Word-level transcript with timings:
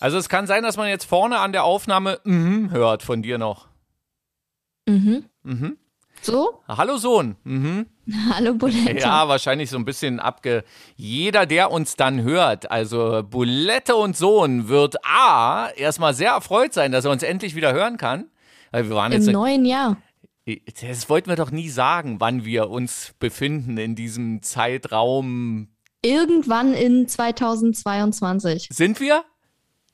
Also 0.00 0.16
es 0.16 0.30
kann 0.30 0.46
sein, 0.46 0.62
dass 0.62 0.78
man 0.78 0.88
jetzt 0.88 1.04
vorne 1.04 1.38
an 1.38 1.52
der 1.52 1.64
Aufnahme 1.64 2.20
mhm 2.24 2.70
hört 2.70 3.02
von 3.02 3.22
dir 3.22 3.36
noch. 3.36 3.68
Mhm. 4.88 5.26
Mhm. 5.42 5.76
So? 6.22 6.60
Hallo 6.66 6.96
Sohn. 6.96 7.36
Mhm. 7.44 7.86
Hallo 8.30 8.54
Bulette. 8.54 8.98
Ja, 8.98 9.28
wahrscheinlich 9.28 9.68
so 9.68 9.76
ein 9.76 9.84
bisschen 9.84 10.18
abge. 10.18 10.64
Jeder, 10.96 11.44
der 11.44 11.70
uns 11.70 11.96
dann 11.96 12.22
hört, 12.22 12.70
also 12.70 13.22
Bulette 13.22 13.94
und 13.94 14.16
Sohn, 14.16 14.68
wird 14.68 14.96
A, 15.04 15.68
erstmal 15.76 16.14
sehr 16.14 16.30
erfreut 16.32 16.72
sein, 16.72 16.92
dass 16.92 17.04
er 17.04 17.10
uns 17.10 17.22
endlich 17.22 17.54
wieder 17.54 17.72
hören 17.72 17.98
kann. 17.98 18.30
Weil 18.70 18.88
wir 18.88 18.96
waren 18.96 19.12
Im 19.12 19.20
jetzt. 19.20 19.30
neuen 19.30 19.64
Jahr. 19.66 19.96
Das 20.80 21.08
wollten 21.10 21.28
wir 21.28 21.36
doch 21.36 21.50
nie 21.50 21.68
sagen, 21.68 22.20
wann 22.20 22.44
wir 22.44 22.70
uns 22.70 23.14
befinden 23.18 23.76
in 23.76 23.94
diesem 23.94 24.42
Zeitraum. 24.42 25.68
Irgendwann 26.02 26.72
in 26.72 27.06
2022. 27.06 28.68
Sind 28.72 28.98
wir? 29.00 29.24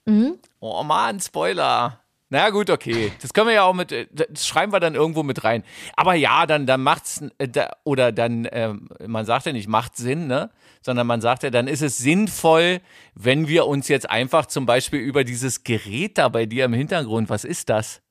Mhm. 0.07 0.39
Oh 0.61 0.83
Mann, 0.83 1.21
Spoiler. 1.21 2.01
Na 2.29 2.51
gut, 2.51 2.71
okay. 2.71 3.13
Das 3.23 3.33
können 3.33 3.47
wir 3.47 3.55
ja 3.55 3.63
auch 3.63 3.75
mit, 3.75 3.93
äh, 3.93 4.09
das 4.11 4.47
schreiben 4.47 4.73
wir 4.73 4.81
dann 4.81 4.97
irgendwo 4.97 5.23
mit 5.23 5.45
rein. 5.45 5.63
Aber 5.95 6.15
ja, 6.15 6.47
dann, 6.47 6.67
dann 6.67 6.83
macht's, 6.83 7.23
äh, 7.39 7.49
da- 7.49 7.71
oder 7.85 8.11
dann, 8.11 8.49
ähm, 8.51 8.89
man 9.07 9.25
sagt 9.27 9.47
ja 9.47 9.53
nicht, 9.53 9.69
macht 9.69 9.97
Sinn, 9.97 10.27
ne? 10.27 10.51
Sondern 10.83 11.07
man 11.07 11.21
sagt 11.21 11.45
ja, 11.45 11.51
dann 11.51 11.69
ist 11.69 11.83
es 11.83 11.99
sinnvoll, 11.99 12.81
wenn 13.15 13.47
wir 13.47 13.67
uns 13.67 13.87
jetzt 13.87 14.11
einfach 14.11 14.47
zum 14.47 14.67
Beispiel 14.67 15.01
über 15.01 15.23
dieses 15.23 15.63
Gerät 15.63 16.19
da 16.19 16.29
bei 16.29 16.47
dir 16.47 16.65
im 16.65 16.73
Hintergrund, 16.73 17.31
was 17.31 17.45
ist 17.45 17.69
das? 17.69 18.03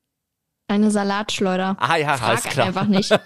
Eine 0.67 0.91
Salatschleuder. 0.91 1.75
Ah 1.79 1.97
ja, 1.97 2.17
Frag 2.17 2.29
alles 2.29 2.43
klar. 2.43 2.67
einfach 2.67 2.85
nicht. 2.87 3.11
ich 3.11 3.19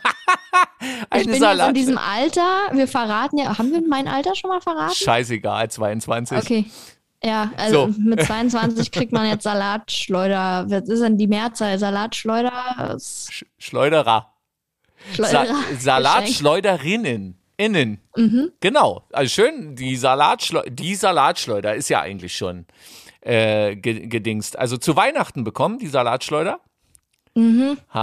Eine 1.10 1.24
bin 1.26 1.42
jetzt 1.44 1.68
in 1.68 1.74
diesem 1.74 1.98
Alter. 1.98 2.70
Wir 2.74 2.88
verraten 2.88 3.38
ja. 3.38 3.58
Haben 3.58 3.72
wir 3.72 3.82
mein 3.88 4.08
Alter 4.08 4.36
schon 4.36 4.50
mal 4.50 4.60
verraten? 4.60 4.96
Scheißegal, 4.96 5.70
22. 5.70 6.38
Okay. 6.38 6.66
Ja, 7.24 7.52
also 7.58 7.88
So. 7.92 8.00
mit 8.00 8.22
22 8.22 8.92
kriegt 8.92 9.12
man 9.12 9.28
jetzt 9.28 9.44
Salatschleuder. 9.50 10.66
Was 10.70 10.88
ist 10.88 11.02
denn 11.02 11.18
die 11.18 11.28
Mehrzahl? 11.28 11.78
Salatschleuder? 11.78 12.98
Sch 13.00 13.46
Schleuderer. 13.58 14.34
Sa 15.16 15.28
Schleuderer. 15.28 15.56
Salatschleuderinnen. 15.80 17.36
Innen. 17.58 18.00
Mhm. 18.16 18.54
Genau. 18.62 19.04
Also 19.12 19.30
schön, 19.30 19.76
die, 19.76 19.98
Salatschleu 19.98 20.62
die 20.70 20.96
Salatschleuder 20.96 21.76
ist 21.76 21.90
ja 21.90 22.00
eigentlich 22.00 22.38
schon 22.38 22.66
äh, 23.20 23.76
ge 23.76 24.08
gedingst. 24.08 24.58
Also 24.58 24.78
zu 24.78 24.96
Weihnachten 24.96 25.44
bekommen, 25.44 25.78
die 25.78 25.88
Salatschleuder. 25.88 26.62
Mhm. 27.36 27.78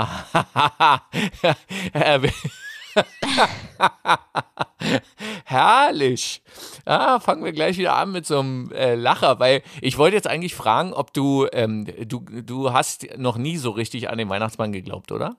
Herrlich. 5.45 6.43
Ja, 6.87 7.21
fangen 7.21 7.45
wir 7.45 7.53
gleich 7.53 7.79
wieder 7.79 7.97
an 7.97 8.13
mit 8.13 8.27
so 8.27 8.41
einem 8.41 8.71
äh, 8.73 8.95
Lacher, 8.95 9.39
weil 9.39 9.63
ich 9.81 9.99
wollte 9.99 10.17
jetzt 10.17 10.27
eigentlich 10.27 10.55
fragen, 10.55 10.93
ob 10.93 11.13
du, 11.13 11.47
ähm, 11.53 11.87
du, 12.07 12.21
du 12.21 12.73
hast 12.73 13.07
noch 13.17 13.37
nie 13.37 13.57
so 13.57 13.71
richtig 13.71 14.09
an 14.09 14.19
den 14.19 14.29
Weihnachtsmann 14.29 14.73
geglaubt, 14.73 15.13
oder? 15.13 15.37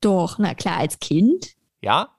Doch, 0.00 0.38
na 0.38 0.54
klar, 0.54 0.78
als 0.78 1.00
Kind. 1.00 1.54
Ja? 1.80 2.10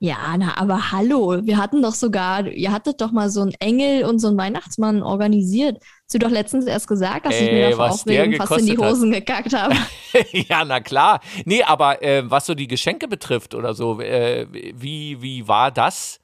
Ja, 0.00 0.36
na, 0.38 0.56
aber 0.56 0.92
hallo, 0.92 1.40
wir 1.44 1.56
hatten 1.56 1.82
doch 1.82 1.94
sogar, 1.94 2.46
ihr 2.46 2.70
hattet 2.70 3.00
doch 3.00 3.10
mal 3.10 3.30
so 3.30 3.40
einen 3.40 3.54
Engel 3.58 4.04
und 4.04 4.20
so 4.20 4.28
einen 4.28 4.38
Weihnachtsmann 4.38 5.02
organisiert. 5.02 5.78
Hast 6.04 6.14
du 6.14 6.18
doch 6.20 6.30
letztens 6.30 6.66
erst 6.66 6.86
gesagt, 6.86 7.26
dass 7.26 7.34
ich 7.34 7.50
mir 7.50 7.70
davor 7.70 7.88
was 7.88 8.04
der 8.04 8.22
Aufregung 8.22 8.46
fast 8.46 8.60
in 8.60 8.66
die 8.66 8.72
gekostet 8.72 8.86
hat. 8.86 8.92
Hosen 8.92 9.10
gekackt 9.10 9.52
habe. 9.54 9.74
ja, 10.48 10.64
na 10.64 10.78
klar. 10.78 11.20
Nee, 11.44 11.64
aber 11.64 12.00
äh, 12.00 12.22
was 12.30 12.46
so 12.46 12.54
die 12.54 12.68
Geschenke 12.68 13.08
betrifft 13.08 13.56
oder 13.56 13.74
so, 13.74 14.00
äh, 14.00 14.46
wie, 14.52 15.20
wie 15.20 15.48
war 15.48 15.72
das 15.72 16.20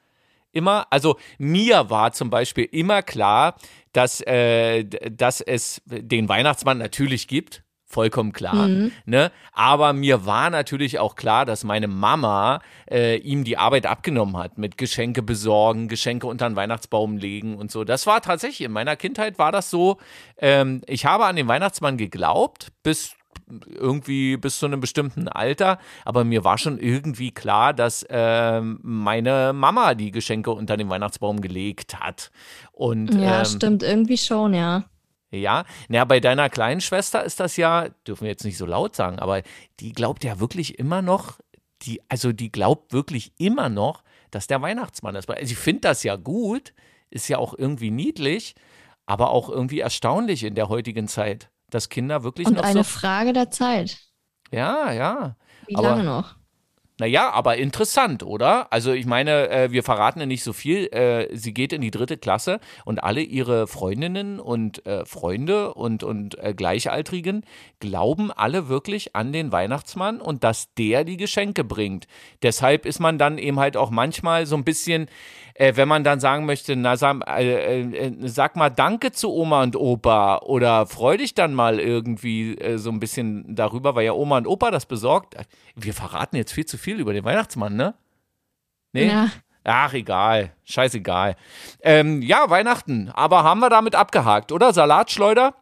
immer? 0.53 0.87
Also 0.91 1.17
mir 1.39 1.91
war 1.91 2.13
zum 2.13 2.31
Beispiel 2.31 2.69
immer 2.71 3.03
klar, 3.03 3.57
dass, 3.93 4.21
äh, 4.21 4.85
dass 4.85 5.41
es 5.41 5.83
den 5.87 6.29
Weihnachtsmann 6.29 6.79
natürlich 6.79 7.27
gibt. 7.27 7.65
Vollkommen 7.87 8.33
klar. 8.33 8.67
Ne? 9.05 9.31
Aber 9.53 9.93
mir 9.93 10.27
war 10.27 10.51
natürlich 10.51 10.99
auch 10.99 11.15
klar, 11.17 11.45
dass 11.45 11.65
meine 11.65 11.87
Mama 11.87 12.61
äh, 12.91 13.19
ihm 13.19 13.45
die 13.45 13.57
Arbeit 13.57 13.87
abgenommen 13.87 14.37
hat 14.37 14.59
mit 14.59 14.79
Geschenke 14.79 15.23
besorgen, 15.23 15.89
Geschenke 15.89 16.27
unter 16.27 16.49
den 16.49 16.57
Weihnachtsbaum 16.57 17.19
legen 17.19 17.57
und 17.57 17.71
so. 17.71 17.85
Das 17.85 18.07
war 18.07 18.21
tatsächlich, 18.21 18.63
in 18.63 18.73
meiner 18.73 18.97
Kindheit 18.97 19.39
war 19.39 19.53
das 19.53 19.71
so, 19.71 19.99
ähm, 20.39 20.81
ich 20.87 21.07
habe 21.07 21.27
an 21.27 21.37
den 21.37 21.47
Weihnachtsmann 21.47 21.97
geglaubt, 21.97 22.73
bis 22.83 23.15
irgendwie 23.69 24.37
bis 24.37 24.59
zu 24.59 24.67
einem 24.67 24.81
bestimmten 24.81 25.29
Alter, 25.29 25.79
aber 26.05 26.25
mir 26.25 26.45
war 26.45 26.59
schon 26.59 26.79
irgendwie 26.79 27.33
klar, 27.33 27.75
dass 27.75 28.05
ähm, 28.09 28.79
meine 28.83 29.53
Mama 29.53 29.95
die 29.95 30.11
Geschenke 30.11 30.51
unter 30.51 30.77
den 30.77 30.89
Weihnachtsbaum 30.89 31.41
gelegt 31.41 32.01
hat. 32.01 32.31
Und 32.73 33.15
Ja, 33.15 33.41
ähm, 33.41 33.45
stimmt, 33.45 33.83
irgendwie 33.83 34.19
schon, 34.19 34.55
ja. 34.55 34.85
Ja, 35.39 35.65
naja, 35.89 36.05
bei 36.05 36.21
deiner 36.21 36.49
kleinen 36.51 36.81
Schwester 36.81 37.25
ist 37.25 37.41
das 37.41 37.57
ja, 37.57 37.89
dürfen 38.07 38.23
wir 38.25 38.31
jetzt 38.31 38.45
nicht 38.45 38.57
so 38.59 38.67
laut 38.67 38.95
sagen, 38.97 39.19
aber 39.19 39.43
die 39.81 39.93
glaubt 39.93 40.25
ja 40.25 40.41
wirklich 40.41 40.79
immer 40.79 41.03
noch, 41.03 41.39
die, 41.83 42.01
also 42.09 42.33
die 42.33 42.51
glaubt 42.51 42.93
wirklich 42.93 43.33
immer 43.39 43.69
noch, 43.69 44.03
dass 44.31 44.47
der 44.47 44.63
Weihnachtsmann 44.63 45.15
ist. 45.15 45.29
Also 45.31 45.53
ich 45.53 45.59
finde 45.59 45.83
das 45.83 46.03
ja 46.03 46.17
gut, 46.17 46.73
ist 47.11 47.29
ja 47.29 47.39
auch 47.39 47.55
irgendwie 47.57 47.91
niedlich, 47.91 48.55
aber 49.07 49.31
auch 49.31 49.49
irgendwie 49.49 49.81
erstaunlich 49.81 50.45
in 50.45 50.55
der 50.55 50.69
heutigen 50.69 51.09
Zeit, 51.09 51.51
dass 51.71 51.89
Kinder 51.89 52.23
wirklich 52.25 52.47
Und 52.47 52.55
noch 52.57 52.65
eine 52.65 52.85
so. 52.85 52.99
Frage 52.99 53.33
der 53.33 53.51
Zeit. 53.51 53.99
Ja, 54.51 54.93
ja. 54.93 55.37
Wie 55.67 55.77
Aber- 55.77 55.91
lange 55.91 56.05
noch? 56.05 56.37
Naja, 57.01 57.31
aber 57.31 57.57
interessant, 57.57 58.23
oder? 58.23 58.73
Also 58.73 58.93
ich 58.93 59.05
meine, 59.05 59.51
äh, 59.51 59.73
wir 59.73 59.83
verraten 59.83 60.21
ja 60.21 60.27
nicht 60.27 60.45
so 60.45 60.53
viel. 60.53 60.87
Äh, 60.93 61.37
sie 61.37 61.53
geht 61.53 61.73
in 61.73 61.81
die 61.81 61.91
dritte 61.91 62.17
Klasse 62.17 62.61
und 62.85 63.03
alle 63.03 63.21
ihre 63.21 63.67
Freundinnen 63.67 64.39
und 64.39 64.87
äh, 64.87 65.05
Freunde 65.05 65.75
und, 65.75 66.05
und 66.05 66.39
äh, 66.39 66.55
Gleichaltrigen 66.55 67.45
glauben 67.81 68.31
alle 68.31 68.69
wirklich 68.69 69.17
an 69.17 69.33
den 69.33 69.51
Weihnachtsmann 69.51 70.21
und 70.21 70.45
dass 70.45 70.73
der 70.75 71.03
die 71.03 71.17
Geschenke 71.17 71.65
bringt. 71.65 72.07
Deshalb 72.45 72.87
ist 72.87 73.01
man 73.01 73.19
dann 73.19 73.39
eben 73.39 73.59
halt 73.59 73.77
auch 73.77 73.91
manchmal 73.91 74.47
so 74.47 74.55
ein 74.55 74.63
bisschen, 74.63 75.09
äh, 75.55 75.77
wenn 75.77 75.89
man 75.89 76.05
dann 76.05 76.21
sagen 76.21 76.47
möchte, 76.47 76.75
na 76.77 76.97
sag, 76.97 77.27
äh, 77.29 77.81
äh, 77.81 78.29
sag 78.29 78.57
mal 78.57 78.71
Danke 78.71 79.13
zu 79.13 79.33
Oma 79.33 79.63
und 79.63 79.77
Opa 79.77 80.39
oder 80.39 80.87
freu 80.87 81.17
dich 81.17 81.35
dann 81.35 81.55
mal 81.55 81.79
irgendwie 81.79 82.59
äh, 82.59 82.77
so 82.77 82.91
ein 82.91 83.01
bisschen 83.01 83.55
darüber, 83.55 83.95
weil 83.95 84.05
ja 84.05 84.13
Oma 84.13 84.39
und 84.39 84.47
Opa 84.47 84.71
das 84.71 84.87
besorgt. 84.87 85.37
Wir 85.77 85.95
verraten 85.95 86.37
jetzt 86.37 86.53
viel 86.53 86.67
zu 86.67 86.77
viel 86.77 86.99
über 86.99 87.13
den 87.13 87.25
Weihnachtsmann, 87.25 87.77
ne? 87.77 87.95
Nee? 88.93 89.09
Ja. 89.09 89.31
Ach, 89.65 89.95
egal. 89.95 90.53
Scheißegal. 90.65 91.37
Ähm, 91.83 92.21
ja, 92.21 92.51
Weihnachten. 92.51 93.11
Aber 93.15 93.45
haben 93.45 93.61
wir 93.61 93.71
damit 93.71 93.95
abgehakt, 93.95 94.53
oder? 94.53 94.73
Salatschleuder? 94.73 95.55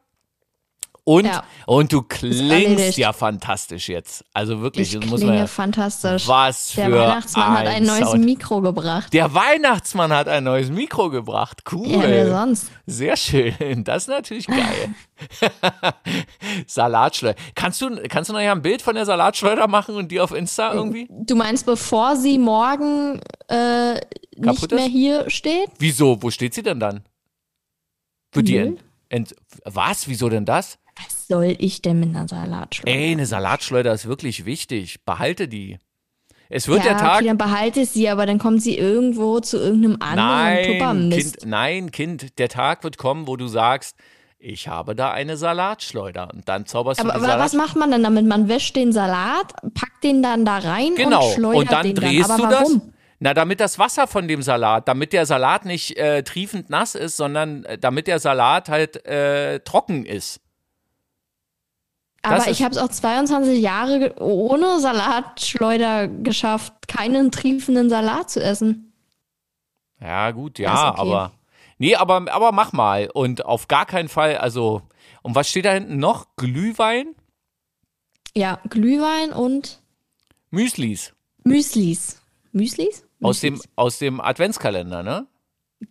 Und, 1.04 1.24
Ja. 1.26 1.42
und 1.66 1.92
du 1.92 2.02
klingst 2.02 2.96
ja 2.96 3.12
fantastisch 3.12 3.88
jetzt. 3.88 4.24
Also 4.32 4.60
wirklich, 4.60 4.94
Ich 4.94 5.00
das 5.00 5.10
muss 5.10 5.20
man 5.22 5.34
ja. 5.36 5.46
fantastisch. 5.48 6.28
Was 6.28 6.74
Der 6.74 6.86
für 6.86 6.92
Weihnachtsmann 6.92 7.58
hat 7.58 7.66
ein 7.66 7.82
neues 7.84 8.10
Sound. 8.10 8.24
Mikro 8.24 8.60
gebracht. 8.60 9.12
Der 9.12 9.34
Weihnachtsmann 9.34 10.12
hat 10.12 10.28
ein 10.28 10.44
neues 10.44 10.70
Mikro 10.70 11.10
gebracht. 11.10 11.64
Cool. 11.72 11.88
Ja, 11.88 12.02
wer 12.02 12.28
sonst? 12.30 12.70
Sehr 12.86 13.16
schön. 13.16 13.82
Das 13.82 14.04
ist 14.04 14.08
natürlich 14.10 14.46
geil. 14.46 14.94
Salatschleuder. 16.66 17.36
Kannst 17.56 17.80
du, 17.80 17.96
kannst 18.08 18.30
du 18.30 18.34
nachher 18.34 18.52
ein 18.52 18.62
Bild 18.62 18.80
von 18.82 18.94
der 18.94 19.04
Salatschleuder 19.04 19.66
machen 19.66 19.96
und 19.96 20.12
die 20.12 20.20
auf 20.20 20.32
Insta 20.32 20.72
irgendwie? 20.72 21.08
Du 21.10 21.34
meinst, 21.34 21.66
bevor 21.66 22.16
sie 22.16 22.38
morgen 22.38 23.20
äh, 23.48 23.94
nicht 24.36 24.70
mehr 24.70 24.86
hier 24.86 25.28
steht? 25.30 25.68
Wieso? 25.78 26.22
Wo 26.22 26.30
steht 26.30 26.54
sie 26.54 26.62
denn 26.62 26.78
dann? 26.78 27.02
Wird 28.32 28.46
die 28.48 28.76
ent, 29.08 29.34
Was? 29.64 30.06
Wieso 30.08 30.28
denn 30.28 30.44
das? 30.44 30.78
Soll 31.32 31.56
ich 31.58 31.80
denn 31.82 31.98
mit 32.00 32.10
einer 32.10 32.28
Salatschleuder? 32.28 32.92
Ey, 32.98 33.12
eine 33.12 33.24
Salatschleuder 33.26 33.92
ist 33.94 34.06
wirklich 34.06 34.44
wichtig. 34.44 35.04
Behalte 35.06 35.48
die. 35.48 35.78
Es 36.50 36.68
wird 36.68 36.84
ja, 36.84 36.90
der 36.90 36.98
Tag. 36.98 37.16
okay, 37.16 37.26
dann 37.28 37.38
behalte 37.38 37.86
sie, 37.86 38.10
aber 38.10 38.26
dann 38.26 38.38
kommt 38.38 38.60
sie 38.62 38.76
irgendwo 38.76 39.40
zu 39.40 39.56
irgendeinem 39.58 39.96
anderen 40.00 41.08
nein, 41.08 41.10
kind, 41.10 41.36
nein, 41.46 41.90
Kind, 41.90 42.38
der 42.38 42.50
Tag 42.50 42.84
wird 42.84 42.98
kommen, 42.98 43.26
wo 43.26 43.36
du 43.36 43.46
sagst, 43.46 43.96
ich 44.38 44.68
habe 44.68 44.94
da 44.94 45.10
eine 45.12 45.38
Salatschleuder. 45.38 46.28
Und 46.34 46.46
dann 46.50 46.66
zauberst 46.66 47.00
Aber 47.00 47.14
du 47.14 47.20
die 47.20 47.26
wa- 47.26 47.38
was 47.38 47.54
macht 47.54 47.76
man 47.76 47.90
dann 47.90 48.02
damit? 48.02 48.26
Man 48.26 48.48
wäscht 48.48 48.76
den 48.76 48.92
Salat, 48.92 49.54
packt 49.72 50.04
den 50.04 50.22
dann 50.22 50.44
da 50.44 50.58
rein 50.58 50.94
Genau. 50.96 51.24
und 51.26 51.32
schleudert 51.34 51.60
Und 51.62 51.72
dann 51.72 51.86
den 51.86 51.94
drehst 51.94 52.28
dann. 52.28 52.36
du 52.38 52.44
Aber 52.44 52.52
das. 52.54 52.60
warum? 52.68 52.92
Na, 53.20 53.32
damit 53.32 53.60
das 53.60 53.78
Wasser 53.78 54.06
von 54.06 54.28
dem 54.28 54.42
Salat, 54.42 54.88
damit 54.88 55.14
der 55.14 55.24
Salat 55.24 55.64
nicht 55.64 55.96
äh, 55.96 56.22
triefend 56.24 56.68
nass 56.68 56.94
ist, 56.94 57.16
sondern 57.16 57.64
äh, 57.64 57.78
damit 57.78 58.08
der 58.08 58.18
Salat 58.18 58.68
halt 58.68 59.06
äh, 59.06 59.60
trocken 59.60 60.04
ist. 60.04 60.40
Aber 62.22 62.48
ich 62.48 62.62
habe 62.62 62.74
es 62.74 62.80
auch 62.80 62.88
22 62.88 63.60
Jahre 63.60 64.14
ohne 64.22 64.78
Salatschleuder 64.80 66.06
geschafft, 66.08 66.86
keinen 66.88 67.32
triefenden 67.32 67.90
Salat 67.90 68.30
zu 68.30 68.42
essen. 68.42 68.92
Ja, 70.00 70.30
gut, 70.30 70.58
Ja, 70.58 70.90
okay. 70.92 71.00
aber. 71.00 71.32
Nee, 71.78 71.96
aber, 71.96 72.24
aber 72.32 72.52
mach 72.52 72.72
mal. 72.72 73.10
Und 73.12 73.44
auf 73.44 73.66
gar 73.68 73.86
keinen 73.86 74.08
Fall, 74.08 74.36
also. 74.36 74.82
Und 75.22 75.34
was 75.34 75.48
steht 75.48 75.64
da 75.64 75.72
hinten 75.72 75.98
noch? 75.98 76.26
Glühwein? 76.36 77.14
Ja, 78.34 78.60
Glühwein 78.68 79.32
und 79.32 79.80
Müslis. 80.50 81.12
Müslis. 81.44 82.20
Müslis? 82.52 83.04
Aus 83.20 83.40
dem, 83.40 83.54
Müslis. 83.54 83.72
aus 83.76 83.98
dem 83.98 84.20
Adventskalender, 84.20 85.02
ne? 85.02 85.26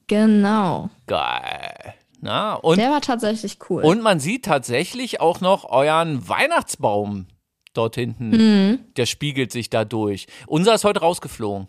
Genau. 0.07 0.89
Geil. 1.07 1.93
Na, 2.21 2.53
und, 2.53 2.77
Der 2.77 2.91
war 2.91 3.01
tatsächlich 3.01 3.57
cool. 3.69 3.83
und 3.83 4.01
man 4.01 4.19
sieht 4.19 4.45
tatsächlich 4.45 5.19
auch 5.19 5.41
noch 5.41 5.65
euren 5.65 6.27
Weihnachtsbaum 6.29 7.25
dort 7.73 7.95
hinten. 7.95 8.29
Mhm. 8.29 8.79
Der 8.95 9.07
spiegelt 9.07 9.51
sich 9.51 9.69
da 9.71 9.85
durch. 9.85 10.27
Unser 10.45 10.75
ist 10.75 10.83
heute 10.83 10.99
rausgeflogen. 10.99 11.67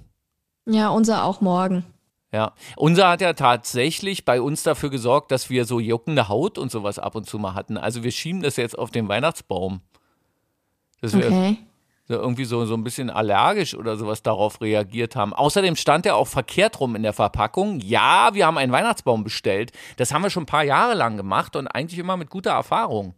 Ja, 0.66 0.90
unser 0.90 1.24
auch 1.24 1.40
morgen. 1.40 1.84
Ja, 2.32 2.52
unser 2.76 3.08
hat 3.08 3.20
ja 3.20 3.32
tatsächlich 3.32 4.24
bei 4.24 4.40
uns 4.40 4.62
dafür 4.62 4.90
gesorgt, 4.90 5.30
dass 5.32 5.50
wir 5.50 5.64
so 5.64 5.80
juckende 5.80 6.28
Haut 6.28 6.56
und 6.58 6.70
sowas 6.70 6.98
ab 6.98 7.14
und 7.14 7.26
zu 7.28 7.38
mal 7.38 7.54
hatten. 7.54 7.76
Also 7.76 8.02
wir 8.02 8.10
schieben 8.10 8.42
das 8.42 8.56
jetzt 8.56 8.78
auf 8.78 8.90
den 8.90 9.08
Weihnachtsbaum. 9.08 9.80
Wir 11.00 11.14
Okay. 11.14 11.58
Irgendwie 12.16 12.44
so, 12.44 12.64
so 12.66 12.74
ein 12.74 12.84
bisschen 12.84 13.10
allergisch 13.10 13.74
oder 13.74 13.96
sowas 13.96 14.22
darauf 14.22 14.60
reagiert 14.60 15.16
haben. 15.16 15.32
Außerdem 15.32 15.76
stand 15.76 16.06
er 16.06 16.16
auch 16.16 16.28
verkehrt 16.28 16.80
rum 16.80 16.96
in 16.96 17.02
der 17.02 17.12
Verpackung. 17.12 17.80
Ja, 17.80 18.30
wir 18.32 18.46
haben 18.46 18.58
einen 18.58 18.72
Weihnachtsbaum 18.72 19.24
bestellt. 19.24 19.72
Das 19.96 20.12
haben 20.12 20.22
wir 20.22 20.30
schon 20.30 20.44
ein 20.44 20.46
paar 20.46 20.64
Jahre 20.64 20.94
lang 20.94 21.16
gemacht 21.16 21.56
und 21.56 21.66
eigentlich 21.68 21.98
immer 21.98 22.16
mit 22.16 22.30
guter 22.30 22.52
Erfahrung. 22.52 23.14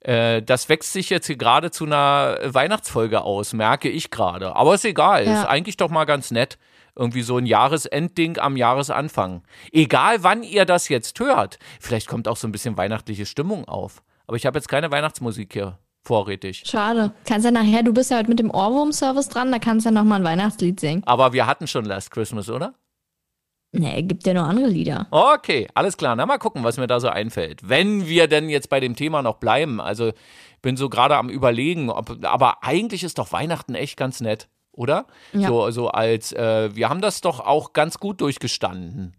Äh, 0.00 0.42
das 0.42 0.68
wächst 0.68 0.92
sich 0.92 1.10
jetzt 1.10 1.26
hier 1.26 1.36
gerade 1.36 1.70
zu 1.70 1.84
einer 1.84 2.38
Weihnachtsfolge 2.44 3.20
aus, 3.22 3.52
merke 3.52 3.88
ich 3.88 4.10
gerade. 4.10 4.56
Aber 4.56 4.74
ist 4.74 4.84
egal, 4.84 5.26
Ja. 5.26 5.40
ist 5.42 5.46
eigentlich 5.46 5.76
doch 5.76 5.90
mal 5.90 6.04
ganz 6.06 6.30
nett. 6.30 6.58
Irgendwie 6.96 7.22
so 7.22 7.36
ein 7.38 7.46
Jahresendding 7.46 8.38
am 8.38 8.56
Jahresanfang. 8.56 9.42
Egal 9.72 10.22
wann 10.24 10.42
ihr 10.42 10.64
das 10.64 10.88
jetzt 10.88 11.18
hört, 11.20 11.58
vielleicht 11.78 12.08
kommt 12.08 12.26
auch 12.28 12.36
so 12.36 12.48
ein 12.48 12.52
bisschen 12.52 12.76
weihnachtliche 12.76 13.26
Stimmung 13.26 13.66
auf. 13.66 14.02
Aber 14.26 14.36
ich 14.36 14.46
habe 14.46 14.58
jetzt 14.58 14.68
keine 14.68 14.90
Weihnachtsmusik 14.90 15.52
hier 15.52 15.78
vorrätig. 16.02 16.62
Schade. 16.66 17.12
Kannst 17.26 17.44
ja 17.44 17.50
nachher, 17.50 17.82
du 17.82 17.92
bist 17.92 18.10
ja 18.10 18.18
heute 18.18 18.28
mit 18.28 18.38
dem 18.38 18.50
Ohrwurm-Service 18.50 19.28
dran, 19.28 19.52
da 19.52 19.58
kannst 19.58 19.86
du 19.86 19.90
ja 19.90 19.94
nochmal 19.94 20.20
ein 20.20 20.24
Weihnachtslied 20.24 20.80
singen. 20.80 21.02
Aber 21.06 21.32
wir 21.32 21.46
hatten 21.46 21.66
schon 21.66 21.84
Last 21.84 22.10
Christmas, 22.10 22.48
oder? 22.48 22.74
Nee, 23.72 24.02
gibt 24.02 24.26
ja 24.26 24.34
noch 24.34 24.48
andere 24.48 24.66
Lieder. 24.66 25.06
Okay, 25.12 25.68
alles 25.74 25.96
klar. 25.96 26.16
Na, 26.16 26.26
mal 26.26 26.38
gucken, 26.38 26.64
was 26.64 26.76
mir 26.76 26.88
da 26.88 26.98
so 26.98 27.08
einfällt. 27.08 27.68
Wenn 27.68 28.08
wir 28.08 28.26
denn 28.26 28.48
jetzt 28.48 28.68
bei 28.68 28.80
dem 28.80 28.96
Thema 28.96 29.22
noch 29.22 29.36
bleiben. 29.36 29.80
Also, 29.80 30.12
bin 30.60 30.76
so 30.76 30.88
gerade 30.88 31.16
am 31.16 31.28
Überlegen, 31.28 31.90
ob, 31.90 32.24
aber 32.24 32.64
eigentlich 32.64 33.04
ist 33.04 33.18
doch 33.18 33.32
Weihnachten 33.32 33.74
echt 33.74 33.96
ganz 33.96 34.20
nett, 34.20 34.48
oder? 34.72 35.06
Ja. 35.32 35.48
So, 35.48 35.70
so 35.70 35.88
als, 35.88 36.32
äh, 36.32 36.74
wir 36.74 36.88
haben 36.88 37.00
das 37.00 37.20
doch 37.20 37.40
auch 37.40 37.72
ganz 37.72 37.98
gut 37.98 38.20
durchgestanden. 38.20 39.16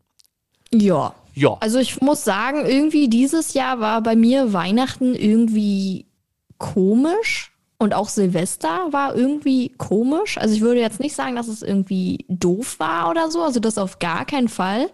Ja. 0.73 1.13
Ja. 1.33 1.57
Also 1.61 1.79
ich 1.79 2.01
muss 2.01 2.23
sagen, 2.23 2.65
irgendwie 2.65 3.07
dieses 3.07 3.53
Jahr 3.53 3.79
war 3.79 4.01
bei 4.01 4.15
mir 4.15 4.51
Weihnachten 4.51 5.15
irgendwie 5.15 6.05
komisch 6.61 7.51
und 7.79 7.95
auch 7.95 8.07
Silvester 8.07 8.87
war 8.91 9.15
irgendwie 9.15 9.69
komisch. 9.69 10.37
Also 10.37 10.53
ich 10.53 10.61
würde 10.61 10.79
jetzt 10.79 10.99
nicht 10.99 11.15
sagen, 11.15 11.35
dass 11.35 11.47
es 11.47 11.63
irgendwie 11.63 12.25
doof 12.29 12.79
war 12.79 13.09
oder 13.09 13.31
so, 13.31 13.41
also 13.41 13.59
das 13.59 13.79
auf 13.79 13.97
gar 13.97 14.23
keinen 14.23 14.47
Fall. 14.47 14.91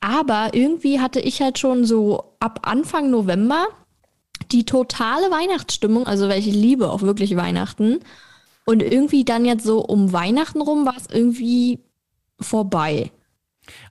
Aber 0.00 0.50
irgendwie 0.52 1.00
hatte 1.00 1.18
ich 1.18 1.40
halt 1.40 1.58
schon 1.58 1.86
so 1.86 2.34
ab 2.38 2.60
Anfang 2.62 3.10
November 3.10 3.66
die 4.52 4.64
totale 4.64 5.30
Weihnachtsstimmung, 5.30 6.06
also 6.06 6.28
welche 6.28 6.50
liebe 6.50 6.90
auch 6.90 7.00
wirklich 7.02 7.36
Weihnachten. 7.36 8.00
Und 8.66 8.82
irgendwie 8.82 9.24
dann 9.24 9.46
jetzt 9.46 9.64
so 9.64 9.80
um 9.80 10.12
Weihnachten 10.12 10.60
rum 10.60 10.84
war 10.84 10.96
es 10.98 11.06
irgendwie 11.10 11.80
vorbei. 12.38 13.10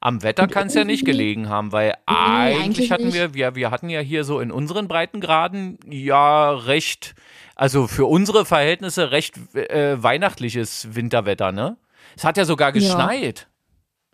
Am 0.02 0.24
Wetter 0.24 0.48
kann 0.48 0.68
es 0.68 0.74
ja 0.74 0.84
nicht 0.84 1.06
gelegen 1.06 1.50
haben, 1.50 1.72
weil 1.72 1.96
eigentlich, 2.06 2.64
eigentlich 2.64 2.92
hatten 2.92 3.14
wir, 3.14 3.34
wir, 3.34 3.56
wir 3.56 3.72
hatten 3.72 3.90
ja 3.90 4.00
hier 4.00 4.24
so 4.24 4.40
in 4.40 4.52
unseren 4.52 4.88
Breitengraden 4.88 5.80
ja 5.90 6.52
recht, 6.52 7.16
also 7.56 7.88
für 7.88 8.06
unsere 8.06 8.46
Verhältnisse 8.46 9.12
recht 9.12 9.36
äh, 9.56 10.02
weihnachtliches 10.02 10.96
Winterwetter, 10.96 11.52
ne? 11.52 11.78
Es 12.16 12.24
hat 12.24 12.38
ja 12.38 12.46
sogar 12.46 12.72
geschneit. 12.72 13.48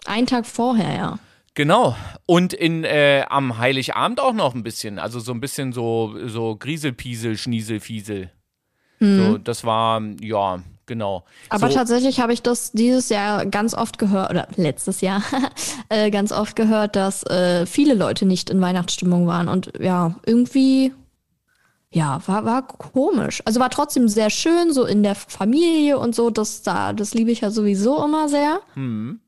Ein 0.06 0.28
Tag 0.28 0.46
vorher, 0.46 0.96
ja. 0.96 1.20
Genau. 1.56 1.96
Und 2.26 2.54
in, 2.54 2.84
äh, 2.84 3.26
am 3.30 3.58
Heiligabend 3.58 4.20
auch 4.20 4.34
noch 4.34 4.54
ein 4.54 4.64
bisschen. 4.64 5.00
Also 5.00 5.20
so 5.20 5.32
ein 5.32 5.40
bisschen 5.40 5.72
so, 5.72 6.16
so 6.26 6.56
Grieselpiesel, 6.58 7.38
Schnieselfiesel. 7.38 8.30
So, 9.00 9.38
das 9.38 9.64
war, 9.64 10.02
ja, 10.22 10.60
genau. 10.86 11.24
Aber 11.50 11.70
so, 11.70 11.76
tatsächlich 11.76 12.20
habe 12.20 12.34
ich 12.34 12.42
das 12.42 12.72
dieses 12.72 13.10
Jahr 13.10 13.46
ganz 13.46 13.74
oft 13.74 13.98
gehört, 13.98 14.30
oder 14.32 14.48
letztes 14.56 15.02
Jahr 15.02 15.22
äh, 15.90 16.12
ganz 16.12 16.32
oft 16.32 16.56
gehört, 16.56 16.96
dass 16.96 17.24
äh, 17.24 17.66
viele 17.66 17.94
Leute 17.94 18.26
nicht 18.26 18.50
in 18.50 18.62
Weihnachtsstimmung 18.62 19.28
waren. 19.28 19.48
Und 19.48 19.72
ja, 19.80 20.16
irgendwie, 20.26 20.94
ja, 21.92 22.22
war, 22.28 22.46
war 22.46 22.68
komisch. 22.68 23.42
Also 23.46 23.60
war 23.60 23.70
trotzdem 23.70 24.08
sehr 24.08 24.30
schön, 24.30 24.74
so 24.74 24.86
in 24.86 25.02
der 25.04 25.16
Familie 25.16 25.98
und 25.98 26.14
so. 26.16 26.30
Das, 26.30 26.62
da, 26.64 26.94
das 26.94 27.14
liebe 27.14 27.32
ich 27.32 27.42
ja 27.42 27.52
sowieso 27.52 28.04
immer 28.04 28.28
sehr. 28.30 28.60
hm, 28.74 29.20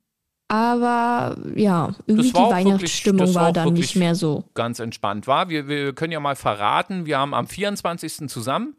Aber 0.49 1.37
ja, 1.55 1.93
irgendwie 2.05 2.29
die 2.29 2.33
wirklich- 2.33 2.51
Weihnachtsstimmung 2.53 3.25
das 3.25 3.35
war 3.35 3.43
war 3.45 3.53
dann 3.53 3.65
wirklich- 3.67 3.87
nicht 3.87 3.95
mehr 3.97 4.15
so. 4.15 4.43
ganz 4.53 4.79
entspannt 4.79 5.27
war. 5.27 5.49
Wir, 5.49 5.67
wir 5.67 5.93
können 5.93 6.11
ja 6.13 6.19
mal 6.19 6.35
verraten, 6.35 7.05
wir 7.05 7.17
haben 7.19 7.33
am 7.33 7.47
24. 7.47 8.27
zusammen. 8.29 8.75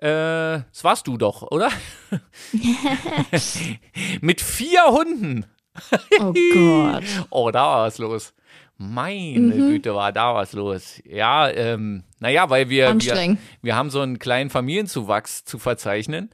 Äh, 0.00 0.62
das 0.70 0.84
warst 0.84 1.06
du 1.06 1.16
doch, 1.16 1.42
oder? 1.42 1.70
Mit 4.20 4.40
vier 4.40 4.84
Hunden. 4.86 5.44
Oh 6.20 6.32
Gott. 6.52 7.04
Oh, 7.30 7.50
da 7.50 7.62
war 7.62 7.86
was 7.86 7.98
los. 7.98 8.34
Meine 8.76 9.54
Mhm. 9.56 9.68
Güte, 9.70 9.94
war 9.94 10.12
da 10.12 10.34
was 10.34 10.52
los. 10.52 11.00
Ja, 11.04 11.48
ähm, 11.50 12.04
naja, 12.20 12.48
weil 12.48 12.68
wir, 12.68 12.88
wir, 13.06 13.14
wir 13.62 13.76
haben 13.76 13.90
so 13.90 14.00
einen 14.00 14.20
kleinen 14.20 14.50
Familienzuwachs 14.50 15.44
zu 15.44 15.58
verzeichnen. 15.58 16.30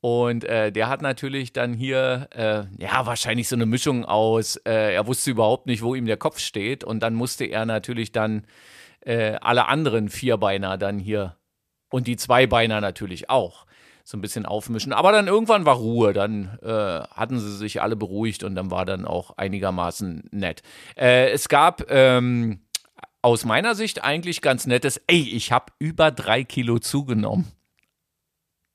Und 0.00 0.44
äh, 0.44 0.70
der 0.70 0.88
hat 0.88 1.02
natürlich 1.02 1.52
dann 1.52 1.74
hier, 1.74 2.28
äh, 2.32 2.62
ja, 2.80 3.04
wahrscheinlich 3.04 3.48
so 3.48 3.56
eine 3.56 3.66
Mischung 3.66 4.04
aus, 4.04 4.54
äh, 4.58 4.94
er 4.94 5.08
wusste 5.08 5.32
überhaupt 5.32 5.66
nicht, 5.66 5.82
wo 5.82 5.96
ihm 5.96 6.06
der 6.06 6.16
Kopf 6.16 6.38
steht. 6.38 6.84
Und 6.84 7.00
dann 7.00 7.14
musste 7.14 7.46
er 7.46 7.66
natürlich 7.66 8.12
dann 8.12 8.44
äh, 9.00 9.32
alle 9.40 9.66
anderen 9.66 10.08
Vierbeiner 10.08 10.78
dann 10.78 11.00
hier 11.00 11.34
und 11.90 12.06
die 12.06 12.16
Zweibeiner 12.16 12.80
natürlich 12.80 13.30
auch 13.30 13.66
so 14.04 14.16
ein 14.16 14.20
bisschen 14.22 14.46
aufmischen. 14.46 14.92
Aber 14.94 15.12
dann 15.12 15.26
irgendwann 15.26 15.66
war 15.66 15.76
Ruhe, 15.76 16.12
dann 16.14 16.58
äh, 16.62 16.68
hatten 16.68 17.38
sie 17.38 17.56
sich 17.56 17.82
alle 17.82 17.94
beruhigt 17.96 18.42
und 18.42 18.54
dann 18.54 18.70
war 18.70 18.86
dann 18.86 19.04
auch 19.04 19.36
einigermaßen 19.36 20.28
nett. 20.30 20.62
Äh, 20.96 21.30
es 21.30 21.48
gab 21.48 21.90
ähm, 21.90 22.60
aus 23.20 23.44
meiner 23.44 23.74
Sicht 23.74 24.02
eigentlich 24.04 24.40
ganz 24.40 24.66
nettes, 24.66 25.00
ey, 25.08 25.28
ich 25.28 25.52
habe 25.52 25.72
über 25.78 26.10
drei 26.10 26.42
Kilo 26.44 26.78
zugenommen. 26.78 27.52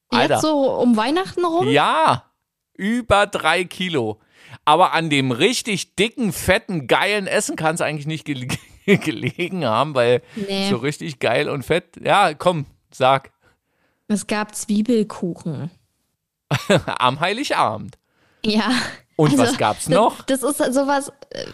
Alter. 0.09 0.35
Jetzt 0.35 0.41
so 0.43 0.79
um 0.79 0.95
Weihnachten 0.95 1.43
rum? 1.43 1.67
Ja, 1.67 2.25
über 2.75 3.25
drei 3.25 3.63
Kilo. 3.63 4.19
Aber 4.65 4.93
an 4.93 5.09
dem 5.09 5.31
richtig 5.31 5.95
dicken, 5.95 6.31
fetten, 6.31 6.85
geilen 6.87 7.25
Essen 7.25 7.55
kann 7.55 7.73
es 7.75 7.81
eigentlich 7.81 8.05
nicht 8.05 8.25
gele 8.25 8.47
gelegen 8.85 9.65
haben, 9.65 9.95
weil 9.95 10.21
Nee. 10.35 10.69
so 10.69 10.77
richtig 10.77 11.17
geil 11.19 11.49
und 11.49 11.63
fett. 11.63 11.97
Ja, 12.03 12.33
komm, 12.35 12.65
sag. 12.95 13.31
Es 14.07 14.27
gab 14.27 14.55
Zwiebelkuchen. 14.55 15.71
Am 16.99 17.19
Heiligabend. 17.19 17.97
Ja. 18.45 18.71
Und 19.15 19.37
was 19.37 19.57
gab's 19.57 19.89
noch? 19.89 20.23
Das, 20.23 20.39
das 20.39 20.59
ist 20.59 20.73
sowas, 20.73 21.11
äh, 21.29 21.45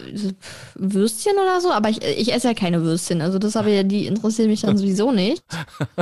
Würstchen 0.74 1.34
oder 1.34 1.60
so, 1.60 1.70
aber 1.70 1.90
ich, 1.90 2.02
ich 2.02 2.32
esse 2.32 2.48
ja 2.48 2.54
keine 2.54 2.82
Würstchen, 2.82 3.20
also 3.20 3.38
das 3.38 3.54
habe 3.54 3.70
ich, 3.70 3.86
die 3.86 4.06
interessieren 4.06 4.48
mich 4.48 4.62
dann 4.62 4.78
sowieso 4.78 5.12
nicht. 5.12 5.44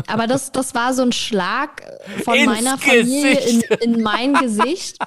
Aber 0.06 0.28
das, 0.28 0.52
das 0.52 0.74
war 0.76 0.94
so 0.94 1.02
ein 1.02 1.10
Schlag 1.10 1.82
von 2.24 2.34
Ins 2.36 2.46
meiner 2.46 2.78
Familie 2.78 3.40
in, 3.40 3.60
Gesicht. 3.60 3.84
in 3.84 4.02
mein 4.02 4.34
Gesicht, 4.34 4.98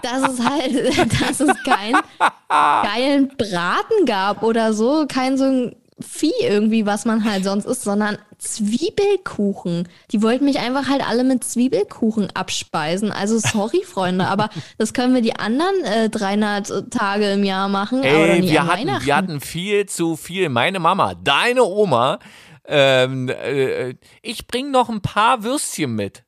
dass 0.00 0.30
es 0.30 0.40
halt, 0.40 0.96
dass 1.20 1.40
es 1.40 1.64
keinen 1.64 2.00
geilen 2.48 3.28
Braten 3.36 4.06
gab 4.06 4.44
oder 4.44 4.74
so, 4.74 5.06
kein 5.08 5.36
so 5.36 5.44
ein 5.44 5.76
Vieh 5.98 6.34
irgendwie, 6.42 6.84
was 6.84 7.06
man 7.06 7.24
halt 7.24 7.44
sonst 7.44 7.64
isst, 7.64 7.82
sondern 7.82 8.18
Zwiebelkuchen. 8.38 9.88
Die 10.12 10.22
wollten 10.22 10.44
mich 10.44 10.58
einfach 10.58 10.88
halt 10.88 11.06
alle 11.06 11.24
mit 11.24 11.42
Zwiebelkuchen 11.42 12.30
abspeisen. 12.34 13.12
Also 13.12 13.38
sorry, 13.38 13.82
Freunde, 13.82 14.26
aber 14.26 14.50
das 14.78 14.92
können 14.92 15.14
wir 15.14 15.22
die 15.22 15.36
anderen 15.36 15.84
äh, 15.84 16.10
300 16.10 16.90
Tage 16.90 17.32
im 17.32 17.44
Jahr 17.44 17.68
machen, 17.68 18.02
Ey, 18.02 18.42
wir 18.42 18.66
hatten, 18.66 18.80
Weihnachten. 18.80 19.06
wir 19.06 19.16
hatten 19.16 19.40
viel 19.40 19.86
zu 19.86 20.16
viel. 20.16 20.50
Meine 20.50 20.80
Mama, 20.80 21.14
deine 21.14 21.64
Oma, 21.64 22.18
ähm, 22.66 23.28
äh, 23.28 23.94
ich 24.22 24.46
bring 24.46 24.70
noch 24.70 24.88
ein 24.90 25.00
paar 25.00 25.44
Würstchen 25.44 25.94
mit. 25.94 26.24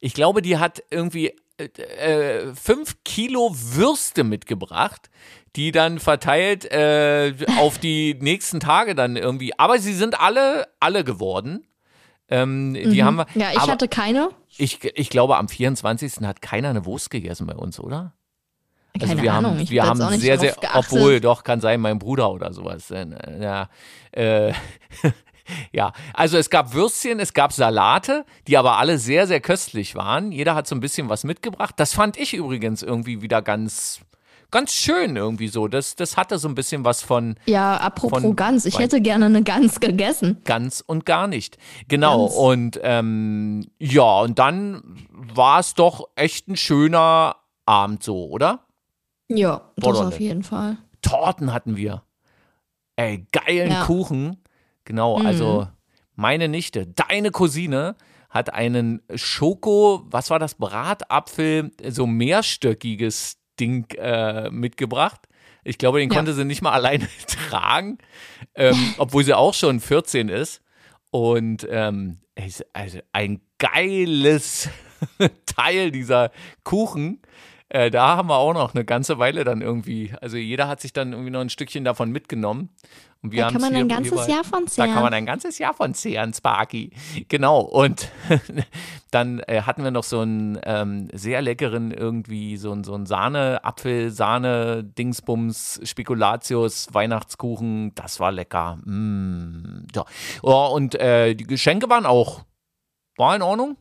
Ich 0.00 0.12
glaube, 0.14 0.42
die 0.42 0.58
hat 0.58 0.82
irgendwie 0.90 1.32
äh, 1.58 1.64
äh, 1.64 2.54
fünf 2.54 3.02
Kilo 3.04 3.50
Würste 3.52 4.22
mitgebracht, 4.22 5.10
die 5.58 5.72
dann 5.72 5.98
verteilt 5.98 6.64
äh, 6.70 7.34
auf 7.58 7.78
die 7.78 8.16
nächsten 8.20 8.60
Tage 8.60 8.94
dann 8.94 9.16
irgendwie. 9.16 9.58
Aber 9.58 9.80
sie 9.80 9.92
sind 9.92 10.18
alle, 10.20 10.68
alle 10.78 11.02
geworden. 11.02 11.66
Ähm, 12.28 12.74
Die 12.74 13.02
haben 13.02 13.16
wir. 13.16 13.26
Mhm. 13.34 13.40
ja, 13.40 13.48
ich 13.52 13.58
hatte 13.68 13.88
keine. 13.88 14.30
ich, 14.56 14.84
ich 14.84 15.10
glaube, 15.10 15.36
am 15.36 15.48
24. 15.48 16.18
hat 16.22 16.40
keiner 16.42 16.68
eine 16.70 16.84
Wurst 16.86 17.10
gegessen 17.10 17.46
bei 17.48 17.54
uns, 17.56 17.80
oder? 17.80 18.12
Keine 18.98 19.10
Also 19.12 19.22
wir 19.22 19.32
Ahnung, 19.32 19.58
haben, 19.58 19.68
wir 19.70 19.82
hab 19.82 19.98
haben 19.98 20.18
sehr, 20.18 20.38
sehr, 20.38 20.52
geachtet. 20.52 20.70
obwohl, 20.92 21.20
doch, 21.20 21.42
kann 21.42 21.60
sein, 21.60 21.80
mein 21.80 21.98
Bruder 21.98 22.30
oder 22.30 22.52
sowas. 22.52 22.90
äh, 22.92 23.06
Ja, 23.40 23.68
äh, 24.12 24.52
ja, 25.72 25.92
also 26.14 26.36
es 26.38 26.50
gab 26.50 26.72
Würstchen, 26.72 27.18
es 27.18 27.34
gab 27.34 27.52
Salate, 27.52 28.24
die 28.46 28.56
aber 28.56 28.76
alle 28.78 28.98
sehr, 28.98 29.26
sehr 29.26 29.40
köstlich 29.40 29.96
waren. 29.96 30.30
Jeder 30.30 30.54
hat 30.54 30.68
so 30.68 30.74
ein 30.76 30.80
bisschen 30.80 31.08
was 31.08 31.24
mitgebracht. 31.24 31.74
Das 31.78 31.94
fand 31.94 32.16
ich 32.16 32.34
übrigens 32.34 32.82
irgendwie 32.82 33.22
wieder 33.22 33.42
ganz 33.42 34.00
ganz 34.50 34.72
schön 34.72 35.16
irgendwie 35.16 35.48
so. 35.48 35.68
Das, 35.68 35.94
das 35.96 36.16
hatte 36.16 36.38
so 36.38 36.48
ein 36.48 36.54
bisschen 36.54 36.84
was 36.84 37.02
von 37.02 37.36
Ja, 37.46 37.76
apropos 37.76 38.22
Von 38.22 38.36
Gans, 38.36 38.64
ich 38.64 38.78
hätte 38.78 39.00
gerne 39.00 39.26
eine 39.26 39.42
Gans 39.42 39.80
gegessen. 39.80 40.40
ganz 40.44 40.82
und 40.86 41.04
gar 41.06 41.26
nicht. 41.26 41.58
Genau. 41.88 42.26
Ganz. 42.26 42.34
Und 42.36 42.80
ähm, 42.82 43.64
ja, 43.78 44.20
und 44.20 44.38
dann 44.38 44.82
war 45.12 45.60
es 45.60 45.74
doch 45.74 46.08
echt 46.16 46.48
ein 46.48 46.56
schöner 46.56 47.36
Abend 47.66 48.02
so, 48.02 48.28
oder? 48.28 48.64
Ja, 49.28 49.70
das 49.76 49.84
Oder 49.88 49.98
auf 50.00 50.10
nicht? 50.10 50.20
jeden 50.20 50.42
Fall. 50.42 50.78
Torten 51.02 51.52
hatten 51.52 51.76
wir. 51.76 52.02
Ey, 52.96 53.26
geilen 53.32 53.70
Ja. 53.70 53.84
Kuchen. 53.84 54.38
Genau, 54.84 55.18
Mhm. 55.18 55.26
also 55.26 55.68
meine 56.16 56.48
Nichte, 56.48 56.86
deine 56.86 57.30
Cousine 57.30 57.94
hat 58.30 58.52
einen 58.52 59.02
Schoko, 59.14 60.02
was 60.10 60.30
war 60.30 60.38
das, 60.38 60.54
Bratapfel, 60.54 61.70
so 61.88 62.06
mehrstöckiges 62.06 63.37
Ding 63.58 63.90
äh, 63.98 64.50
mitgebracht. 64.50 65.20
Ich 65.64 65.76
glaube, 65.78 65.98
den 66.00 66.10
Ja. 66.10 66.16
konnte 66.16 66.32
sie 66.34 66.44
nicht 66.44 66.62
mal 66.62 66.72
alleine 66.78 67.08
tragen, 67.48 67.98
ähm, 68.54 68.94
obwohl 68.98 69.24
sie 69.24 69.34
auch 69.34 69.54
schon 69.54 69.80
14 69.80 70.28
ist. 70.28 70.62
Und 71.10 71.66
ähm, 71.70 72.18
also 72.72 72.98
ein 73.12 73.40
geiles 73.58 74.68
Teil 75.46 75.90
dieser 75.90 76.30
Kuchen. 76.64 77.20
Äh, 77.70 77.90
da 77.90 78.16
haben 78.16 78.28
wir 78.28 78.36
auch 78.36 78.54
noch 78.54 78.74
eine 78.74 78.84
ganze 78.84 79.18
Weile 79.18 79.44
dann 79.44 79.60
irgendwie, 79.60 80.12
also 80.22 80.36
jeder 80.38 80.68
hat 80.68 80.80
sich 80.80 80.92
dann 80.94 81.12
irgendwie 81.12 81.30
noch 81.30 81.40
ein 81.40 81.50
Stückchen 81.50 81.84
davon 81.84 82.10
mitgenommen. 82.10 82.70
Und 83.20 83.32
wir 83.32 83.42
Da 83.44 83.50
kann 83.50 83.60
man 83.60 83.74
ein 83.74 83.88
ganzes 83.88 84.28
Jahr 84.28 84.44
von 84.44 84.64
Da 84.66 84.70
zehren. 84.70 84.94
kann 84.94 85.02
man 85.02 85.12
ein 85.12 85.26
ganzes 85.26 85.58
Jahr 85.58 85.74
von 85.74 85.92
zehren, 85.92 86.32
Sparky. 86.32 86.92
Genau. 87.28 87.60
Und 87.62 88.10
dann 89.10 89.40
äh, 89.40 89.62
hatten 89.62 89.82
wir 89.82 89.90
noch 89.90 90.04
so 90.04 90.20
einen 90.20 90.56
ähm, 90.62 91.08
sehr 91.12 91.42
leckeren 91.42 91.90
irgendwie, 91.90 92.56
so 92.56 92.70
ein, 92.72 92.84
so 92.84 92.94
ein 92.94 93.06
Sahne, 93.06 93.64
Apfel, 93.64 94.10
Sahne, 94.12 94.84
Dingsbums, 94.84 95.80
Spekulatius, 95.82 96.88
Weihnachtskuchen. 96.92 97.92
Das 97.96 98.20
war 98.20 98.30
lecker. 98.30 98.76
Mm, 98.84 99.86
ja. 99.94 100.04
Oh, 100.42 100.70
und 100.72 100.94
äh, 100.94 101.34
die 101.34 101.44
Geschenke 101.44 101.90
waren 101.90 102.06
auch, 102.06 102.44
war 103.16 103.34
in 103.34 103.42
Ordnung? 103.42 103.76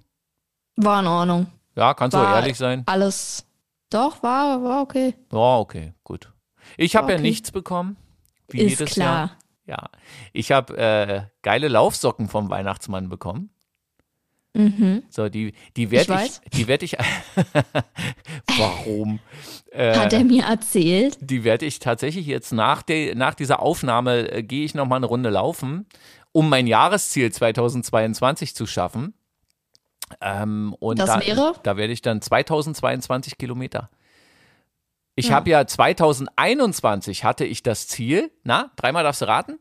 War 0.78 1.00
in 1.02 1.08
Ordnung. 1.08 1.48
Ja, 1.76 1.94
kannst 1.94 2.16
du 2.16 2.20
War- 2.20 2.38
ehrlich 2.40 2.58
sein? 2.58 2.82
Alles. 2.88 3.46
Doch, 3.92 4.24
war, 4.24 4.64
war 4.64 4.82
okay. 4.82 5.14
Ja, 5.32 5.58
okay, 5.60 5.94
gut. 6.04 6.34
Ich 6.76 6.96
habe 6.96 7.12
ja 7.12 7.18
Okay. 7.18 7.22
nichts 7.22 7.52
bekommen. 7.52 7.98
Wie 8.50 8.62
Ist 8.62 8.80
jedes 8.80 8.94
klar. 8.94 9.08
Jahr. 9.18 9.38
Ja. 9.66 9.90
Ich 10.34 10.52
habe 10.52 10.78
äh, 10.78 11.22
geile 11.42 11.68
Laufsocken 11.68 12.30
vom 12.30 12.50
Weihnachtsmann 12.50 13.10
bekommen. 13.10 13.50
Mhm. 14.54 15.04
So, 15.10 15.30
die, 15.30 15.54
die 15.76 15.92
werde 15.92 16.16
Ich 16.24 16.40
ich, 16.44 16.50
die 16.52 16.68
werde 16.68 16.86
ich, 16.86 16.98
warum? 18.58 19.20
Hat 19.74 20.14
Äh, 20.14 20.18
er 20.18 20.24
mir 20.24 20.46
erzählt. 20.46 21.18
die 21.22 21.44
werde 21.44 21.66
ich 21.66 21.80
tatsächlich 21.80 22.26
jetzt 22.26 22.52
nach, 22.54 22.82
der, 22.82 23.16
nach 23.16 23.36
dieser 23.36 23.62
Aufnahme, 23.62 24.32
äh, 24.32 24.44
gehe 24.44 24.66
ich 24.66 24.74
noch 24.74 24.88
mal 24.88 24.96
eine 24.96 25.06
Runde 25.06 25.30
laufen, 25.30 25.86
um 26.32 26.50
mein 26.50 26.66
Jahresziel 26.66 27.32
2022 27.32 28.56
zu 28.56 28.66
schaffen. 28.66 29.14
Ähm, 30.22 30.74
und 30.80 31.00
Das 31.00 31.08
da, 31.10 31.20
wäre? 31.20 31.54
Da 31.64 31.78
werde 31.78 31.94
ich 31.94 32.02
dann 32.02 32.22
2022 32.22 33.38
Kilometer. 33.38 33.90
Ich 35.20 35.30
Ja. 35.30 35.36
habe 35.36 35.50
ja 35.50 35.66
2021 35.66 37.24
hatte 37.24 37.44
ich 37.44 37.64
das 37.64 37.88
Ziel, 37.88 38.32
na, 38.44 38.72
dreimal 38.76 39.04
darfst 39.04 39.22
du 39.24 39.28
raten? 39.28 39.60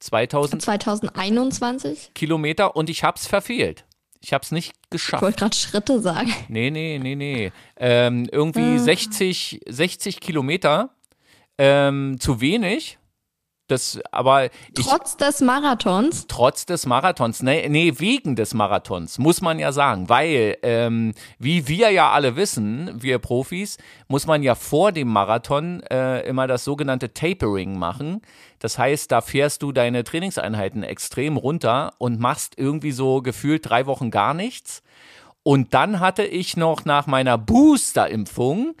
2000 0.00 0.60
2021. 0.62 2.12
Kilometer 2.14 2.74
und 2.74 2.90
ich 2.90 3.04
habe 3.04 3.16
es 3.18 3.26
verfehlt. 3.26 3.84
Ich 4.20 4.32
habe 4.32 4.42
es 4.42 4.50
nicht 4.50 4.72
Ich 4.84 4.90
geschafft. 4.90 5.22
wollte 5.22 5.38
gerade 5.40 5.54
Schritte 5.56 6.00
sagen. 6.00 6.32
Nee, 6.48 6.70
nee, 6.70 6.98
nee, 6.98 7.14
nee. 7.14 7.52
Ähm, 7.76 8.28
irgendwie 8.32 8.76
Ah. 8.76 8.78
60, 8.78 9.60
60 9.68 10.20
Kilometer. 10.20 10.94
Ähm, 11.58 12.16
zu 12.18 12.40
wenig. 12.40 12.98
Das, 13.72 13.98
aber 14.10 14.44
ich, 14.44 14.86
Trotz 14.86 15.16
des 15.16 15.40
Marathons. 15.40 16.26
trotz 16.28 16.66
des 16.66 16.84
Marathons, 16.84 17.42
nee, 17.42 17.66
nee, 17.70 17.94
wegen 17.96 18.36
des 18.36 18.52
Marathons, 18.52 19.18
muss 19.18 19.40
man 19.40 19.58
ja 19.58 19.72
sagen, 19.72 20.10
weil, 20.10 20.58
ähm, 20.62 21.14
wie 21.38 21.68
wir 21.68 21.90
ja 21.90 22.10
alle 22.10 22.36
wissen, 22.36 23.02
wir 23.02 23.18
Profis, 23.18 23.78
muss 24.08 24.26
man 24.26 24.42
ja 24.42 24.54
vor 24.54 24.92
dem 24.92 25.08
Marathon 25.08 25.82
äh, 25.84 26.20
immer 26.26 26.46
das 26.46 26.64
sogenannte 26.64 27.14
Tapering 27.14 27.78
machen. 27.78 28.20
Das 28.58 28.76
heißt, 28.78 29.10
da 29.10 29.22
fährst 29.22 29.62
du 29.62 29.72
deine 29.72 30.04
Trainingseinheiten 30.04 30.82
extrem 30.82 31.38
runter 31.38 31.94
und 31.96 32.20
machst 32.20 32.58
irgendwie 32.58 32.92
so 32.92 33.22
gefühlt 33.22 33.66
drei 33.66 33.86
Wochen 33.86 34.10
gar 34.10 34.34
nichts. 34.34 34.82
Und 35.44 35.72
dann 35.72 35.98
hatte 35.98 36.24
ich 36.24 36.58
noch 36.58 36.84
nach 36.84 37.06
meiner 37.06 37.38
Booster-Impfung 37.38 38.74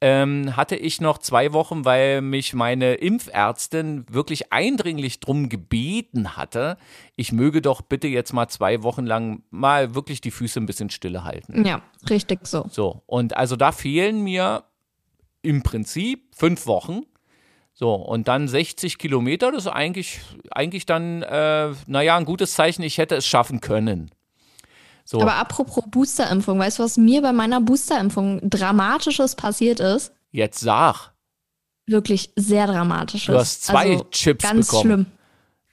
ähm, 0.00 0.56
hatte 0.56 0.76
ich 0.76 1.00
noch 1.00 1.18
zwei 1.18 1.52
Wochen, 1.52 1.84
weil 1.84 2.20
mich 2.20 2.54
meine 2.54 2.94
Impfärztin 2.94 4.06
wirklich 4.08 4.52
eindringlich 4.52 5.20
drum 5.20 5.48
gebeten 5.48 6.36
hatte, 6.36 6.76
ich 7.16 7.32
möge 7.32 7.60
doch 7.60 7.82
bitte 7.82 8.06
jetzt 8.06 8.32
mal 8.32 8.48
zwei 8.48 8.82
Wochen 8.82 9.06
lang 9.06 9.42
mal 9.50 9.94
wirklich 9.94 10.20
die 10.20 10.30
Füße 10.30 10.60
ein 10.60 10.66
bisschen 10.66 10.90
stille 10.90 11.24
halten. 11.24 11.64
Ja, 11.64 11.82
richtig 12.08 12.46
so. 12.46 12.66
So, 12.70 13.02
und 13.06 13.36
also 13.36 13.56
da 13.56 13.72
fehlen 13.72 14.22
mir 14.22 14.64
im 15.42 15.62
Prinzip 15.62 16.34
fünf 16.34 16.66
Wochen. 16.66 17.02
So, 17.72 17.94
und 17.94 18.26
dann 18.26 18.48
60 18.48 18.98
Kilometer, 18.98 19.52
das 19.52 19.66
ist 19.66 19.72
eigentlich, 19.72 20.20
eigentlich 20.50 20.84
dann, 20.84 21.22
äh, 21.22 21.70
naja, 21.86 22.16
ein 22.16 22.24
gutes 22.24 22.54
Zeichen, 22.54 22.82
ich 22.82 22.98
hätte 22.98 23.14
es 23.14 23.26
schaffen 23.26 23.60
können. 23.60 24.10
So. 25.10 25.22
Aber 25.22 25.36
apropos 25.36 25.82
Boosterimpfung, 25.90 26.58
weißt 26.58 26.78
du, 26.78 26.82
was 26.82 26.98
mir 26.98 27.22
bei 27.22 27.32
meiner 27.32 27.62
Boosterimpfung 27.62 28.40
Dramatisches 28.42 29.36
passiert 29.36 29.80
ist? 29.80 30.12
Jetzt 30.32 30.60
sag. 30.60 31.12
Wirklich 31.86 32.30
sehr 32.36 32.66
Dramatisches. 32.66 33.32
Du 33.32 33.38
hast 33.38 33.64
zwei 33.64 33.92
also, 33.92 34.04
Chips 34.10 34.42
ganz 34.44 34.66
bekommen. 34.66 34.82
schlimm. 34.82 35.06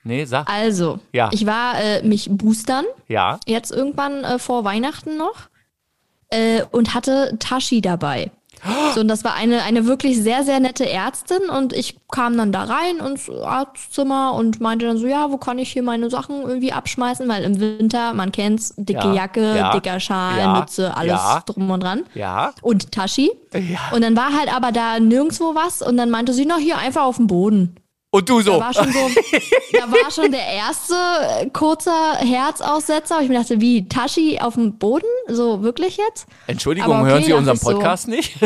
Nee, 0.05 0.23
sag. 0.23 0.49
Also, 0.49 0.99
Ja. 1.11 1.29
ich 1.33 1.45
war 1.45 1.77
äh, 1.77 2.01
mich 2.03 2.29
boostern, 2.31 2.85
Ja. 3.09 3.41
jetzt 3.45 3.71
irgendwann 3.71 4.23
äh, 4.23 4.39
vor 4.39 4.63
Weihnachten 4.63 5.17
noch, 5.17 5.49
äh, 6.29 6.63
und 6.71 6.93
hatte 6.93 7.35
Tashi 7.37 7.81
dabei. 7.81 8.31
So, 8.93 9.01
und 9.01 9.07
das 9.07 9.23
war 9.23 9.35
eine, 9.35 9.63
eine 9.63 9.85
wirklich 9.85 10.21
sehr, 10.21 10.43
sehr 10.43 10.59
nette 10.59 10.89
Ärztin 10.89 11.49
und 11.49 11.73
ich 11.73 11.97
kam 12.11 12.37
dann 12.37 12.51
da 12.51 12.63
rein 12.63 12.97
ins 12.97 13.29
Arztzimmer 13.29 14.33
und 14.33 14.61
meinte 14.61 14.85
dann 14.85 14.97
so, 14.97 15.07
ja, 15.07 15.31
wo 15.31 15.37
kann 15.37 15.59
ich 15.59 15.71
hier 15.71 15.83
meine 15.83 16.09
Sachen 16.09 16.41
irgendwie 16.41 16.71
abschmeißen, 16.71 17.27
weil 17.27 17.43
im 17.43 17.59
Winter, 17.59 18.13
man 18.13 18.31
kennt's, 18.31 18.73
dicke 18.77 19.07
Ja, 19.07 19.13
Jacke, 19.13 19.55
ja, 19.55 19.73
dicker 19.73 19.99
Schal, 19.99 20.37
ja, 20.37 20.59
Mütze, 20.59 20.95
alles 20.95 21.19
drum 21.45 21.69
und 21.69 21.83
dran. 21.83 22.03
Ja. 22.13 22.53
Und 22.61 22.91
Tashi. 22.91 23.31
Ja. 23.53 23.79
Und 23.93 24.03
dann 24.03 24.15
war 24.15 24.33
halt 24.33 24.53
aber 24.53 24.71
da 24.71 24.99
nirgendwo 24.99 25.55
was 25.55 25.81
und 25.81 25.97
dann 25.97 26.09
meinte 26.09 26.33
sie, 26.33 26.45
na 26.45 26.57
hier 26.57 26.77
einfach 26.77 27.03
auf 27.03 27.17
dem 27.17 27.27
Boden. 27.27 27.75
Und 28.15 28.29
du 28.29 28.37
Da 28.39 28.43
so. 28.43 28.59
war 28.59 28.73
schon 28.73 28.91
so, 28.93 29.09
da 29.73 29.91
war 29.91 30.09
schon 30.09 30.31
der 30.31 30.47
erste 30.47 30.93
äh, 31.41 31.49
kurzer 31.49 32.15
Herzaussetzer. 32.19 33.19
Ich 33.21 33.27
mir 33.27 33.39
dachte, 33.39 33.59
wie, 33.59 33.89
Tashi 33.89 34.39
auf 34.39 34.53
dem 34.53 34.77
Boden? 34.77 35.05
So, 35.27 35.63
wirklich 35.63 35.97
jetzt? 35.97 36.25
Entschuldigung, 36.47 37.01
okay, 37.01 37.09
hören 37.09 37.23
Sie 37.23 37.33
unseren 37.33 37.55
ich 37.55 37.61
so. 37.61 37.71
Podcast 37.71 38.07
nicht? 38.07 38.35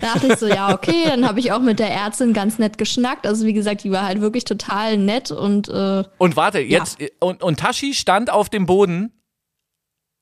Da 0.00 0.14
dachte 0.14 0.28
ich 0.32 0.38
so, 0.38 0.46
ja, 0.46 0.72
okay. 0.74 1.04
Dann 1.06 1.26
habe 1.26 1.38
ich 1.40 1.52
auch 1.52 1.60
mit 1.60 1.78
der 1.78 1.90
Ärztin 1.90 2.32
ganz 2.32 2.58
nett 2.58 2.78
geschnackt. 2.78 3.26
Also 3.26 3.44
wie 3.46 3.52
gesagt, 3.52 3.84
die 3.84 3.90
war 3.90 4.04
halt 4.04 4.20
wirklich 4.20 4.44
total 4.44 4.96
nett 4.96 5.30
und 5.30 5.68
äh, 5.68 6.04
Und 6.18 6.36
warte, 6.36 6.60
jetzt, 6.60 6.98
und, 7.20 7.42
und 7.42 7.60
Tashi 7.60 7.94
stand 7.94 8.30
auf 8.30 8.48
dem 8.48 8.66
Boden. 8.66 9.12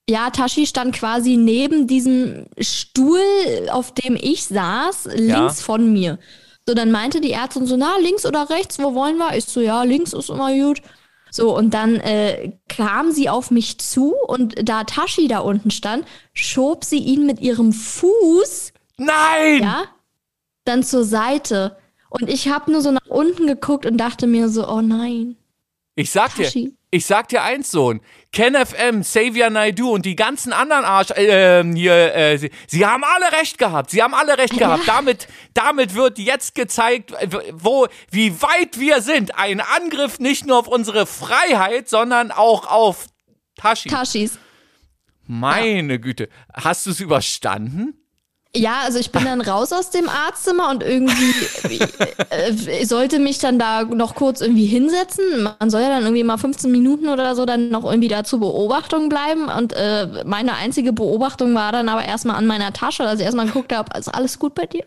ja, 0.09 0.31
Tashi 0.31 0.67
stand 0.67 0.95
quasi 0.95 1.37
neben 1.37 1.87
diesem 1.87 2.47
Stuhl, 2.59 3.21
auf 3.71 3.93
dem 3.95 4.17
ich 4.21 4.45
saß, 4.45 5.09
links 5.15 5.63
von 5.63 5.93
mir. 5.93 6.19
So, 6.67 6.75
dann 6.75 6.93
meinte 6.93 7.21
die 7.21 7.33
Ärztin 7.33 7.67
so, 7.67 7.77
na, 7.77 7.97
links 7.99 8.25
oder 8.25 8.49
rechts, 8.51 8.79
wo 8.79 8.95
wollen 8.95 9.17
wir? 9.17 9.37
Ich 9.37 9.47
so, 9.47 9.61
ja, 9.61 9.83
links 9.83 10.13
ist 10.13 10.31
immer 10.31 10.53
gut. 10.53 10.81
So, 11.31 11.57
und 11.57 11.73
dann 11.73 11.97
äh, 11.97 12.53
kam 12.69 13.11
sie 13.11 13.29
auf 13.29 13.51
mich 13.51 13.79
zu 13.79 14.15
und 14.27 14.69
da 14.69 14.85
Tashi 14.85 15.29
da 15.29 15.39
unten 15.39 15.71
stand, 15.71 16.07
schob 16.35 16.85
sie 16.85 16.99
ihn 16.99 17.27
mit 17.27 17.41
ihrem 17.41 17.73
Fuß, 17.73 18.73
Nein! 18.99 19.63
ja, 19.63 19.85
dann 20.65 20.83
zur 20.83 21.05
Seite. 21.05 21.77
Und 22.11 22.29
ich 22.29 22.49
habe 22.49 22.71
nur 22.71 22.83
so 22.83 22.91
nach 22.91 23.07
unten 23.07 23.47
geguckt 23.47 23.87
und 23.87 23.97
dachte 23.97 24.27
mir 24.27 24.51
so, 24.51 24.69
oh 24.69 24.83
nein. 24.83 25.37
Ich 25.95 26.11
sag 26.11 26.35
dir, 26.35 26.45
Tashi. 26.45 26.75
Ich 26.95 27.07
sag 27.07 27.29
dir 27.29 27.43
eins, 27.43 27.71
Sohn. 27.71 28.03
Ken 28.33 28.55
FM, 28.55 29.01
Xavier 29.01 29.49
Naidu 29.49 29.91
und 29.91 30.05
die 30.05 30.15
ganzen 30.15 30.53
anderen 30.53 30.85
Arsch, 30.85 31.11
äh, 31.13 31.65
hier, 31.75 32.15
äh, 32.15 32.37
sie, 32.37 32.51
sie 32.69 32.85
haben 32.85 33.03
alle 33.03 33.33
recht 33.33 33.57
gehabt. 33.57 33.91
Sie 33.91 34.03
haben 34.03 34.13
alle 34.13 34.37
recht 34.37 34.59
gehabt. 34.59 34.87
Damit, 34.87 35.27
damit 35.55 35.95
wird 35.95 36.19
jetzt 36.19 36.55
gezeigt, 36.55 37.15
wo, 37.53 37.89
wie 38.11 38.43
weit 38.43 38.79
wir 38.79 39.01
sind. 39.01 39.39
Ein 39.39 39.61
Angriff 39.61 40.19
nicht 40.19 40.47
nur 40.47 40.59
auf 40.59 40.69
unsere 40.69 41.07
Freiheit, 41.07 41.89
sondern 41.89 42.31
auch 42.31 42.71
auf 42.71 43.07
Tashi. 43.57 43.89
Tashis. 43.89 44.39
Meine 45.27 45.99
Güte. 45.99 46.29
Hast 46.53 46.85
du 46.85 46.91
es 46.91 47.01
überstanden? 47.01 48.02
Ja, 48.55 48.81
also 48.85 48.99
ich 48.99 49.11
bin 49.11 49.25
dann 49.25 49.41
raus 49.41 49.73
aus 49.73 49.89
dem 49.89 50.11
Arztzimmer 50.11 50.69
und 50.69 50.83
irgendwie 50.83 51.79
äh, 52.29 52.85
sollte 52.85 53.19
mich 53.19 53.39
dann 53.39 53.59
da 53.59 53.85
noch 53.85 54.15
kurz 54.15 54.43
irgendwie 54.43 54.67
hinsetzen. 54.67 55.49
Man 55.59 55.71
soll 55.71 55.81
ja 55.81 55.89
dann 55.89 56.03
irgendwie 56.03 56.23
mal 56.23 56.37
15 56.37 56.71
Minuten 56.71 57.09
oder 57.09 57.35
so 57.35 57.47
dann 57.47 57.71
noch 57.71 57.85
irgendwie 57.85 58.09
da 58.09 58.25
zur 58.25 58.41
Beobachtung 58.41 59.09
bleiben. 59.09 59.49
Und 59.49 59.73
äh, 59.73 60.23
meine 60.27 60.55
einzige 60.55 60.93
Beobachtung 60.93 61.55
war 61.55 61.73
dann 61.73 61.89
aber 61.89 62.05
erstmal 62.05 62.37
an 62.37 62.47
meiner 62.47 62.75
Tasche, 62.75 63.05
dass 63.05 63.21
ich 63.21 63.25
erstmal 63.25 63.47
geguckt 63.47 63.75
habe, 63.75 63.99
ist 63.99 64.09
alles 64.09 64.39
gut 64.39 64.55
bei 64.55 64.67
dir? 64.67 64.85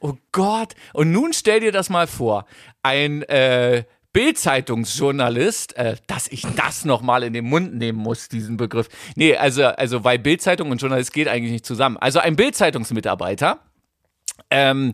Oh 0.00 0.14
Gott. 0.30 0.74
Und 0.92 1.10
nun 1.10 1.32
stell 1.32 1.58
dir 1.58 1.72
das 1.72 1.90
mal 1.90 2.06
vor. 2.06 2.46
Ein 2.84 3.22
äh, 3.22 3.82
Bildzeitungsjournalist, 4.12 5.76
äh, 5.76 5.96
dass 6.06 6.28
ich 6.28 6.42
das 6.56 6.84
nochmal 6.84 7.22
in 7.22 7.32
den 7.32 7.46
Mund 7.46 7.74
nehmen 7.74 7.98
muss, 7.98 8.28
diesen 8.28 8.56
Begriff. 8.56 8.88
Nee, 9.16 9.36
also, 9.36 9.64
also 9.64 10.04
weil 10.04 10.18
Bildzeitung 10.18 10.70
und 10.70 10.80
Journalist 10.80 11.12
geht 11.12 11.28
eigentlich 11.28 11.52
nicht 11.52 11.66
zusammen. 11.66 11.96
Also 11.96 12.18
ein 12.18 12.36
Bildzeitungsmitarbeiter 12.36 13.60
ähm, 14.50 14.92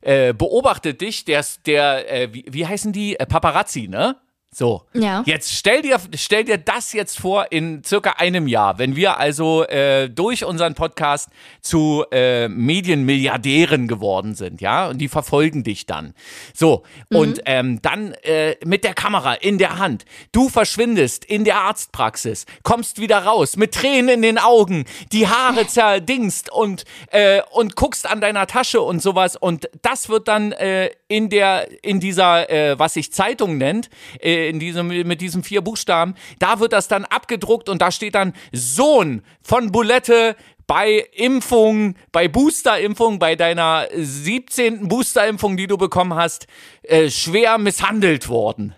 äh, 0.00 0.34
beobachtet 0.34 1.00
dich, 1.00 1.24
der, 1.24 1.44
der 1.64 2.12
äh, 2.12 2.34
wie, 2.34 2.44
wie 2.48 2.66
heißen 2.66 2.92
die? 2.92 3.18
Äh, 3.18 3.26
Paparazzi, 3.26 3.88
ne? 3.88 4.16
So, 4.58 4.84
ja. 4.94 5.22
jetzt 5.26 5.52
stell 5.52 5.82
dir, 5.82 5.98
stell 6.14 6.44
dir 6.44 6.56
das 6.56 6.94
jetzt 6.94 7.20
vor 7.20 7.52
in 7.52 7.84
circa 7.84 8.12
einem 8.12 8.48
Jahr, 8.48 8.78
wenn 8.78 8.96
wir 8.96 9.18
also 9.18 9.64
äh, 9.64 10.08
durch 10.08 10.46
unseren 10.46 10.74
Podcast 10.74 11.28
zu 11.60 12.06
äh, 12.10 12.48
Medienmilliardären 12.48 13.86
geworden 13.86 14.34
sind, 14.34 14.62
ja, 14.62 14.88
und 14.88 14.96
die 14.96 15.08
verfolgen 15.08 15.62
dich 15.62 15.84
dann. 15.84 16.14
So, 16.54 16.84
mhm. 17.10 17.16
und 17.18 17.40
ähm, 17.44 17.82
dann 17.82 18.14
äh, 18.22 18.56
mit 18.64 18.82
der 18.84 18.94
Kamera 18.94 19.34
in 19.34 19.58
der 19.58 19.76
Hand, 19.76 20.06
du 20.32 20.48
verschwindest 20.48 21.26
in 21.26 21.44
der 21.44 21.58
Arztpraxis, 21.58 22.46
kommst 22.62 22.98
wieder 22.98 23.18
raus 23.18 23.58
mit 23.58 23.74
Tränen 23.74 24.08
in 24.08 24.22
den 24.22 24.38
Augen, 24.38 24.86
die 25.12 25.28
Haare 25.28 25.66
zerdingst 25.66 26.50
und, 26.50 26.86
äh, 27.10 27.42
und 27.50 27.76
guckst 27.76 28.08
an 28.08 28.22
deiner 28.22 28.46
Tasche 28.46 28.80
und 28.80 29.02
sowas 29.02 29.36
und 29.36 29.68
das 29.82 30.08
wird 30.08 30.28
dann 30.28 30.52
äh, 30.52 30.88
in 31.08 31.28
der, 31.28 31.84
in 31.84 32.00
dieser, 32.00 32.48
äh, 32.48 32.78
was 32.78 32.94
sich 32.94 33.12
Zeitung 33.12 33.58
nennt, 33.58 33.90
äh, 34.22 34.45
in 34.48 34.58
diesem, 34.58 34.88
mit 34.88 35.20
diesen 35.20 35.42
vier 35.42 35.60
Buchstaben, 35.60 36.14
da 36.38 36.60
wird 36.60 36.72
das 36.72 36.88
dann 36.88 37.04
abgedruckt 37.04 37.68
und 37.68 37.82
da 37.82 37.90
steht 37.90 38.14
dann 38.14 38.32
Sohn 38.52 39.22
von 39.42 39.72
Bulette 39.72 40.36
bei 40.66 41.06
Impfung, 41.12 41.94
bei 42.12 42.28
Boosterimpfung, 42.28 43.18
bei 43.18 43.36
deiner 43.36 43.86
17. 43.94 44.88
Boosterimpfung, 44.88 45.56
die 45.56 45.66
du 45.66 45.76
bekommen 45.76 46.14
hast, 46.14 46.46
äh, 46.82 47.08
schwer 47.10 47.58
misshandelt 47.58 48.28
worden. 48.28 48.74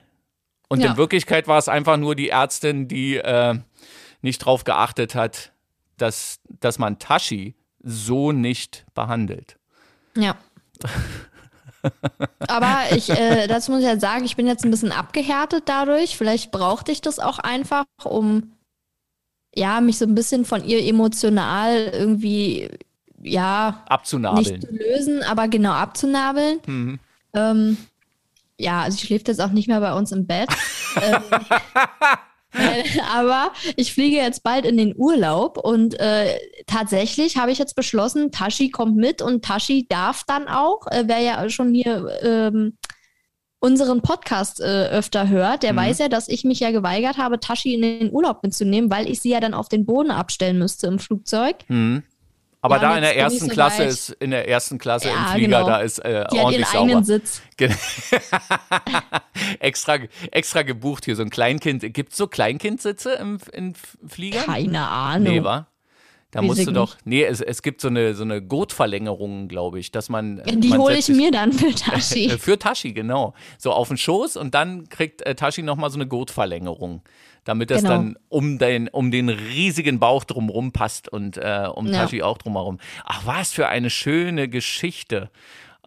Und 0.69 0.81
ja. 0.81 0.91
in 0.91 0.97
Wirklichkeit 0.97 1.49
war 1.49 1.59
es 1.59 1.69
einfach 1.69 1.97
nur 1.97 2.15
die 2.15 2.29
Ärztin, 2.29 2.89
die 2.89 3.17
äh, 3.17 3.59
nicht 4.21 4.39
drauf 4.39 4.65
geachtet 4.65 5.15
hat, 5.15 5.53
dass, 5.97 6.41
dass 6.61 6.79
man 6.79 6.99
Tashi 6.99 7.55
so 7.83 8.33
nicht 8.33 8.85
behandelt. 8.95 9.59
Ja. 10.15 10.37
Aber 12.49 12.79
ich, 12.95 13.11
äh, 13.11 13.47
dazu 13.47 13.73
muss 13.73 13.81
ich 13.81 13.87
halt 13.87 14.01
sagen, 14.01 14.25
ich 14.25 14.37
bin 14.37 14.47
jetzt 14.47 14.65
ein 14.65 14.71
bisschen 14.71 14.93
abgehärtet 14.93 15.65
dadurch. 15.67 16.17
Vielleicht 16.17 16.51
brauchte 16.51 16.93
ich 16.93 17.01
das 17.01 17.19
auch 17.19 17.39
einfach, 17.39 17.85
um 18.05 18.53
ja, 19.55 19.81
mich 19.81 19.99
so 19.99 20.05
ein 20.05 20.15
bisschen 20.15 20.45
von 20.45 20.65
ihr 20.65 20.85
emotional 20.85 21.91
irgendwie, 21.93 22.71
ja, 23.23 23.83
abzunabeln. 23.89 24.45
Nicht 24.45 24.67
zu 24.67 24.73
lösen, 24.73 25.23
aber 25.23 25.49
genau 25.49 25.73
abzunabeln. 25.73 26.61
Mhm. 26.67 27.01
Ähm, 27.35 27.77
ja, 28.59 28.83
also 28.83 28.99
sie 28.99 29.07
schläft 29.07 29.29
jetzt 29.29 29.41
auch 29.41 29.51
nicht 29.51 29.69
mehr 29.69 29.81
bei 29.81 29.93
uns 29.95 30.13
im 30.13 30.27
Bett. 30.27 30.49
ähm, 31.03 31.23
Aber 33.13 33.53
ich 33.77 33.93
fliege 33.93 34.17
jetzt 34.17 34.43
bald 34.43 34.65
in 34.65 34.77
den 34.77 34.95
Urlaub 34.97 35.59
und 35.59 35.99
äh, 36.01 36.39
tatsächlich 36.67 37.37
habe 37.37 37.53
ich 37.53 37.59
jetzt 37.59 37.75
beschlossen, 37.75 38.31
Tashi 38.31 38.71
kommt 38.71 38.97
mit 38.97 39.23
und 39.23 39.45
Tashi 39.45 39.87
darf 39.89 40.25
dann 40.27 40.49
auch, 40.49 40.87
äh, 40.87 41.05
wer 41.07 41.21
ja 41.21 41.49
schon 41.49 41.75
hier 41.75 42.09
ähm, 42.23 42.77
unseren 43.61 44.03
Podcast 44.03 44.61
äh, 44.61 44.89
öfter 44.89 45.29
hört, 45.29 45.63
der 45.63 45.73
mhm. 45.73 45.79
weiß 45.79 45.99
ja, 45.99 46.09
dass 46.09 46.29
ich 46.29 46.45
mich 46.45 46.61
ja 46.61 46.71
geweigert 46.71 47.19
habe, 47.19 47.41
Tashi 47.41 47.75
in 47.75 47.83
den 47.83 48.13
Urlaub 48.13 48.43
mitzunehmen, 48.43 48.91
weil 48.91 49.11
ich 49.11 49.21
sie 49.21 49.31
ja 49.31 49.41
dann 49.41 49.55
auf 49.55 49.69
den 49.69 49.85
Boden 49.85 50.11
abstellen 50.11 50.59
müsste 50.59 50.87
im 50.87 50.99
Flugzeug. 50.99 51.57
Mhm. 51.69 52.05
Aber 52.61 52.77
ja, 52.77 52.83
da 52.83 52.97
in 52.97 53.03
der 53.03 53.17
ersten 53.17 53.47
so 53.47 53.49
Klasse 53.49 53.83
weit. 53.83 53.89
ist, 53.89 54.11
in 54.11 54.31
der 54.33 54.49
ersten 54.49 54.79
Klasse 54.79 55.09
ja, 55.09 55.15
im 55.15 55.33
Flieger, 55.33 55.59
genau. 55.59 55.69
da 55.69 55.79
ist 55.79 56.01
äh, 56.01 56.25
Die 56.33 56.39
ordentlich 56.39 56.67
hat 56.67 56.75
ihren 56.75 56.89
sauber. 56.89 57.05
Sitz. 57.05 57.43
extra, 59.61 59.99
extra 60.33 60.63
gebucht 60.63 61.05
hier, 61.05 61.15
so 61.15 61.23
ein 61.23 61.31
Kleinkind. 61.31 61.95
Gibt 61.95 62.13
es 62.13 62.19
so 62.19 62.27
Kleinkindsitze 62.27 63.13
im, 63.13 63.39
im 63.53 63.75
Flieger? 64.07 64.43
Keine 64.43 64.89
Ahnung. 64.89 65.33
Nee, 65.33 65.45
wa? 65.45 65.69
Da 66.31 66.43
musst 66.43 66.67
du 66.67 66.73
doch. 66.73 66.97
Nee, 67.05 67.25
es, 67.25 67.41
es 67.41 67.63
gibt 67.63 67.81
so 67.81 67.89
eine, 67.89 68.15
so 68.15 68.23
eine 68.23 68.43
Gurtverlängerung, 68.43 69.49
glaube 69.49 69.79
ich, 69.79 69.93
dass 69.93 70.11
man. 70.11 70.43
Die 70.45 70.75
hole 70.75 70.99
ich 70.99 71.09
mir 71.09 71.31
dann 71.31 71.53
für 71.53 71.75
Tashi. 71.75 72.29
für 72.39 72.59
Tashi, 72.59 72.93
genau. 72.93 73.35
So 73.57 73.73
auf 73.73 73.89
den 73.89 73.97
Schoß 73.97 74.37
und 74.37 74.55
dann 74.55 74.89
kriegt 74.91 75.23
äh, 75.23 75.35
Tashi 75.35 75.63
nochmal 75.63 75.91
so 75.91 75.97
eine 75.97 76.07
Gurtverlängerung 76.07 77.03
damit 77.45 77.71
das 77.71 77.83
genau. 77.83 77.91
dann 77.91 78.17
um 78.29 78.59
den, 78.59 78.89
um 78.89 79.11
den 79.11 79.29
riesigen 79.29 79.99
Bauch 79.99 80.25
drumherum 80.25 80.73
passt 80.73 81.09
und 81.09 81.37
äh, 81.37 81.69
um 81.73 81.87
ja. 81.87 82.01
Tashi 82.03 82.23
auch 82.23 82.39
drumherum. 82.39 82.79
Ach, 83.05 83.23
was 83.25 83.53
für 83.53 83.69
eine 83.69 83.91
schöne 83.91 84.49
Geschichte. 84.49 85.31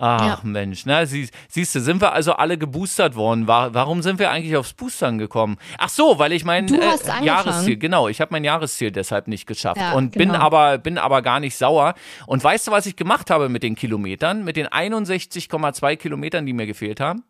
Ach 0.03 0.43
ja. 0.43 0.49
Mensch, 0.49 0.87
na, 0.87 1.05
sie, 1.05 1.29
siehst 1.47 1.75
du, 1.75 1.79
sind 1.79 2.01
wir 2.01 2.11
also 2.13 2.33
alle 2.33 2.57
geboostert 2.57 3.15
worden. 3.15 3.45
War, 3.45 3.75
warum 3.75 4.01
sind 4.01 4.17
wir 4.17 4.31
eigentlich 4.31 4.55
aufs 4.55 4.73
Boostern 4.73 5.19
gekommen? 5.19 5.57
Ach 5.77 5.89
so, 5.89 6.17
weil 6.17 6.31
ich 6.31 6.43
mein 6.43 6.67
äh, 6.73 7.23
Jahresziel, 7.23 7.77
genau, 7.77 8.07
ich 8.07 8.19
habe 8.19 8.31
mein 8.31 8.43
Jahresziel 8.43 8.91
deshalb 8.91 9.27
nicht 9.27 9.45
geschafft 9.45 9.79
ja, 9.79 9.93
und 9.93 10.13
genau. 10.13 10.33
bin 10.33 10.41
aber 10.41 10.77
bin 10.79 10.97
aber 10.97 11.21
gar 11.21 11.39
nicht 11.39 11.55
sauer. 11.55 11.93
Und 12.25 12.43
weißt 12.43 12.67
du, 12.67 12.71
was 12.71 12.87
ich 12.87 12.95
gemacht 12.95 13.29
habe 13.29 13.47
mit 13.47 13.61
den 13.61 13.75
Kilometern, 13.75 14.43
mit 14.43 14.55
den 14.55 14.67
61,2 14.67 15.95
Kilometern, 15.97 16.47
die 16.47 16.53
mir 16.53 16.65
gefehlt 16.65 16.99
haben? 16.99 17.23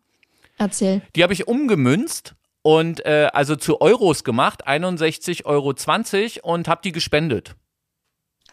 Erzähl. 0.56 1.02
Die 1.14 1.22
habe 1.22 1.34
ich 1.34 1.48
umgemünzt 1.48 2.34
und 2.62 3.04
äh, 3.04 3.28
also 3.32 3.56
zu 3.56 3.80
Euros 3.80 4.24
gemacht, 4.24 4.66
61,20 4.66 5.44
Euro 5.44 6.52
und 6.52 6.68
habe 6.68 6.80
die 6.82 6.92
gespendet. 6.92 7.54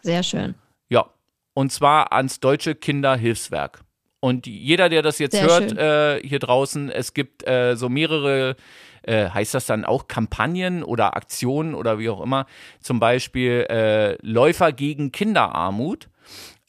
Sehr 0.02 0.22
schön. 0.22 0.54
Ja, 0.88 1.06
und 1.54 1.72
zwar 1.72 2.12
ans 2.12 2.40
Deutsche 2.40 2.74
Kinderhilfswerk. 2.74 3.82
Und 4.20 4.46
jeder, 4.46 4.88
der 4.90 5.02
das 5.02 5.18
jetzt 5.18 5.34
Sehr 5.34 5.46
hört, 5.46 5.72
äh, 5.72 6.20
hier 6.26 6.40
draußen, 6.40 6.90
es 6.90 7.14
gibt 7.14 7.46
äh, 7.48 7.74
so 7.74 7.88
mehrere, 7.88 8.56
äh, 9.02 9.30
heißt 9.30 9.54
das 9.54 9.64
dann 9.64 9.86
auch 9.86 10.08
Kampagnen 10.08 10.82
oder 10.82 11.16
Aktionen 11.16 11.74
oder 11.74 11.98
wie 11.98 12.10
auch 12.10 12.20
immer, 12.20 12.46
zum 12.80 13.00
Beispiel 13.00 13.66
äh, 13.70 14.18
Läufer 14.20 14.72
gegen 14.72 15.10
Kinderarmut. 15.10 16.09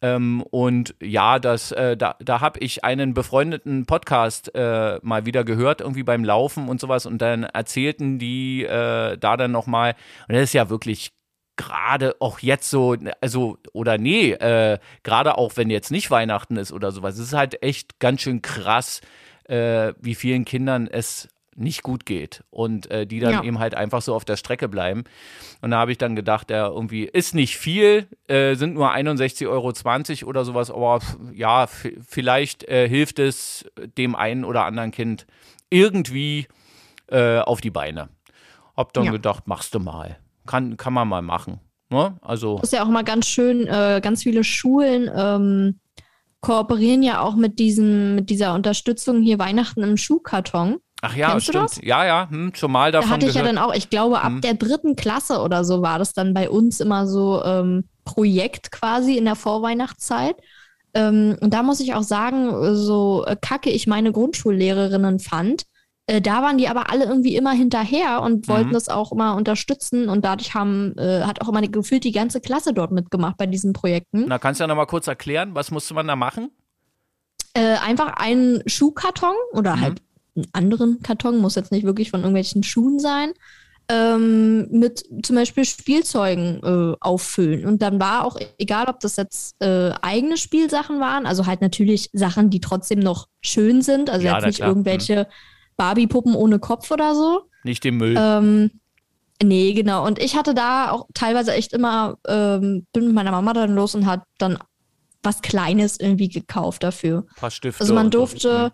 Ähm, 0.02 0.42
und 0.50 0.96
ja, 1.02 1.40
das, 1.40 1.72
äh, 1.72 1.96
da, 1.96 2.16
da 2.20 2.42
habe 2.42 2.60
ich 2.60 2.84
einen 2.84 3.14
befreundeten 3.14 3.86
Podcast 3.86 4.54
äh, 4.56 5.00
mal 5.04 5.26
wieder 5.26 5.44
gehört, 5.44 5.82
irgendwie 5.82 6.04
beim 6.04 6.24
Laufen 6.24 6.70
und 6.70 6.82
sowas. 6.82 7.06
Und 7.06 7.22
dann 7.22 7.44
erzählten 7.44 8.18
die 8.18 8.64
äh, 8.64 9.18
da 9.18 9.38
dann 9.38 9.52
nochmal, 9.52 9.96
und 10.28 10.36
das 10.36 10.44
ist 10.46 10.54
ja 10.54 10.70
wirklich 10.70 11.12
gerade 11.56 12.16
auch 12.20 12.40
jetzt 12.40 12.70
so, 12.70 12.96
also, 13.22 13.58
oder 13.74 13.98
nee, 13.98 14.32
äh, 14.32 14.80
gerade 15.04 15.38
auch 15.38 15.58
wenn 15.58 15.70
jetzt 15.70 15.92
nicht 15.92 16.10
Weihnachten 16.10 16.58
ist 16.58 16.72
oder 16.72 16.92
sowas, 16.92 17.16
es 17.16 17.28
ist 17.28 17.34
halt 17.34 17.62
echt 17.62 18.00
ganz 18.00 18.22
schön 18.22 18.42
krass, 18.42 19.02
äh, 19.46 19.94
wie 20.00 20.16
vielen 20.16 20.46
Kindern 20.46 20.88
es 20.88 21.30
nicht 21.56 21.84
gut 21.84 22.06
geht 22.06 22.44
und 22.50 22.90
äh, 22.90 23.06
die 23.06 23.20
dann 23.20 23.34
ja. 23.34 23.44
eben 23.44 23.60
halt 23.60 23.76
einfach 23.76 24.02
so 24.02 24.16
auf 24.16 24.26
der 24.26 24.38
Strecke 24.38 24.70
bleiben. 24.70 25.04
Und 25.62 25.72
da 25.72 25.78
habe 25.78 25.92
ich 25.92 25.98
dann 25.98 26.16
gedacht, 26.16 26.50
ja, 26.50 26.68
irgendwie 26.68 27.04
ist 27.04 27.36
nicht 27.36 27.58
viel, 27.58 28.08
äh, 28.28 28.56
sind 28.56 28.74
nur 28.74 28.92
61,20 28.94 29.48
Euro 29.48 30.30
oder 30.30 30.46
sowas, 30.46 30.72
aber 30.72 31.00
ja, 31.34 31.68
vielleicht 31.68 32.64
äh, 32.64 32.88
hilft 32.88 33.20
es 33.20 33.66
dem 33.98 34.16
einen 34.16 34.46
oder 34.46 34.66
anderen 34.66 34.92
Kind 34.92 35.28
irgendwie 35.70 36.48
äh, 37.08 37.40
auf 37.40 37.62
die 37.62 37.72
Beine. 37.72 38.10
Hab 38.76 38.94
dann 38.94 39.06
ja. 39.06 39.12
gedacht, 39.12 39.48
machst 39.48 39.76
du 39.76 39.80
mal. 39.80 40.18
Kann, 40.46 40.78
kann 40.78 40.94
man 40.94 41.08
mal 41.08 41.22
machen. 41.22 41.60
Ne? 41.90 42.18
Also. 42.22 42.56
Das 42.56 42.72
ist 42.72 42.74
ja 42.74 42.84
auch 42.84 42.90
mal 42.90 43.04
ganz 43.04 43.28
schön, 43.28 43.68
äh, 43.68 44.00
ganz 44.02 44.24
viele 44.24 44.44
Schulen 44.44 45.12
ähm, 45.14 45.80
kooperieren 46.42 47.04
ja 47.04 47.22
auch 47.22 47.36
mit, 47.36 47.60
diesem, 47.60 48.16
mit 48.16 48.30
dieser 48.30 48.54
Unterstützung 48.54 49.22
hier 49.22 49.40
Weihnachten 49.40 49.84
im 49.84 49.98
Schuhkarton. 49.98 50.80
Ach 51.02 51.16
ja, 51.16 51.32
Kennst 51.32 51.48
stimmt. 51.48 51.84
Ja, 51.84 52.06
ja, 52.06 52.30
hm, 52.30 52.54
schon 52.54 52.72
mal 52.72 52.92
davon. 52.92 53.10
Da 53.10 53.16
hatte 53.16 53.26
ich 53.26 53.34
gehört. 53.34 53.48
ja 53.48 53.54
dann 53.54 53.64
auch, 53.64 53.74
ich 53.74 53.90
glaube, 53.90 54.22
ab 54.22 54.34
hm. 54.34 54.42
der 54.42 54.54
dritten 54.54 54.96
Klasse 54.96 55.42
oder 55.42 55.66
so 55.66 55.82
war 55.82 55.98
das 55.98 56.14
dann 56.14 56.34
bei 56.34 56.50
uns 56.50 56.80
immer 56.80 57.08
so 57.08 57.44
ähm, 57.44 57.86
Projekt 58.06 58.72
quasi 58.72 59.18
in 59.18 59.26
der 59.26 59.36
Vorweihnachtszeit. 59.36 60.36
Ähm, 60.94 61.38
und 61.42 61.54
da 61.54 61.64
muss 61.64 61.80
ich 61.80 61.96
auch 61.96 62.04
sagen, 62.04 62.76
so 62.76 63.26
kacke 63.42 63.72
ich 63.72 63.88
meine 63.88 64.12
Grundschullehrerinnen 64.12 65.20
fand, 65.20 65.64
äh, 66.08 66.22
da 66.22 66.42
waren 66.42 66.58
die 66.58 66.68
aber 66.68 66.90
alle 66.92 67.06
irgendwie 67.06 67.36
immer 67.36 67.54
hinterher 67.54 68.22
und 68.22 68.48
wollten 68.48 68.70
mhm. 68.70 68.74
das 68.74 68.90
auch 68.90 69.12
immer 69.12 69.36
unterstützen 69.36 70.10
und 70.10 70.26
dadurch 70.26 70.54
haben, 70.54 70.98
äh, 70.98 71.24
hat 71.24 71.42
auch 71.42 71.50
immer 71.50 71.62
gefühlt 71.62 72.04
die 72.04 72.12
ganze 72.12 72.42
Klasse 72.42 72.74
dort 72.74 72.92
mitgemacht 72.92 73.38
bei 73.38 73.48
diesen 73.48 73.74
Projekten. 73.74 74.26
Na, 74.28 74.38
kannst 74.38 74.60
du 74.60 74.64
ja 74.64 74.68
nochmal 74.68 74.88
kurz 74.88 75.08
erklären, 75.08 75.56
was 75.56 75.72
musste 75.72 75.94
man 75.94 76.08
da 76.08 76.16
machen? 76.16 76.52
Äh, 77.54 77.78
einfach 77.78 78.14
einen 78.18 78.62
Schuhkarton 78.68 79.36
oder 79.54 79.78
mhm. 79.78 79.82
halt 79.82 80.02
anderen 80.54 81.02
Karton, 81.02 81.38
muss 81.40 81.56
jetzt 81.56 81.72
nicht 81.72 81.86
wirklich 81.86 82.10
von 82.12 82.22
irgendwelchen 82.22 82.64
Schuhen 82.64 83.00
sein. 83.00 83.32
ähm, 83.90 84.68
mit 84.70 85.04
zum 85.24 85.36
Beispiel 85.36 85.66
Spielzeugen 85.66 86.62
äh, 86.64 86.96
auffüllen. 87.02 87.66
Und 87.66 87.82
dann 87.82 88.00
war 88.00 88.24
auch, 88.26 88.38
egal 88.58 88.86
ob 88.88 89.02
das 89.02 89.18
jetzt 89.18 89.56
äh, 89.62 89.92
eigene 90.02 90.38
Spielsachen 90.38 91.02
waren, 91.02 91.26
also 91.26 91.46
halt 91.46 91.60
natürlich 91.62 92.10
Sachen, 92.14 92.50
die 92.50 92.62
trotzdem 92.62 93.00
noch 93.00 93.28
schön 93.42 93.82
sind, 93.82 94.10
also 94.10 94.26
Ja, 94.26 94.36
jetzt 94.38 94.46
nicht 94.46 94.56
klar. 94.58 94.70
irgendwelche 94.70 95.28
Barbie-Puppen 95.76 96.36
ohne 96.36 96.60
Kopf 96.60 96.90
oder 96.92 97.16
so. 97.16 97.42
Nicht 97.64 97.84
den 97.84 97.98
Müll. 97.98 98.16
Ähm, 98.18 98.72
nee, 99.44 99.74
genau. 99.74 100.06
Und 100.06 100.20
ich 100.20 100.38
hatte 100.38 100.54
da 100.54 100.92
auch 100.92 101.08
teilweise 101.14 101.52
echt 101.54 101.74
immer, 101.74 102.18
ähm, 102.28 102.86
bin 102.94 103.08
mit 103.08 103.14
meiner 103.16 103.32
Mama 103.32 103.52
dann 103.52 103.76
los 103.76 103.94
und 103.94 104.06
hat 104.06 104.22
dann 104.38 104.58
was 105.24 105.42
Kleines 105.42 106.00
irgendwie 106.00 106.30
gekauft 106.30 106.84
dafür. 106.84 107.26
Ein 107.30 107.36
paar 107.36 107.52
Stifte. 107.52 107.82
Also 107.82 107.94
man 107.94 108.10
durfte, 108.10 108.72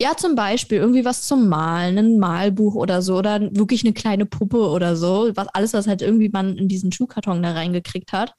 ja, 0.00 0.16
zum 0.16 0.36
Beispiel 0.36 0.78
irgendwie 0.78 1.04
was 1.04 1.26
zum 1.26 1.48
Malen, 1.48 1.98
ein 1.98 2.18
Malbuch 2.18 2.76
oder 2.76 3.02
so, 3.02 3.16
oder 3.16 3.40
wirklich 3.54 3.84
eine 3.84 3.92
kleine 3.92 4.26
Puppe 4.26 4.68
oder 4.68 4.96
so. 4.96 5.30
Was, 5.34 5.48
alles, 5.48 5.72
was 5.72 5.88
halt 5.88 6.02
irgendwie 6.02 6.28
man 6.28 6.56
in 6.56 6.68
diesen 6.68 6.92
Schuhkarton 6.92 7.42
da 7.42 7.52
reingekriegt 7.52 8.12
hat. 8.12 8.34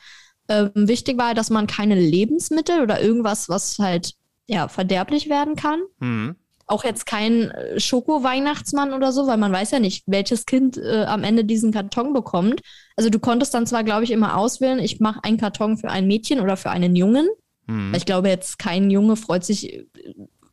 Ähm, 0.47 0.71
wichtig 0.73 1.17
war, 1.17 1.33
dass 1.33 1.49
man 1.49 1.67
keine 1.67 1.95
Lebensmittel 1.95 2.81
oder 2.81 3.01
irgendwas, 3.01 3.49
was 3.49 3.77
halt 3.77 4.13
ja 4.47 4.69
verderblich 4.69 5.29
werden 5.29 5.55
kann. 5.55 5.81
Mhm. 5.99 6.35
Auch 6.65 6.85
jetzt 6.85 7.05
kein 7.05 7.51
äh, 7.51 7.79
Schoko-Weihnachtsmann 7.79 8.93
oder 8.93 9.11
so, 9.11 9.27
weil 9.27 9.37
man 9.37 9.51
weiß 9.51 9.71
ja 9.71 9.79
nicht, 9.79 10.05
welches 10.07 10.45
Kind 10.45 10.77
äh, 10.77 11.03
am 11.05 11.25
Ende 11.25 11.43
diesen 11.43 11.73
Karton 11.73 12.13
bekommt. 12.13 12.61
Also 12.95 13.09
du 13.09 13.19
konntest 13.19 13.53
dann 13.53 13.67
zwar, 13.67 13.83
glaube 13.83 14.05
ich, 14.05 14.11
immer 14.11 14.37
auswählen, 14.37 14.79
ich 14.79 15.01
mache 15.01 15.23
einen 15.23 15.37
Karton 15.37 15.77
für 15.77 15.89
ein 15.89 16.07
Mädchen 16.07 16.39
oder 16.39 16.55
für 16.55 16.69
einen 16.69 16.95
Jungen. 16.95 17.27
Mhm. 17.67 17.93
Ich 17.95 18.05
glaube, 18.05 18.29
jetzt 18.29 18.59
kein 18.59 18.89
Junge 18.89 19.17
freut 19.17 19.43
sich 19.43 19.73
äh, 19.73 19.85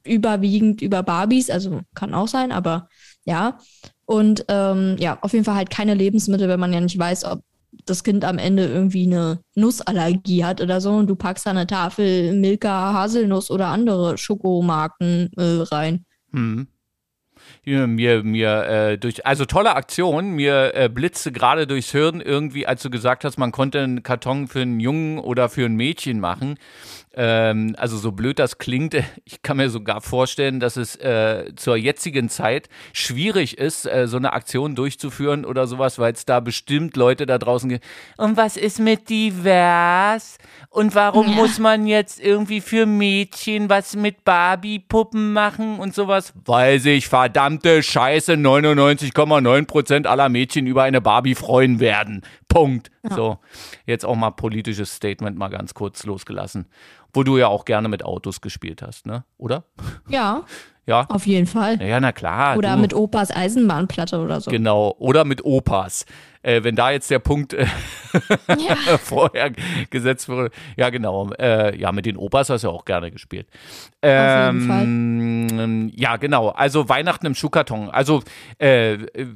überwiegend 0.07 0.83
über 0.83 1.03
Barbies, 1.03 1.51
also 1.51 1.81
kann 1.95 2.15
auch 2.15 2.29
sein, 2.29 2.53
aber 2.53 2.89
ja. 3.25 3.59
Und 4.05 4.45
ähm, 4.49 4.97
ja, 4.99 5.19
auf 5.21 5.33
jeden 5.33 5.45
Fall 5.45 5.57
halt 5.57 5.71
keine 5.71 5.95
Lebensmittel, 5.95 6.49
wenn 6.49 6.61
man 6.61 6.73
ja 6.73 6.81
nicht 6.81 6.99
weiß, 6.99 7.25
ob 7.25 7.43
das 7.85 8.05
Kind 8.05 8.25
am 8.25 8.39
Ende 8.39 8.67
irgendwie 8.67 9.07
eine 9.07 9.41
Nussallergie 9.55 10.45
hat 10.45 10.61
oder 10.61 10.81
so 10.81 10.93
und 10.93 11.09
du 11.09 11.17
packst 11.17 11.47
da 11.47 11.51
eine 11.51 11.67
Tafel 11.67 12.33
Milka, 12.35 12.93
Haselnuss 12.93 13.51
oder 13.51 13.67
andere 13.67 14.17
Schokomarken 14.17 15.31
äh, 15.37 15.63
rein. 15.63 16.05
Mhm. 16.31 16.69
Mir, 17.69 18.23
mir, 18.23 18.63
äh, 18.63 18.97
durch, 18.99 19.27
also 19.27 19.45
tolle 19.45 19.75
Aktion, 19.75 20.31
mir 20.31 20.73
äh, 20.77 20.89
blitzte 20.89 21.33
gerade 21.33 21.67
durchs 21.67 21.91
Hirn 21.91 22.21
irgendwie, 22.21 22.65
als 22.65 22.81
du 22.83 22.91
gesagt 22.91 23.25
hast, 23.25 23.39
man 23.39 23.51
konnte 23.51 23.81
einen 23.81 24.05
Karton 24.05 24.47
für 24.47 24.61
einen 24.61 24.79
Jungen 24.79 25.19
oder 25.19 25.49
für 25.49 25.65
ein 25.67 25.75
Mädchen 25.75 26.21
machen. 26.21 26.59
Ähm, 27.19 27.75
also 27.79 27.97
so 27.97 28.13
blöd 28.13 28.39
das 28.39 28.59
klingt, 28.59 28.95
ich 29.25 29.43
kann 29.43 29.57
mir 29.57 29.69
sogar 29.71 30.01
vorstellen, 30.01 30.61
dass 30.61 30.77
es 30.77 30.95
äh, 30.97 31.53
zur 31.57 31.77
jetzigen 31.77 32.29
Zeit 32.29 32.69
schwierig 32.93 33.59
ist, 33.59 33.87
äh, 33.87 34.07
so 34.07 34.17
eine 34.19 34.33
Aktion 34.35 34.77
durchzuführen 34.77 35.45
oder 35.45 35.67
sowas, 35.67 35.99
weil 35.99 36.13
es 36.13 36.25
da 36.25 36.39
bestimmt 36.41 36.95
Leute 36.97 37.27
da 37.27 37.39
draußen 37.39 37.69
gibt. 37.69 37.85
Und 38.17 38.37
was 38.37 38.57
ist 38.57 38.79
mit 38.79 39.09
divers? 39.09 40.39
Und 40.69 40.95
warum 40.95 41.31
Ja. 41.31 41.35
muss 41.37 41.59
man 41.59 41.87
jetzt 41.87 42.21
irgendwie 42.21 42.61
für 42.61 42.85
Mädchen 42.87 43.71
was 43.71 43.97
mit 43.97 44.25
Barbie-Puppen 44.25 45.33
machen 45.33 45.79
und 45.79 45.95
sowas? 45.95 46.35
Weil 46.45 46.79
sich 46.81 47.09
verdammte 47.57 47.83
Scheiße 47.83 48.35
99,9% 48.35 50.07
aller 50.07 50.29
Mädchen 50.29 50.67
über 50.67 50.83
eine 50.83 51.01
Barbie 51.01 51.35
freuen 51.35 51.81
werden. 51.81 52.23
Punkt. 52.49 52.91
So, 53.09 53.39
jetzt 53.87 54.05
auch 54.05 54.17
mal 54.17 54.31
politisches 54.31 54.95
Statement 54.95 55.39
mal 55.39 55.49
ganz 55.49 55.75
kurz 55.75 56.05
losgelassen. 56.05 56.67
Wo 57.13 57.23
du 57.23 57.39
ja 57.39 57.47
auch 57.49 57.65
gerne 57.65 57.89
mit 57.89 58.05
Autos 58.05 58.41
gespielt 58.41 58.83
hast, 58.83 59.07
ne? 59.07 59.25
Oder? 59.39 59.65
Ja, 60.09 60.45
Ja. 60.87 61.05
auf 61.09 61.27
jeden 61.27 61.47
Fall. 61.47 61.83
Ja, 61.83 61.99
na 61.99 62.13
klar. 62.13 62.57
Oder 62.57 62.75
du. 62.77 62.81
mit 62.83 62.95
Opas 62.95 63.31
Eisenbahnplatte 63.31 64.19
oder 64.21 64.41
so. 64.41 64.51
Genau. 64.51 64.95
Oder 64.99 65.25
mit 65.25 65.45
Opas. 65.45 66.07
Äh, 66.43 66.63
wenn 66.63 66.77
da 66.77 66.93
jetzt 66.93 67.11
der 67.11 67.19
Punkt 67.19 67.55
äh, 67.55 67.67
Ja. 68.49 68.77
vorher 69.03 69.51
gesetzt 69.91 70.29
wurde. 70.29 70.51
Ja, 70.77 70.91
genau. 70.91 71.31
Äh, 71.33 71.77
ja, 71.77 71.91
mit 71.91 72.07
den 72.07 72.17
Opas 72.17 72.51
hast 72.51 72.63
du 72.63 72.71
auch 72.71 72.85
gerne 72.85 73.11
gespielt. 73.11 73.49
jeden 74.31 74.71
Ähm, 74.81 75.91
ja, 75.95 76.17
genau. 76.19 76.51
Also 76.51 76.89
Weihnachten 76.89 77.27
im 77.27 77.35
Schuhkarton. 77.35 77.91
Also, 77.91 78.23
äh, 78.61 78.93
äh, 78.95 79.27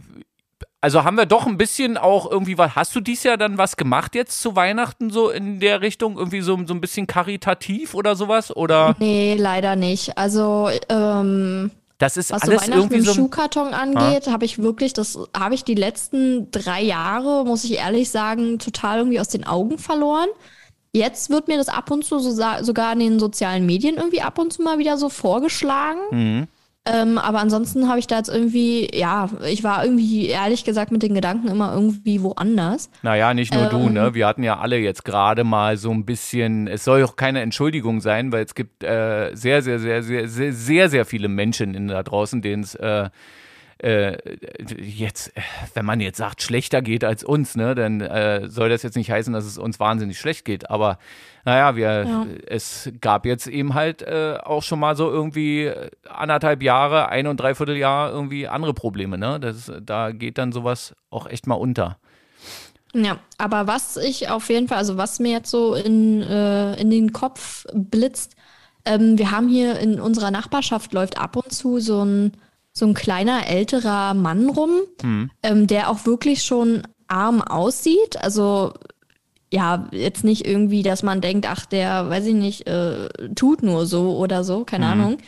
also 0.81 1.05
haben 1.05 1.17
wir 1.17 1.27
doch 1.27 1.47
ein 1.47 1.59
bisschen 1.59 1.99
auch 1.99 2.31
irgendwie 2.31 2.57
was. 2.57 2.75
Hast 2.75 2.95
du 2.97 3.01
dies 3.01 3.23
Jahr 3.23 3.37
dann 3.37 3.59
was 3.59 3.77
gemacht 3.77 4.15
jetzt 4.15 4.41
zu 4.41 4.57
Weihnachten 4.57 5.11
so 5.11 5.29
in 5.29 5.61
der 5.61 5.83
Richtung? 5.83 6.17
Irgendwie 6.17 6.41
so, 6.41 6.59
so 6.67 6.73
ein 6.73 6.81
bisschen 6.81 7.07
karitativ 7.07 7.95
oder 7.95 8.17
sowas? 8.17 8.55
Oder 8.57 8.97
Nee, 8.99 9.37
leider 9.39 9.77
nicht. 9.77 10.17
Also, 10.17 10.71
ähm, 10.89 11.71
das 11.99 12.17
ist 12.17 12.33
was 12.33 12.41
so 12.43 12.51
alles 12.51 12.63
Weihnachten 12.63 12.81
irgendwie 12.81 12.97
im 12.97 13.05
so. 13.05 13.13
Schuhkarton 13.13 13.75
angeht, 13.75 14.29
habe 14.29 14.47
ich 14.47 14.59
wirklich, 14.59 14.95
das 14.95 15.19
habe 15.37 15.55
ich 15.55 15.65
die 15.65 15.75
letzten 15.75 16.51
drei 16.51 16.81
Jahre, 16.81 17.45
muss 17.45 17.65
ich 17.65 17.77
ehrlich 17.77 18.11
sagen, 18.11 18.59
total 18.59 18.99
irgendwie 18.99 19.21
aus 19.21 19.29
den 19.29 19.47
Augen 19.47 19.77
verloren. 19.77 20.29
Jetzt 20.93 21.29
wird 21.29 21.47
mir 21.47 21.59
das 21.59 21.69
ab 21.69 21.91
und 21.91 22.05
zu 22.05 22.19
so, 22.19 22.31
sogar 22.63 22.93
in 22.95 23.01
den 23.01 23.19
sozialen 23.21 23.67
Medien 23.67 23.97
irgendwie 23.97 24.23
ab 24.23 24.39
und 24.39 24.53
zu 24.53 24.63
mal 24.63 24.79
wieder 24.79 24.97
so 24.97 25.11
vorgeschlagen. 25.11 26.01
Mhm. 26.11 26.49
Ähm, 26.87 27.19
aber 27.19 27.41
ansonsten 27.41 27.89
habe 27.89 27.99
ich 27.99 28.07
da 28.07 28.17
jetzt 28.17 28.31
irgendwie, 28.31 28.89
ja, 28.97 29.29
ich 29.47 29.63
war 29.63 29.85
irgendwie 29.85 30.29
ehrlich 30.29 30.65
gesagt 30.65 30.91
mit 30.93 31.03
den 31.03 31.15
Gedanken 31.15 31.49
immer 31.49 31.75
irgendwie 31.75 32.23
woanders. 32.23 32.89
Naja, 33.03 33.35
nicht 33.35 33.53
nur 33.53 33.67
du, 33.67 33.81
Ähm. 33.87 33.93
ne? 33.93 34.15
Wir 34.15 34.27
hatten 34.27 34.43
ja 34.43 34.59
alle 34.59 34.79
jetzt 34.79 35.05
gerade 35.05 35.45
mal 35.45 35.77
so 35.77 35.91
ein 35.91 36.07
bisschen, 36.07 36.67
es 36.69 36.85
soll 36.85 37.05
auch 37.05 37.17
keine 37.17 37.43
Entschuldigung 37.43 38.01
sein, 38.01 38.33
weil 38.33 38.47
es 38.47 38.55
gibt 38.55 38.83
äh, 38.83 39.31
sehr, 39.35 39.61
sehr, 39.61 39.79
sehr, 39.79 40.03
sehr, 40.03 40.27
sehr, 40.27 40.53
sehr, 40.55 40.89
sehr 40.89 41.05
viele 41.05 41.29
Menschen 41.29 41.75
in 41.75 41.89
da 41.89 42.03
draußen, 42.03 42.41
denen 42.41 42.63
es 42.63 42.75
äh, 42.77 43.11
äh, 43.83 44.19
jetzt, 44.79 45.37
äh, 45.37 45.41
wenn 45.75 45.85
man 45.85 46.01
jetzt 46.01 46.19
sagt, 46.19 46.43
schlechter 46.43 46.83
geht 46.83 47.03
als 47.05 47.25
uns, 47.25 47.57
ne, 47.57 47.75
dann 47.75 48.01
äh, 48.01 48.49
soll 48.49 48.69
das 48.69 48.83
jetzt 48.83 48.97
nicht 48.97 49.11
heißen, 49.11 49.33
dass 49.33 49.45
es 49.45 49.59
uns 49.59 49.81
wahnsinnig 49.81 50.19
schlecht 50.19 50.45
geht. 50.45 50.71
Aber 50.71 50.99
naja, 51.45 51.77
wir, 51.77 52.05
Ja. 52.05 52.27
es 52.47 52.91
gab 53.01 53.25
jetzt 53.25 53.47
eben 53.47 53.75
halt 53.75 54.03
äh, 54.03 54.39
auch 54.43 54.63
schon 54.63 54.79
mal 54.81 54.97
so 54.97 55.11
irgendwie 55.11 55.73
anderthalb 56.09 56.63
Jahre, 56.63 57.09
ein 57.09 57.27
und 57.27 57.41
dreiviertel 57.41 57.77
Jahr 57.77 58.11
irgendwie 58.11 58.47
andere 58.49 58.75
Probleme, 58.75 59.17
ne? 59.17 59.41
Das, 59.41 59.73
da 59.83 60.11
geht 60.11 60.37
dann 60.37 60.53
sowas 60.53 60.95
auch 61.09 61.27
echt 61.27 61.47
mal 61.47 61.55
unter. 61.55 61.97
Ja, 62.93 63.19
aber 63.39 63.67
was 63.67 63.97
ich 63.97 64.29
auf 64.31 64.49
jeden 64.51 64.69
Fall, 64.69 64.79
also 64.79 64.97
was 64.97 65.21
mir 65.21 65.31
jetzt 65.33 65.51
so 65.51 65.75
in, 65.75 66.23
äh, 66.23 66.75
in 66.75 66.91
den 66.91 67.13
Kopf 67.13 67.65
blitzt, 67.73 68.35
ähm, 68.85 69.17
wir 69.17 69.31
haben 69.31 69.49
hier 69.49 69.79
in 69.79 70.01
unserer 70.01 70.31
Nachbarschaft 70.31 70.93
läuft 70.93 71.19
ab 71.19 71.37
und 71.37 71.53
zu 71.53 71.79
so 71.79 72.05
ein, 72.05 72.33
so 72.81 72.87
ein 72.87 72.95
kleiner 72.95 73.47
älterer 73.47 74.15
Mann 74.15 74.49
rum, 74.49 74.71
ähm, 75.43 75.67
der 75.69 75.89
auch 75.91 76.05
wirklich 76.07 76.43
schon 76.43 76.83
arm 77.07 77.41
aussieht. 77.41 78.17
Also 78.21 78.73
ja, 79.53 79.89
jetzt 79.91 80.23
nicht 80.23 80.47
irgendwie, 80.47 80.83
dass 80.83 81.03
man 81.03 81.21
denkt, 81.21 81.47
ach, 81.49 81.67
der, 81.67 82.09
weiß 82.09 82.27
ich 82.27 82.35
nicht, 82.35 82.69
äh, 82.69 83.09
tut 83.35 83.63
nur 83.63 83.85
so 83.85 84.17
oder 84.17 84.45
so, 84.45 84.65
keine 84.65 84.87
Ahnung. 84.93 85.19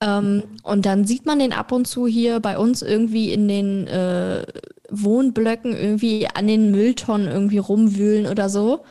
Ähm, 0.00 0.42
und 0.62 0.84
dann 0.84 1.06
sieht 1.06 1.24
man 1.24 1.38
den 1.38 1.54
ab 1.54 1.72
und 1.72 1.86
zu 1.86 2.06
hier 2.06 2.40
bei 2.40 2.58
uns 2.58 2.82
irgendwie 2.82 3.32
in 3.32 3.48
den 3.48 3.86
äh, 3.86 4.44
Wohnblöcken 4.90 5.74
irgendwie 5.74 6.28
an 6.28 6.46
den 6.46 6.70
Mülltonnen 6.70 7.28
irgendwie 7.28 7.58
rumwühlen 7.58 8.26
oder 8.26 8.50
so. 8.50 8.84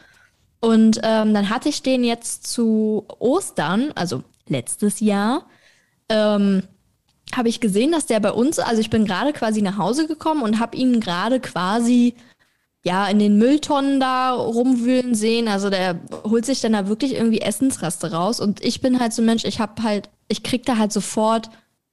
Und 0.61 0.99
ähm, 1.03 1.33
dann 1.33 1.49
hatte 1.49 1.69
ich 1.69 1.83
den 1.83 2.03
jetzt 2.03 2.47
zu 2.47 3.05
Ostern, 3.19 3.91
also 3.95 4.23
letztes 4.47 4.99
Jahr, 4.99 5.45
ähm, 6.09 6.63
habe 7.35 7.49
ich 7.49 7.59
gesehen, 7.59 7.91
dass 7.91 8.05
der 8.05 8.19
bei 8.19 8.31
uns, 8.31 8.59
also 8.59 8.81
ich 8.81 8.89
bin 8.89 9.05
gerade 9.05 9.33
quasi 9.33 9.61
nach 9.61 9.77
Hause 9.77 10.07
gekommen 10.07 10.43
und 10.43 10.59
habe 10.59 10.77
ihn 10.77 10.99
gerade 10.99 11.39
quasi 11.39 12.15
ja 12.83 13.07
in 13.07 13.19
den 13.19 13.37
Mülltonnen 13.37 13.99
da 13.99 14.31
rumwühlen 14.31 15.15
sehen. 15.15 15.47
Also 15.47 15.69
der 15.69 15.99
holt 16.23 16.45
sich 16.45 16.61
dann 16.61 16.73
da 16.73 16.87
wirklich 16.87 17.15
irgendwie 17.15 17.41
Essensreste 17.41 18.11
raus 18.11 18.39
und 18.39 18.63
ich 18.63 18.81
bin 18.81 18.99
halt 18.99 19.13
so 19.13 19.21
ein 19.21 19.25
Mensch, 19.25 19.45
ich 19.45 19.59
habe 19.59 19.83
halt, 19.83 20.09
ich 20.27 20.43
krieg 20.43 20.65
da 20.65 20.77
halt 20.77 20.91
sofort 20.91 21.49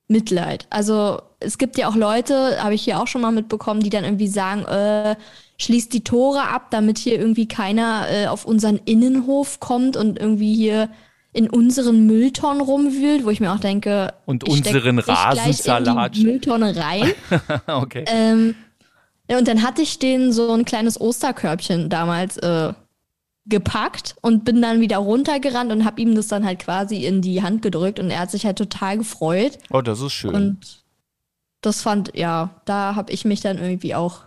Mitleid. 0.08 0.66
Also 0.70 1.20
es 1.40 1.58
gibt 1.58 1.76
ja 1.76 1.88
auch 1.88 1.94
Leute, 1.94 2.62
habe 2.62 2.74
ich 2.74 2.82
hier 2.82 3.00
auch 3.00 3.06
schon 3.06 3.20
mal 3.20 3.30
mitbekommen, 3.30 3.80
die 3.80 3.90
dann 3.90 4.04
irgendwie 4.04 4.28
sagen, 4.28 4.64
äh, 4.64 5.16
schließt 5.58 5.92
die 5.92 6.04
Tore 6.04 6.48
ab, 6.48 6.70
damit 6.70 6.98
hier 6.98 7.18
irgendwie 7.18 7.46
keiner 7.46 8.06
äh, 8.10 8.26
auf 8.26 8.44
unseren 8.44 8.80
Innenhof 8.84 9.60
kommt 9.60 9.96
und 9.96 10.18
irgendwie 10.18 10.54
hier 10.54 10.88
in 11.38 11.48
unseren 11.48 12.04
Mülltonnen 12.06 12.60
rumwühlt, 12.60 13.24
wo 13.24 13.30
ich 13.30 13.38
mir 13.38 13.52
auch 13.52 13.60
denke, 13.60 14.12
Und 14.26 14.42
unseren 14.42 14.96
dich 14.96 15.04
gleich 15.04 15.08
Rasensalat. 15.36 16.16
in 16.16 16.20
die 16.24 16.26
Mülltonne 16.26 16.74
rein. 16.76 17.12
okay. 17.68 18.04
ähm, 18.08 18.56
ja, 19.30 19.38
und 19.38 19.46
dann 19.46 19.62
hatte 19.62 19.82
ich 19.82 20.00
den 20.00 20.32
so 20.32 20.52
ein 20.52 20.64
kleines 20.64 21.00
Osterkörbchen 21.00 21.90
damals 21.90 22.38
äh, 22.38 22.72
gepackt 23.46 24.16
und 24.20 24.44
bin 24.44 24.60
dann 24.60 24.80
wieder 24.80 24.96
runtergerannt 24.98 25.70
und 25.70 25.84
habe 25.84 26.00
ihm 26.00 26.16
das 26.16 26.26
dann 26.26 26.44
halt 26.44 26.58
quasi 26.58 27.04
in 27.04 27.22
die 27.22 27.40
Hand 27.40 27.62
gedrückt 27.62 28.00
und 28.00 28.10
er 28.10 28.18
hat 28.20 28.32
sich 28.32 28.44
halt 28.44 28.58
total 28.58 28.98
gefreut. 28.98 29.58
Oh, 29.70 29.80
das 29.80 30.00
ist 30.00 30.12
schön. 30.14 30.34
Und 30.34 30.82
das 31.60 31.82
fand, 31.82 32.16
ja, 32.16 32.50
da 32.64 32.96
habe 32.96 33.12
ich 33.12 33.24
mich 33.24 33.40
dann 33.42 33.58
irgendwie 33.58 33.94
auch 33.94 34.22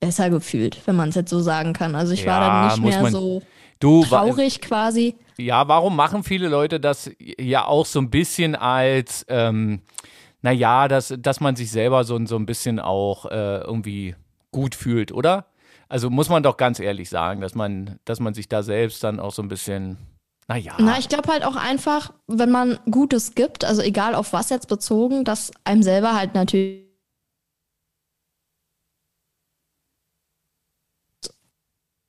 besser 0.00 0.28
gefühlt, 0.28 0.78
wenn 0.86 0.96
man 0.96 1.08
es 1.08 1.14
jetzt 1.14 1.30
so 1.30 1.40
sagen 1.40 1.72
kann. 1.72 1.94
Also 1.94 2.12
ich 2.12 2.26
war 2.26 2.42
Ja, 2.42 2.68
dann 2.68 2.82
nicht 2.82 2.90
mehr 2.92 3.02
man- 3.02 3.12
so 3.12 3.42
traurig 3.80 4.60
quasi. 4.60 5.14
Ja, 5.38 5.68
warum 5.68 5.96
machen 5.96 6.22
viele 6.22 6.48
Leute 6.48 6.80
das 6.80 7.10
ja 7.18 7.64
auch 7.66 7.86
so 7.86 8.00
ein 8.00 8.10
bisschen 8.10 8.54
als, 8.54 9.24
ähm, 9.28 9.82
naja, 10.42 10.88
dass, 10.88 11.14
dass 11.18 11.40
man 11.40 11.56
sich 11.56 11.70
selber 11.70 12.04
so, 12.04 12.24
so 12.26 12.36
ein 12.36 12.46
bisschen 12.46 12.78
auch 12.78 13.26
äh, 13.26 13.58
irgendwie 13.58 14.14
gut 14.52 14.74
fühlt, 14.74 15.12
oder? 15.12 15.46
Also 15.88 16.10
muss 16.10 16.28
man 16.28 16.42
doch 16.42 16.56
ganz 16.56 16.80
ehrlich 16.80 17.08
sagen, 17.10 17.40
dass 17.40 17.54
man, 17.54 17.98
dass 18.04 18.20
man 18.20 18.34
sich 18.34 18.48
da 18.48 18.62
selbst 18.62 19.04
dann 19.04 19.20
auch 19.20 19.32
so 19.32 19.42
ein 19.42 19.48
bisschen, 19.48 19.98
naja. 20.48 20.74
Na, 20.78 20.98
ich 20.98 21.08
glaube 21.08 21.30
halt 21.30 21.44
auch 21.44 21.56
einfach, 21.56 22.12
wenn 22.26 22.50
man 22.50 22.78
Gutes 22.90 23.34
gibt, 23.34 23.64
also 23.64 23.82
egal 23.82 24.14
auf 24.14 24.32
was 24.32 24.50
jetzt 24.50 24.68
bezogen, 24.68 25.24
dass 25.24 25.50
einem 25.64 25.82
selber 25.82 26.14
halt 26.14 26.34
natürlich 26.34 26.84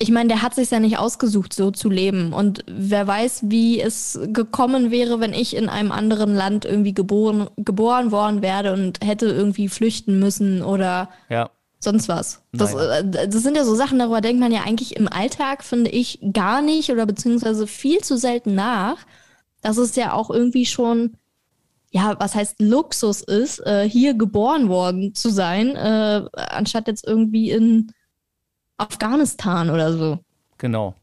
ich 0.06 0.12
meine, 0.12 0.28
der 0.28 0.44
hat 0.44 0.54
sich 0.54 0.70
ja 0.70 0.80
nicht 0.80 1.00
ausgesucht, 1.00 1.52
so 1.52 1.72
zu 1.72 1.90
leben. 1.90 2.32
Und 2.32 2.64
wer 2.68 3.08
weiß, 3.08 3.46
wie 3.46 3.82
es 3.82 4.20
gekommen 4.28 4.92
wäre, 4.92 5.20
wenn 5.20 5.34
ich 5.34 5.56
in 5.56 5.68
einem 5.68 5.92
anderen 5.92 6.36
Land 6.36 6.64
irgendwie 6.64 6.94
geboren, 6.94 7.50
geboren 7.58 8.12
worden 8.12 8.44
wäre 8.44 8.74
und 8.74 9.04
hätte 9.04 9.26
irgendwie 9.26 9.68
flüchten 9.68 10.20
müssen 10.20 10.62
oder 10.62 11.10
ja. 11.28 11.50
sonst 11.80 12.08
was. 12.08 12.44
Das, 12.54 12.76
äh, 12.76 13.04
das 13.04 13.42
sind 13.42 13.58
ja 13.58 13.64
so 13.64 13.74
Sachen, 13.74 13.98
darüber 13.98 14.22
denkt 14.22 14.40
man 14.40 14.52
ja 14.52 14.62
eigentlich 14.62 14.96
im 14.96 15.08
Alltag, 15.08 15.64
finde 15.64 15.90
ich, 15.90 16.20
gar 16.34 16.62
nicht 16.62 16.92
oder 16.92 17.08
beziehungsweise 17.08 17.66
viel 17.66 18.02
zu 18.02 18.16
selten 18.16 18.54
nach. 18.54 19.08
Dass 19.64 19.78
es 19.78 19.96
ja 19.96 20.14
auch 20.14 20.30
irgendwie 20.30 20.68
schon, 20.68 21.18
ja, 21.90 22.16
was 22.20 22.36
heißt 22.36 22.62
Luxus 22.62 23.22
ist, 23.22 23.58
äh, 23.66 23.90
hier 23.90 24.14
geboren 24.14 24.70
worden 24.70 25.16
zu 25.16 25.30
sein, 25.30 25.76
äh, 25.76 26.26
anstatt 26.36 26.88
jetzt 26.88 27.08
irgendwie 27.08 27.50
in 27.50 27.92
Afghanistan 28.78 29.70
oder 29.70 29.94
so. 29.94 30.20
Genau. 30.58 30.96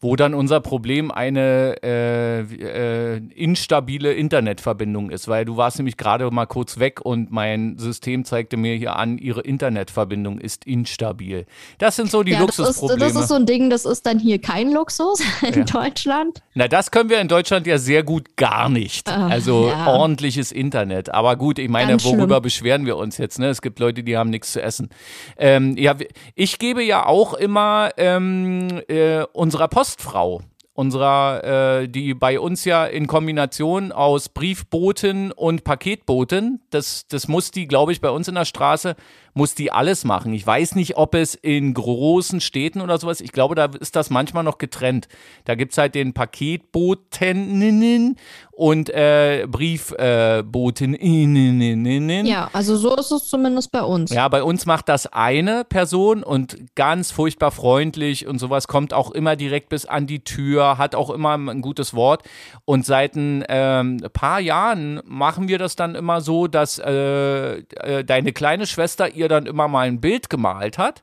Wo 0.00 0.14
dann 0.14 0.34
unser 0.34 0.60
Problem 0.60 1.10
eine 1.10 1.76
äh, 1.82 2.40
äh, 2.40 3.16
instabile 3.34 4.12
Internetverbindung 4.12 5.10
ist, 5.10 5.26
weil 5.26 5.44
du 5.44 5.56
warst 5.56 5.78
nämlich 5.78 5.96
gerade 5.96 6.30
mal 6.30 6.46
kurz 6.46 6.78
weg 6.78 7.00
und 7.00 7.30
mein 7.30 7.78
System 7.78 8.24
zeigte 8.24 8.56
mir 8.56 8.74
hier 8.74 8.96
an, 8.96 9.16
ihre 9.16 9.40
Internetverbindung 9.40 10.38
ist 10.38 10.66
instabil. 10.66 11.46
Das 11.78 11.96
sind 11.96 12.10
so 12.10 12.22
die 12.22 12.32
ja, 12.32 12.44
das 12.44 12.50
ist, 12.50 12.58
Luxusprobleme. 12.58 13.00
das 13.00 13.22
ist 13.22 13.28
so 13.28 13.34
ein 13.34 13.46
Ding, 13.46 13.70
das 13.70 13.86
ist 13.86 14.04
dann 14.04 14.18
hier 14.18 14.38
kein 14.38 14.70
Luxus 14.72 15.20
in 15.42 15.64
Deutschland. 15.64 16.42
Na, 16.54 16.68
das 16.68 16.90
können 16.90 17.08
wir 17.08 17.20
in 17.20 17.28
Deutschland 17.28 17.66
ja 17.66 17.78
sehr 17.78 18.02
gut 18.02 18.36
gar 18.36 18.68
nicht. 18.68 19.08
Ah, 19.08 19.28
also 19.28 19.68
ja. 19.68 19.86
ordentliches 19.86 20.52
Internet. 20.52 21.12
Aber 21.12 21.36
gut, 21.36 21.58
ich 21.58 21.68
meine, 21.68 21.92
Ganz 21.92 22.04
worüber 22.04 22.36
schlimm. 22.36 22.42
beschweren 22.42 22.86
wir 22.86 22.96
uns 22.96 23.18
jetzt? 23.18 23.38
Ne? 23.38 23.48
Es 23.48 23.62
gibt 23.62 23.78
Leute, 23.78 24.02
die 24.02 24.16
haben 24.16 24.30
nichts 24.30 24.52
zu 24.52 24.62
essen. 24.62 24.90
Ähm, 25.38 25.76
ja, 25.76 25.94
ich 26.34 26.58
gebe 26.58 26.82
ja 26.82 27.06
auch 27.06 27.34
immer 27.34 27.90
ähm, 27.96 28.82
äh, 28.88 29.22
unserer 29.32 29.68
Postfrau. 29.86 30.42
Unserer, 30.72 31.80
äh, 31.82 31.88
die 31.88 32.12
bei 32.12 32.38
uns 32.38 32.66
ja 32.66 32.84
in 32.84 33.06
Kombination 33.06 33.92
aus 33.92 34.28
Briefboten 34.28 35.32
und 35.32 35.64
Paketboten, 35.64 36.60
das, 36.68 37.08
das 37.08 37.28
muss 37.28 37.50
die, 37.50 37.66
glaube 37.66 37.92
ich, 37.92 38.02
bei 38.02 38.10
uns 38.10 38.28
in 38.28 38.34
der 38.34 38.44
Straße, 38.44 38.94
muss 39.32 39.54
die 39.54 39.72
alles 39.72 40.04
machen. 40.04 40.34
Ich 40.34 40.46
weiß 40.46 40.74
nicht, 40.74 40.98
ob 40.98 41.14
es 41.14 41.34
in 41.34 41.72
großen 41.72 42.42
Städten 42.42 42.82
oder 42.82 42.98
sowas, 42.98 43.22
ich 43.22 43.32
glaube, 43.32 43.54
da 43.54 43.70
ist 43.80 43.96
das 43.96 44.10
manchmal 44.10 44.44
noch 44.44 44.58
getrennt. 44.58 45.08
Da 45.46 45.54
gibt 45.54 45.72
es 45.72 45.78
halt 45.78 45.94
den 45.94 46.12
Paketboteninnen 46.12 48.16
und 48.56 48.88
äh, 48.88 49.46
Briefboteninnen. 49.46 52.24
Ja, 52.24 52.48
also 52.54 52.78
so 52.78 52.96
ist 52.96 53.10
es 53.10 53.28
zumindest 53.28 53.70
bei 53.70 53.82
uns. 53.82 54.10
Ja, 54.10 54.26
bei 54.28 54.42
uns 54.42 54.64
macht 54.64 54.88
das 54.88 55.12
eine 55.12 55.64
Person 55.64 56.22
und 56.22 56.56
ganz 56.74 57.10
furchtbar 57.10 57.50
freundlich 57.50 58.26
und 58.26 58.38
sowas, 58.38 58.66
kommt 58.66 58.94
auch 58.94 59.10
immer 59.10 59.36
direkt 59.36 59.68
bis 59.68 59.84
an 59.84 60.06
die 60.06 60.24
Tür, 60.24 60.78
hat 60.78 60.94
auch 60.94 61.10
immer 61.10 61.36
ein 61.36 61.60
gutes 61.60 61.92
Wort. 61.92 62.22
Und 62.64 62.86
seit 62.86 63.14
ein 63.14 63.44
ähm, 63.50 63.98
paar 64.14 64.40
Jahren 64.40 65.02
machen 65.04 65.48
wir 65.48 65.58
das 65.58 65.76
dann 65.76 65.94
immer 65.94 66.22
so, 66.22 66.46
dass 66.46 66.78
äh, 66.78 67.58
äh, 67.58 68.04
deine 68.04 68.32
kleine 68.32 68.66
Schwester 68.66 69.14
ihr 69.14 69.28
dann 69.28 69.44
immer 69.44 69.68
mal 69.68 69.86
ein 69.86 70.00
Bild 70.00 70.30
gemalt 70.30 70.78
hat. 70.78 71.02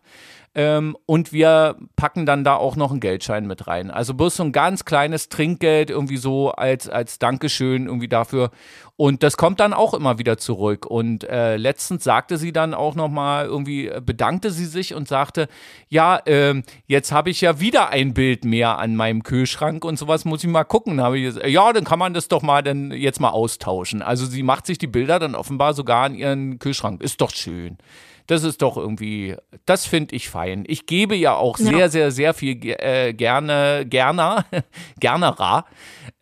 Ähm, 0.55 0.95
und 1.07 1.33
wir 1.33 1.77
packen 1.95 2.25
dann 2.27 2.43
da 2.43 2.55
auch 2.55 2.75
noch 2.75 2.91
einen 2.91 2.99
Geldschein 2.99 3.47
mit 3.47 3.65
rein. 3.65 3.89
Also 3.89 4.13
bloß 4.13 4.35
so 4.35 4.43
ein 4.43 4.51
ganz 4.51 4.85
kleines 4.85 5.29
Trinkgeld 5.29 5.89
irgendwie 5.89 6.17
so 6.17 6.51
als, 6.51 6.87
als 6.87 7.17
Dankeschön 7.17 7.87
irgendwie 7.87 8.07
dafür. 8.07 8.51
Und 8.95 9.23
das 9.23 9.35
kommt 9.37 9.59
dann 9.59 9.73
auch 9.73 9.95
immer 9.95 10.19
wieder 10.19 10.37
zurück. 10.37 10.85
Und 10.85 11.23
äh, 11.23 11.57
letztens 11.57 12.03
sagte 12.03 12.37
sie 12.37 12.53
dann 12.53 12.75
auch 12.75 12.93
nochmal, 12.93 13.45
irgendwie 13.45 13.87
äh, 13.87 13.99
bedankte 14.05 14.51
sie 14.51 14.65
sich 14.65 14.93
und 14.93 15.07
sagte, 15.07 15.47
ja, 15.89 16.21
ähm, 16.27 16.63
jetzt 16.85 17.11
habe 17.11 17.31
ich 17.31 17.41
ja 17.41 17.59
wieder 17.59 17.89
ein 17.89 18.13
Bild 18.13 18.45
mehr 18.45 18.77
an 18.77 18.95
meinem 18.95 19.23
Kühlschrank 19.23 19.83
und 19.83 19.97
sowas 19.97 20.23
muss 20.23 20.43
ich 20.43 20.49
mal 20.49 20.63
gucken. 20.65 21.01
Habe 21.01 21.17
ich 21.17 21.25
gesagt, 21.25 21.47
ja, 21.47 21.73
dann 21.73 21.83
kann 21.83 21.97
man 21.97 22.13
das 22.13 22.27
doch 22.27 22.43
mal 22.43 22.61
dann 22.61 22.91
jetzt 22.91 23.19
mal 23.19 23.31
austauschen. 23.31 24.03
Also 24.03 24.27
sie 24.27 24.43
macht 24.43 24.67
sich 24.67 24.77
die 24.77 24.87
Bilder 24.87 25.17
dann 25.17 25.33
offenbar 25.33 25.73
sogar 25.73 26.05
an 26.05 26.13
ihren 26.13 26.59
Kühlschrank. 26.59 27.01
Ist 27.01 27.21
doch 27.21 27.31
schön. 27.31 27.79
Das 28.27 28.43
ist 28.43 28.61
doch 28.61 28.77
irgendwie, 28.77 29.35
das 29.65 29.85
finde 29.85 30.15
ich 30.15 30.29
fein. 30.29 30.63
Ich 30.67 30.85
gebe 30.85 31.15
ja 31.15 31.35
auch 31.35 31.59
Ja. 31.59 31.65
sehr, 31.65 31.89
sehr, 31.89 32.11
sehr 32.11 32.33
viel 32.33 32.57
äh, 32.63 33.13
gerne, 33.13 33.85
gerne, 33.85 34.45
gernerer 34.99 35.65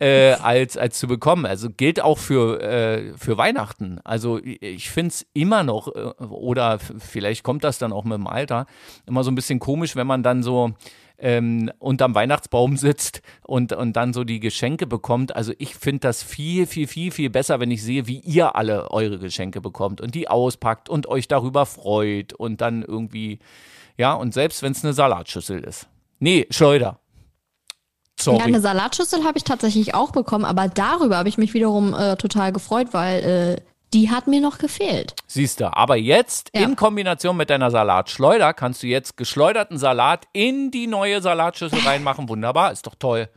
äh, 0.00 0.32
als, 0.32 0.76
als 0.76 0.98
zu 0.98 1.06
bekommen. 1.06 1.46
Also 1.46 1.68
gilt 1.70 2.00
auch 2.00 2.18
für, 2.18 2.60
äh, 2.60 3.12
für 3.16 3.38
Weihnachten. 3.38 4.00
Also 4.04 4.38
ich- 4.42 4.90
finde 4.90 5.08
es 5.08 5.26
immer 5.32 5.62
noch, 5.62 5.88
äh, 5.94 6.12
oder 6.24 6.78
vielleicht 6.78 7.44
kommt 7.44 7.62
das 7.64 7.78
dann 7.78 7.92
auch 7.92 8.04
mit 8.04 8.14
dem 8.14 8.26
Alter, 8.26 8.66
immer 9.06 9.22
so 9.24 9.30
ein 9.30 9.34
bisschen 9.36 9.58
komisch, 9.60 9.94
wenn 9.96 10.06
man 10.06 10.22
dann 10.22 10.42
so 10.42 10.72
ähm, 11.22 11.70
unterm 11.78 12.14
Weihnachtsbaum 12.14 12.76
sitzt 12.76 13.22
und, 13.42 13.72
und 13.72 13.94
dann 13.94 14.12
so 14.12 14.24
die 14.24 14.40
Geschenke 14.40 14.86
bekommt. 14.86 15.34
Also 15.34 15.52
ich 15.58 15.76
finde 15.76 16.00
das 16.00 16.22
viel, 16.22 16.66
viel, 16.66 16.88
viel, 16.88 17.12
viel 17.12 17.30
besser, 17.30 17.60
wenn 17.60 17.70
ich 17.70 17.82
sehe, 17.82 18.06
wie 18.08 18.18
ihr 18.18 18.56
alle 18.56 18.90
eure 18.90 19.18
Geschenke 19.18 19.60
bekommt 19.60 20.00
und 20.00 20.14
die 20.14 20.28
auspackt 20.28 20.88
und 20.88 21.06
euch 21.06 21.28
darüber 21.28 21.64
freut 21.64 22.32
und 22.32 22.60
dann 22.60 22.82
irgendwie, 22.82 23.38
ja, 23.96 24.12
und 24.12 24.34
selbst 24.34 24.62
wenn 24.62 24.72
es 24.72 24.84
eine 24.84 24.92
Salatschüssel 24.92 25.62
ist. 25.62 25.86
Nee, 26.18 26.46
Schleuder. 26.50 26.98
Sorry. 28.18 28.38
Ja, 28.38 28.44
eine 28.44 28.60
Salatschüssel 28.60 29.24
habe 29.24 29.38
ich 29.38 29.44
tatsächlich 29.44 29.94
auch 29.94 30.10
bekommen, 30.10 30.44
aber 30.44 30.68
darüber 30.68 31.16
habe 31.16 31.28
ich 31.28 31.38
mich 31.38 31.54
wiederum 31.54 31.94
äh, 31.94 32.16
total 32.16 32.52
gefreut, 32.52 32.88
weil 32.92 33.22
äh, 33.22 33.71
die 33.94 34.10
hat 34.10 34.26
mir 34.26 34.40
noch 34.40 34.58
gefehlt. 34.58 35.14
Siehst 35.26 35.60
du, 35.60 35.72
aber 35.74 35.96
jetzt 35.96 36.50
Ja. 36.54 36.62
in 36.62 36.76
Kombination 36.76 37.36
mit 37.36 37.50
deiner 37.50 37.70
Salatschleuder 37.70 38.52
kannst 38.54 38.82
du 38.82 38.86
jetzt 38.86 39.16
geschleuderten 39.16 39.78
Salat 39.78 40.26
in 40.32 40.70
die 40.70 40.86
neue 40.86 41.20
Salatschüssel 41.20 41.78
reinmachen. 41.80 42.28
Wunderbar, 42.28 42.72
ist 42.72 42.86
doch 42.86 42.94
toll. 42.94 43.28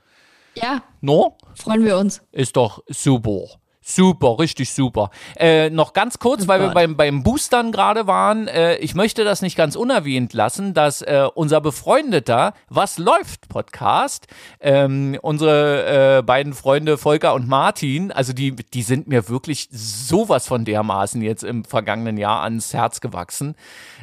Ja, 0.56 0.82
No? 1.02 1.38
freuen 1.56 1.84
wir 1.84 1.98
uns. 1.98 2.22
Ist 2.32 2.56
doch 2.56 2.82
super. 2.88 3.48
Super, 3.88 4.40
richtig 4.40 4.74
super. 4.74 5.12
Äh, 5.38 5.70
noch 5.70 5.94
ganz 5.94 6.18
kurz, 6.18 6.48
weil 6.48 6.60
wir 6.60 6.70
beim, 6.70 6.98
beim 6.98 7.22
Boostern 7.22 7.72
gerade 7.72 8.08
waren. 8.08 8.48
Äh, 8.48 8.78
ich 8.78 8.96
möchte 8.96 9.24
das 9.24 9.44
nicht 9.44 9.56
ganz 9.56 9.76
unerwähnt 9.76 10.34
lassen, 10.34 10.74
dass 10.74 11.04
äh, 11.04 11.28
unser 11.36 11.62
befreundeter 11.62 12.56
Was 12.68 12.98
läuft 12.98 13.48
Podcast, 13.48 14.26
ähm, 14.60 15.20
unsere 15.22 16.18
äh, 16.18 16.24
beiden 16.24 16.54
Freunde 16.56 16.98
Volker 16.98 17.36
und 17.36 17.48
Martin, 17.48 18.12
also 18.12 18.34
die, 18.34 18.56
die 18.56 18.82
sind 18.82 19.08
mir 19.08 19.30
wirklich 19.30 19.70
sowas 19.72 20.48
von 20.48 20.66
dermaßen 20.66 21.22
jetzt 21.22 21.44
im 21.44 21.64
vergangenen 21.64 22.18
Jahr 22.18 22.42
ans 22.42 22.74
Herz 22.74 23.02
gewachsen, 23.02 23.54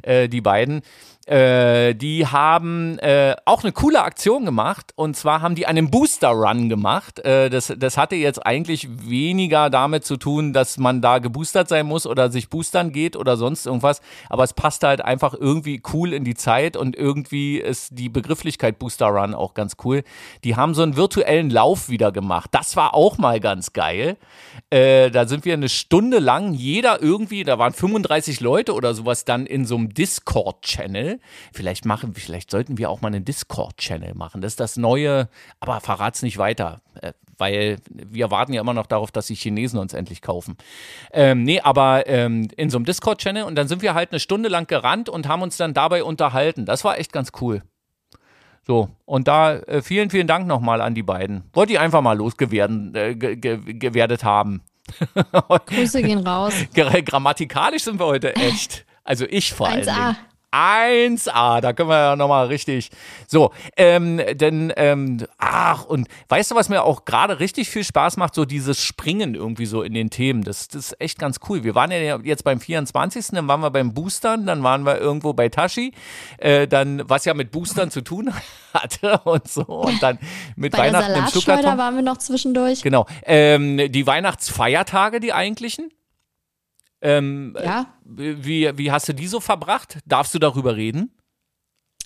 äh, 0.02 0.28
die 0.28 0.40
beiden. 0.40 0.82
Äh, 1.26 1.94
die 1.94 2.26
haben 2.26 2.98
äh, 2.98 3.36
auch 3.44 3.62
eine 3.62 3.70
coole 3.70 4.02
Aktion 4.02 4.44
gemacht 4.44 4.92
und 4.96 5.16
zwar 5.16 5.40
haben 5.40 5.54
die 5.54 5.66
einen 5.66 5.88
Booster 5.88 6.30
Run 6.30 6.68
gemacht. 6.68 7.20
Äh, 7.20 7.48
das, 7.48 7.72
das 7.76 7.96
hatte 7.96 8.16
jetzt 8.16 8.44
eigentlich 8.44 8.88
weniger 9.08 9.70
damit 9.70 10.04
zu 10.04 10.16
tun, 10.16 10.52
dass 10.52 10.78
man 10.78 11.00
da 11.00 11.20
geboostert 11.20 11.68
sein 11.68 11.86
muss 11.86 12.08
oder 12.08 12.32
sich 12.32 12.50
boostern 12.50 12.90
geht 12.90 13.14
oder 13.14 13.36
sonst 13.36 13.66
irgendwas, 13.66 14.00
aber 14.30 14.42
es 14.42 14.52
passt 14.52 14.82
halt 14.82 15.04
einfach 15.04 15.32
irgendwie 15.32 15.80
cool 15.92 16.12
in 16.12 16.24
die 16.24 16.34
Zeit 16.34 16.76
und 16.76 16.96
irgendwie 16.96 17.58
ist 17.58 17.90
die 17.92 18.08
Begrifflichkeit 18.08 18.80
Booster 18.80 19.06
Run 19.06 19.34
auch 19.34 19.54
ganz 19.54 19.76
cool. 19.84 20.02
Die 20.42 20.56
haben 20.56 20.74
so 20.74 20.82
einen 20.82 20.96
virtuellen 20.96 21.50
Lauf 21.50 21.88
wieder 21.88 22.10
gemacht. 22.10 22.50
Das 22.52 22.74
war 22.74 22.94
auch 22.94 23.18
mal 23.18 23.38
ganz 23.38 23.72
geil. 23.72 24.16
Äh, 24.70 25.10
da 25.12 25.28
sind 25.28 25.44
wir 25.44 25.52
eine 25.54 25.68
Stunde 25.68 26.18
lang, 26.18 26.52
jeder 26.54 27.00
irgendwie, 27.00 27.44
da 27.44 27.60
waren 27.60 27.72
35 27.72 28.40
Leute 28.40 28.74
oder 28.74 28.92
sowas 28.94 29.24
dann 29.24 29.46
in 29.46 29.66
so 29.66 29.76
einem 29.76 29.94
Discord-Channel. 29.94 31.11
Vielleicht 31.52 31.84
machen, 31.84 32.14
vielleicht 32.14 32.50
sollten 32.50 32.78
wir 32.78 32.90
auch 32.90 33.00
mal 33.00 33.08
einen 33.08 33.24
Discord-Channel 33.24 34.14
machen. 34.14 34.40
Das 34.40 34.52
ist 34.52 34.60
das 34.60 34.76
neue, 34.76 35.28
aber 35.60 35.80
verrat's 35.80 36.22
nicht 36.22 36.38
weiter. 36.38 36.80
Äh, 37.00 37.12
weil 37.38 37.78
wir 37.90 38.30
warten 38.30 38.52
ja 38.52 38.60
immer 38.60 38.74
noch 38.74 38.86
darauf, 38.86 39.10
dass 39.10 39.26
die 39.26 39.34
Chinesen 39.34 39.78
uns 39.78 39.94
endlich 39.94 40.22
kaufen. 40.22 40.56
Ähm, 41.12 41.42
nee, 41.42 41.60
aber 41.60 42.06
ähm, 42.06 42.48
in 42.56 42.70
so 42.70 42.78
einem 42.78 42.84
Discord-Channel 42.84 43.44
und 43.44 43.56
dann 43.56 43.66
sind 43.68 43.82
wir 43.82 43.94
halt 43.94 44.12
eine 44.12 44.20
Stunde 44.20 44.48
lang 44.48 44.66
gerannt 44.68 45.08
und 45.08 45.26
haben 45.26 45.42
uns 45.42 45.56
dann 45.56 45.74
dabei 45.74 46.04
unterhalten. 46.04 46.66
Das 46.66 46.84
war 46.84 46.98
echt 46.98 47.12
ganz 47.12 47.32
cool. 47.40 47.62
So, 48.64 48.90
und 49.06 49.26
da 49.26 49.56
äh, 49.56 49.82
vielen, 49.82 50.10
vielen 50.10 50.28
Dank 50.28 50.46
nochmal 50.46 50.80
an 50.80 50.94
die 50.94 51.02
beiden. 51.02 51.42
Wollte 51.52 51.72
ich 51.72 51.80
einfach 51.80 52.00
mal 52.00 52.16
losgewerden, 52.16 52.94
äh, 52.94 53.14
ge 53.16 53.34
ge 53.34 53.56
gewerdet 53.74 54.22
haben. 54.22 54.62
Grüße 55.66 56.02
gehen 56.02 56.24
raus. 56.26 56.54
Gra- 56.74 57.02
Grammatikalisch 57.02 57.82
sind 57.84 57.98
wir 57.98 58.06
heute 58.06 58.36
echt. 58.36 58.84
Also 59.02 59.24
ich 59.28 59.52
vor 59.52 59.68
allen 59.68 59.82
1a. 59.82 59.94
Dingen. 59.94 60.16
1A, 60.52 61.60
da 61.60 61.72
können 61.72 61.88
wir 61.88 61.98
ja 61.98 62.16
nochmal 62.16 62.46
richtig. 62.46 62.90
So, 63.26 63.52
ähm, 63.76 64.20
denn, 64.34 64.72
ähm, 64.76 65.24
ach, 65.38 65.84
und 65.84 66.08
weißt 66.28 66.50
du, 66.50 66.54
was 66.54 66.68
mir 66.68 66.82
auch 66.82 67.04
gerade 67.04 67.40
richtig 67.40 67.70
viel 67.70 67.84
Spaß 67.84 68.18
macht? 68.18 68.34
So 68.34 68.44
dieses 68.44 68.82
Springen 68.82 69.34
irgendwie 69.34 69.66
so 69.66 69.82
in 69.82 69.94
den 69.94 70.10
Themen. 70.10 70.44
Das, 70.44 70.68
das 70.68 70.92
ist 70.92 71.00
echt 71.00 71.18
ganz 71.18 71.38
cool. 71.48 71.64
Wir 71.64 71.74
waren 71.74 71.90
ja 71.90 72.18
jetzt 72.18 72.44
beim 72.44 72.60
24., 72.60 73.28
dann 73.32 73.48
waren 73.48 73.60
wir 73.60 73.70
beim 73.70 73.94
Boostern, 73.94 74.46
dann 74.46 74.62
waren 74.62 74.84
wir 74.84 74.98
irgendwo 74.98 75.32
bei 75.32 75.48
Tashi, 75.48 75.92
äh, 76.38 76.68
dann, 76.68 77.02
was 77.06 77.24
ja 77.24 77.32
mit 77.32 77.50
Boostern 77.50 77.90
zu 77.90 78.02
tun 78.02 78.32
hatte 78.74 79.20
und 79.24 79.48
so. 79.48 79.62
Und 79.62 80.02
dann 80.02 80.18
mit 80.56 80.72
Bei 80.72 80.78
Weihnachten 80.78 81.14
der 81.14 81.22
im 81.24 81.28
Schuhkarton. 81.28 81.78
waren 81.78 81.96
wir 81.96 82.02
noch 82.02 82.18
zwischendurch. 82.18 82.82
Genau. 82.82 83.06
Ähm, 83.24 83.90
die 83.90 84.06
Weihnachtsfeiertage, 84.06 85.20
die 85.20 85.32
eigentlichen. 85.32 85.90
Ähm, 87.02 87.56
Ja. 87.62 87.86
wie, 88.04 88.70
wie 88.78 88.92
hast 88.92 89.08
du 89.08 89.12
die 89.12 89.26
so 89.26 89.40
verbracht? 89.40 89.98
Darfst 90.06 90.32
du 90.34 90.38
darüber 90.38 90.76
reden? 90.76 91.10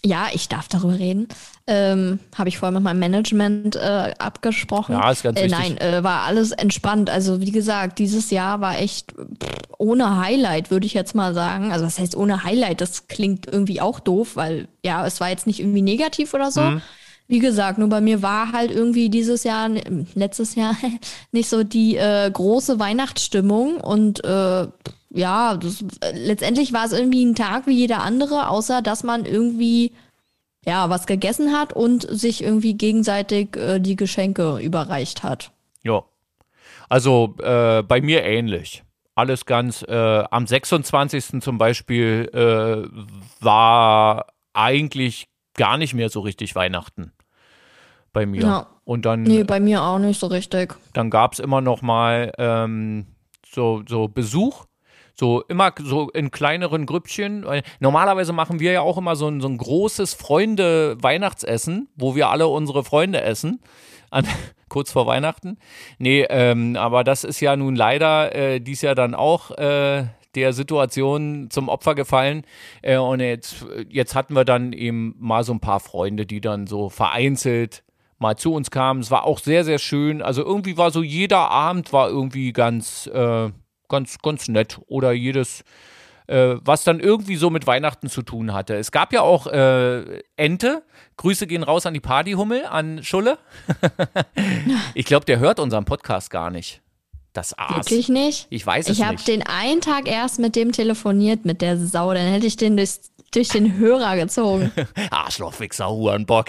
Ja, 0.04 0.28
ich 0.32 0.48
darf 0.48 0.68
darüber 0.68 0.98
reden. 0.98 1.26
Ähm, 1.66 2.20
Habe 2.37 2.48
ich 2.48 2.59
vorher 2.59 2.72
mit 2.72 2.82
meinem 2.85 3.00
Management 3.00 3.74
äh, 3.76 4.14
abgesprochen. 4.18 4.92
Ja, 4.92 5.11
ist 5.11 5.22
ganz 5.24 5.38
äh, 5.38 5.44
wichtig. 5.44 5.59
Nein, 5.59 5.78
äh, 5.78 6.04
war 6.04 6.22
alles 6.22 6.52
entspannt. 6.52 7.11
Also 7.11 7.40
wie 7.40 7.50
gesagt, 7.50 7.98
dieses 7.98 8.30
Jahr 8.30 8.61
war 8.61 8.78
echt 8.78 9.12
pff, 9.12 9.48
ohne 9.78 10.18
Highlight, 10.18 10.70
würde 10.70 10.87
ich 10.87 10.94
jetzt 10.94 11.14
mal 11.14 11.35
sagen. 11.35 11.72
Also 11.72 11.85
das 11.87 11.98
heißt 11.98 12.14
ohne 12.14 12.44
Highlight, 12.44 12.80
das 12.80 13.09
klingt 13.09 13.46
irgendwie 13.46 13.80
auch 13.80 13.98
doof, 13.98 14.37
weil 14.37 14.68
ja, 14.85 15.04
es 15.06 15.20
war 15.20 15.28
jetzt 15.28 15.46
nicht 15.46 15.59
irgendwie 15.61 15.82
negativ 15.82 16.35
oder 16.35 16.50
so. 16.52 16.61
Mhm. 16.61 16.82
Wie 17.28 17.40
gesagt, 17.40 17.78
nur 17.78 17.88
bei 17.88 18.00
mir 18.00 18.22
war 18.22 18.52
halt 18.52 18.70
irgendwie 18.70 19.08
dieses 19.10 19.42
Jahr, 19.42 19.68
letztes 20.14 20.54
Jahr 20.54 20.76
nicht 21.32 21.48
so 21.48 21.64
die 21.64 21.96
äh, 21.96 22.30
große 22.30 22.78
Weihnachtsstimmung 22.78 23.80
und 23.80 24.24
äh, 24.24 24.68
ja, 25.10 25.56
das, 25.56 25.82
äh, 26.00 26.12
letztendlich 26.12 26.72
war 26.72 26.84
es 26.84 26.92
irgendwie 26.92 27.24
ein 27.24 27.34
Tag 27.34 27.66
wie 27.66 27.74
jeder 27.74 28.02
andere, 28.02 28.48
außer 28.48 28.80
dass 28.82 29.02
man 29.02 29.24
irgendwie 29.24 29.92
ja 30.64 30.88
was 30.90 31.06
gegessen 31.06 31.52
hat 31.52 31.72
und 31.72 32.06
sich 32.08 32.44
irgendwie 32.44 32.74
gegenseitig 32.74 33.56
äh, 33.56 33.80
die 33.80 33.96
Geschenke 33.96 34.58
überreicht 34.58 35.22
hat. 35.22 35.50
Ja. 35.82 36.04
Also 36.88 37.34
äh, 37.42 37.82
bei 37.82 38.00
mir 38.00 38.22
ähnlich. 38.22 38.84
Alles 39.16 39.46
ganz, 39.46 39.82
äh, 39.82 40.24
am 40.30 40.46
26. 40.46 41.40
zum 41.40 41.58
Beispiel 41.58 42.28
äh, 42.32 42.86
war 43.40 44.26
eigentlich 44.52 45.26
gar 45.54 45.78
nicht 45.78 45.94
mehr 45.94 46.10
so 46.10 46.20
richtig 46.20 46.54
Weihnachten 46.54 47.12
bei 48.16 48.24
mir. 48.24 48.40
Ja. 48.40 48.66
Und 48.85 49.05
dann, 49.05 49.24
Nee, 49.24 49.44
bei 49.44 49.61
mir 49.61 49.83
auch 49.83 49.98
nicht 49.98 50.18
so 50.18 50.26
richtig. 50.29 50.74
dann 50.94 51.11
gab 51.11 51.35
es 51.35 51.38
immer 51.38 51.61
noch 51.61 51.83
mal 51.83 52.33
ähm, 52.38 53.05
so, 53.46 53.83
so 53.87 54.09
Besuch. 54.09 54.64
So 55.18 55.42
immer 55.48 55.72
so 55.79 56.09
in 56.11 56.31
kleineren 56.31 56.87
Grüppchen. 56.87 57.44
Normalerweise 57.81 58.33
machen 58.33 58.59
wir 58.61 58.72
ja 58.72 58.81
auch 58.81 58.96
immer 58.98 59.16
so 59.16 59.29
ein, 59.29 59.40
so 59.40 59.48
ein 59.48 59.57
großes 59.59 60.14
Freunde-Weihnachtsessen, 60.14 61.88
wo 61.96 62.14
wir 62.14 62.29
alle 62.29 62.48
unsere 62.48 62.85
Freunde 62.85 63.20
essen. 63.20 63.61
An, 64.11 64.26
kurz 64.68 64.92
vor 64.92 65.07
Weihnachten. 65.07 65.59
Nee, 65.98 66.26
ähm, 66.29 66.76
aber 66.76 67.05
das 67.05 67.24
ist 67.24 67.40
ja 67.40 67.55
nun 67.57 67.76
leider 67.76 68.35
äh, 68.35 68.61
dies 68.61 68.83
Jahr 68.83 68.94
dann 68.94 69.14
auch 69.14 69.50
äh, 69.52 70.05
der 70.35 70.52
Situation 70.52 71.48
zum 71.50 71.68
Opfer 71.68 71.94
gefallen. 71.94 72.44
Äh, 72.83 72.96
und 72.98 73.20
jetzt, 73.20 73.64
jetzt 73.88 74.14
hatten 74.14 74.35
wir 74.35 74.44
dann 74.44 74.72
eben 74.72 75.14
mal 75.18 75.44
so 75.44 75.52
ein 75.52 75.61
paar 75.61 75.81
Freunde, 75.81 76.24
die 76.26 76.40
dann 76.40 76.66
so 76.66 76.88
vereinzelt 76.90 77.83
mal 78.18 78.37
zu 78.37 78.52
uns 78.55 78.70
kamen. 78.70 79.00
Es 79.00 79.11
war 79.11 79.24
auch 79.24 79.38
sehr, 79.38 79.64
sehr 79.64 79.79
schön. 79.79 80.22
Also 80.22 80.42
irgendwie 80.42 80.76
war 80.76 80.90
so 80.90 81.02
jeder 81.02 81.50
Abend 81.50 81.92
war 81.92 82.09
irgendwie 82.09 82.52
ganz, 82.52 83.07
äh, 83.09 83.50
ganz, 83.88 84.18
ganz 84.22 84.48
nett. 84.48 84.81
Oder 84.87 85.12
jedes, 85.12 85.64
äh, 86.26 86.57
was 86.61 86.85
dann 86.85 87.00
irgendwie 87.00 87.37
so 87.37 87.50
mit 87.50 87.66
Weihnachten 87.66 88.09
zu 88.09 88.22
tun 88.22 88.52
hatte. 88.52 88.74
Es 88.76 88.90
gab 88.90 89.12
ja 89.12 89.20
auch 89.22 89.46
äh, 89.46 90.22
Ente. 90.37 90.83
Grüße 91.18 91.46
gehen 91.46 91.62
raus 91.62 91.87
an 91.87 91.94
die 91.94 92.00
Partyhummel, 92.00 92.66
an 92.66 93.02
Schulle. 93.02 93.38
ich 94.94 95.07
glaube, 95.07 95.24
der 95.24 95.38
hört 95.38 95.61
unseren 95.61 95.85
Podcast 95.85 96.31
gar 96.31 96.50
nicht. 96.50 96.83
Das 97.33 97.57
Aas. 97.59 97.76
Wirklich 97.87 98.09
nicht? 98.09 98.46
Ich 98.48 98.66
weiß 98.66 98.88
es 98.88 98.98
Ich 98.98 99.05
habe 99.05 99.16
nicht. 99.16 99.29
den 99.29 99.42
einen 99.42 99.83
Tag 99.83 100.09
erst 100.09 100.38
mit 100.38 100.57
dem 100.57 100.72
telefoniert, 100.72 101.44
mit 101.44 101.61
der 101.61 101.76
Sau. 101.76 102.14
Dann 102.14 102.26
hätte 102.26 102.46
ich 102.46 102.57
den 102.57 102.79
durch, 102.79 102.98
durch 103.37 103.49
den 103.49 103.77
Hörer 103.79 104.16
gezogen. 104.16 104.72
Arschlochwichser, 105.11 105.88
Hurenbock. 105.90 106.46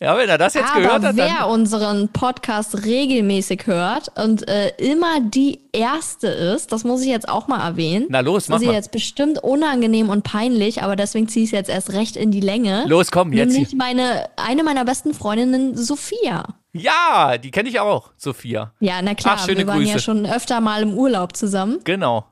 Ja, 0.00 0.16
wenn 0.16 0.28
er 0.30 0.38
das 0.38 0.54
jetzt 0.54 0.70
Aber 0.70 0.80
gehört 0.80 1.02
hat, 1.04 1.16
wer 1.16 1.26
dann. 1.40 1.50
unseren 1.50 2.08
Podcast 2.08 2.84
regelmäßig 2.86 3.66
hört 3.66 4.10
und 4.18 4.48
äh, 4.48 4.68
immer 4.78 5.20
die 5.20 5.60
erste 5.72 6.26
ist, 6.28 6.72
das 6.72 6.84
muss 6.84 7.02
ich 7.02 7.08
jetzt 7.08 7.28
auch 7.28 7.48
mal 7.48 7.60
erwähnen. 7.62 8.06
Na 8.08 8.20
los, 8.20 8.44
das 8.44 8.48
mach 8.48 8.56
ist 8.56 8.62
ihr 8.62 8.68
mal. 8.68 8.74
jetzt 8.74 8.92
bestimmt 8.92 9.38
unangenehm 9.44 10.08
und 10.08 10.22
peinlich, 10.24 10.82
aber 10.82 10.96
deswegen 10.96 11.28
ziehe 11.28 11.44
ich 11.44 11.48
es 11.50 11.52
jetzt 11.52 11.68
erst 11.70 11.92
recht 11.92 12.16
in 12.16 12.30
die 12.30 12.40
Länge. 12.40 12.84
Los, 12.86 13.10
komm, 13.10 13.32
jetzt. 13.34 13.52
Nämlich 13.52 13.74
meine, 13.74 14.24
eine 14.36 14.64
meiner 14.64 14.84
besten 14.86 15.12
Freundinnen, 15.12 15.76
Sophia. 15.76 16.44
Ja, 16.72 17.36
die 17.36 17.50
kenne 17.50 17.68
ich 17.68 17.80
auch, 17.80 18.10
Sophia. 18.16 18.72
Ja, 18.80 19.02
na 19.02 19.14
klar, 19.14 19.36
Ach, 19.38 19.44
schöne 19.44 19.58
wir 19.58 19.66
waren 19.66 19.82
ja 19.82 19.92
Grüße. 19.94 20.04
schon 20.04 20.24
öfter 20.24 20.60
mal 20.60 20.82
im 20.82 20.94
Urlaub 20.94 21.36
zusammen, 21.36 21.80
Genau. 21.84 22.24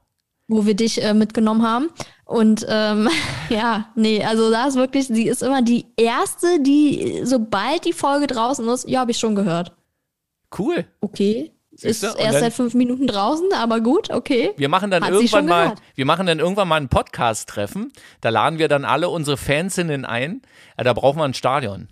Wo 0.49 0.67
wir 0.67 0.75
dich 0.75 1.03
äh, 1.03 1.15
mitgenommen 1.15 1.63
haben. 1.63 1.91
Und 2.25 2.67
ähm, 2.69 3.09
ja, 3.49 3.91
nee, 3.95 4.25
also 4.25 4.51
da 4.51 4.67
ist 4.67 4.77
wirklich, 4.77 5.07
sie 5.07 5.29
ist 5.29 5.43
immer 5.43 5.63
die 5.63 5.87
erste, 5.97 6.61
die, 6.61 7.21
sobald 7.25 7.85
die 7.85 7.93
Folge 7.93 8.27
draußen 8.27 8.67
ist, 8.69 8.89
ja, 8.89 9.01
habe 9.01 9.13
ich 9.13 9.19
schon 9.19 9.35
gehört. 9.35 9.73
Cool. 10.59 10.87
Okay. 11.01 11.53
Ist 11.71 12.01
Siehste? 12.01 12.15
Und 12.15 12.21
erst 12.21 12.41
seit 12.41 12.53
fünf 12.55 12.75
Minuten 12.75 13.07
draußen, 13.07 13.53
aber 13.53 13.81
gut, 13.81 14.11
okay. 14.11 14.53
Wir 14.57 14.69
machen 14.69 14.91
dann 14.91 15.05
Hat 15.05 15.13
irgendwann 15.13 15.47
mal, 15.47 15.63
gehört. 15.65 15.83
wir 15.95 16.07
machen 16.07 16.27
dann 16.27 16.41
irgendwann 16.41 16.67
mal 16.67 16.81
ein 16.81 16.89
Podcast-Treffen. 16.89 17.93
Da 18.21 18.31
laden 18.31 18.59
wir 18.59 18.67
dann 18.67 18.85
alle 18.85 19.11
unsere 19.11 19.37
Fansinnen 19.37 20.05
ein. 20.05 20.43
Da 20.77 20.93
brauchen 20.93 21.19
wir 21.19 21.25
ein 21.25 21.35
Stadion. 21.35 21.89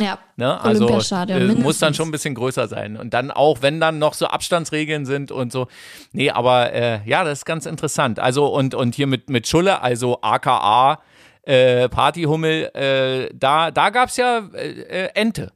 Ja. 0.00 0.18
Ne? 0.36 0.60
Also 0.60 0.88
äh, 0.88 1.54
muss 1.54 1.78
dann 1.78 1.94
schon 1.94 2.08
ein 2.08 2.10
bisschen 2.10 2.34
größer 2.34 2.68
sein. 2.68 2.96
Und 2.96 3.12
dann 3.14 3.30
auch, 3.30 3.58
wenn 3.60 3.80
dann 3.80 3.98
noch 3.98 4.14
so 4.14 4.26
Abstandsregeln 4.26 5.04
sind 5.06 5.30
und 5.30 5.52
so. 5.52 5.68
Nee, 6.12 6.30
aber 6.30 6.72
äh, 6.72 7.00
ja, 7.04 7.24
das 7.24 7.40
ist 7.40 7.44
ganz 7.44 7.66
interessant. 7.66 8.18
Also 8.18 8.46
und, 8.46 8.74
und 8.74 8.94
hier 8.94 9.06
mit, 9.06 9.28
mit 9.28 9.46
Schulle, 9.46 9.82
also 9.82 10.20
aka 10.22 11.00
äh, 11.42 11.88
Partyhummel, 11.88 12.70
äh, 12.74 13.28
da, 13.34 13.70
da 13.70 13.90
gab 13.90 14.08
es 14.08 14.16
ja 14.16 14.38
äh, 14.54 15.08
Ente. 15.14 15.52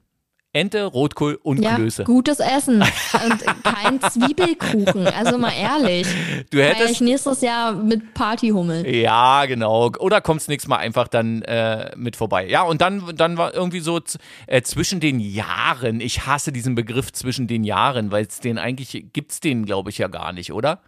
Ente, 0.55 0.85
Rotkohl 0.85 1.37
und 1.43 1.61
Ja, 1.61 1.75
Klöße. 1.75 2.05
gutes 2.05 2.39
Essen 2.39 2.81
und 2.81 3.63
kein 3.63 3.99
Zwiebelkuchen. 4.01 5.07
Also 5.07 5.37
mal 5.37 5.51
ehrlich. 5.51 6.07
Du 6.49 6.63
hättest 6.63 6.91
ich 6.91 7.01
nächstes 7.01 7.41
Jahr 7.41 7.73
mit 7.73 8.13
Partyhummel. 8.13 8.87
Ja, 8.87 9.45
genau. 9.47 9.91
Oder 9.99 10.21
kommst 10.21 10.47
nächstes 10.47 10.69
Mal 10.69 10.77
einfach 10.77 11.09
dann 11.09 11.41
äh, 11.41 11.91
mit 11.97 12.15
vorbei. 12.15 12.47
Ja, 12.47 12.63
und 12.63 12.79
dann, 12.79 13.15
dann 13.15 13.37
war 13.37 13.53
irgendwie 13.53 13.81
so 13.81 13.99
äh, 14.47 14.61
zwischen 14.61 15.01
den 15.01 15.19
Jahren. 15.19 15.99
Ich 15.99 16.25
hasse 16.25 16.53
diesen 16.53 16.73
Begriff 16.73 17.11
zwischen 17.11 17.47
den 17.47 17.65
Jahren, 17.65 18.11
weil 18.11 18.25
es 18.25 18.39
den 18.39 18.57
eigentlich 18.57 19.07
gibt's 19.11 19.41
den, 19.41 19.65
glaube 19.65 19.89
ich, 19.89 19.97
ja 19.97 20.07
gar 20.07 20.31
nicht, 20.31 20.53
oder? 20.53 20.79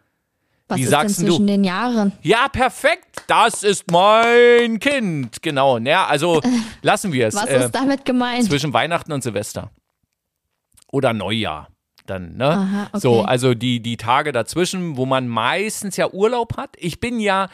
Was 0.67 0.77
Wie 0.77 0.84
ist 0.84 0.89
sagst 0.89 1.17
denn 1.17 1.25
denn 1.25 1.30
du? 1.30 1.36
zwischen 1.38 1.47
den 1.47 1.63
Jahren? 1.63 2.12
Ja, 2.21 2.49
perfekt. 2.49 3.23
Das 3.27 3.63
ist 3.63 3.89
mein 3.89 4.80
Kind. 4.80 5.41
Genau. 5.41 5.77
Ja, 5.77 6.06
also 6.08 6.41
lassen 6.82 7.13
wir 7.13 7.27
es. 7.27 7.36
Was 7.36 7.45
äh, 7.45 7.65
ist 7.65 7.71
damit 7.71 8.03
gemeint? 8.03 8.45
zwischen 8.45 8.73
Weihnachten 8.73 9.13
und 9.13 9.23
Silvester. 9.23 9.71
Oder 10.91 11.13
Neujahr. 11.13 11.69
Dann, 12.06 12.38
ne? 12.38 12.49
Aha, 12.49 12.84
okay. 12.91 12.99
So, 12.99 13.21
also 13.23 13.53
die, 13.53 13.82
die 13.82 13.97
Tage 13.97 14.32
dazwischen, 14.32 14.95
wo 14.97 15.06
man 15.06 15.27
meistens 15.27 15.97
ja 15.97 16.10
Urlaub 16.10 16.56
hat. 16.58 16.75
Ich 16.77 16.99
bin 16.99 17.19
ja 17.19 17.49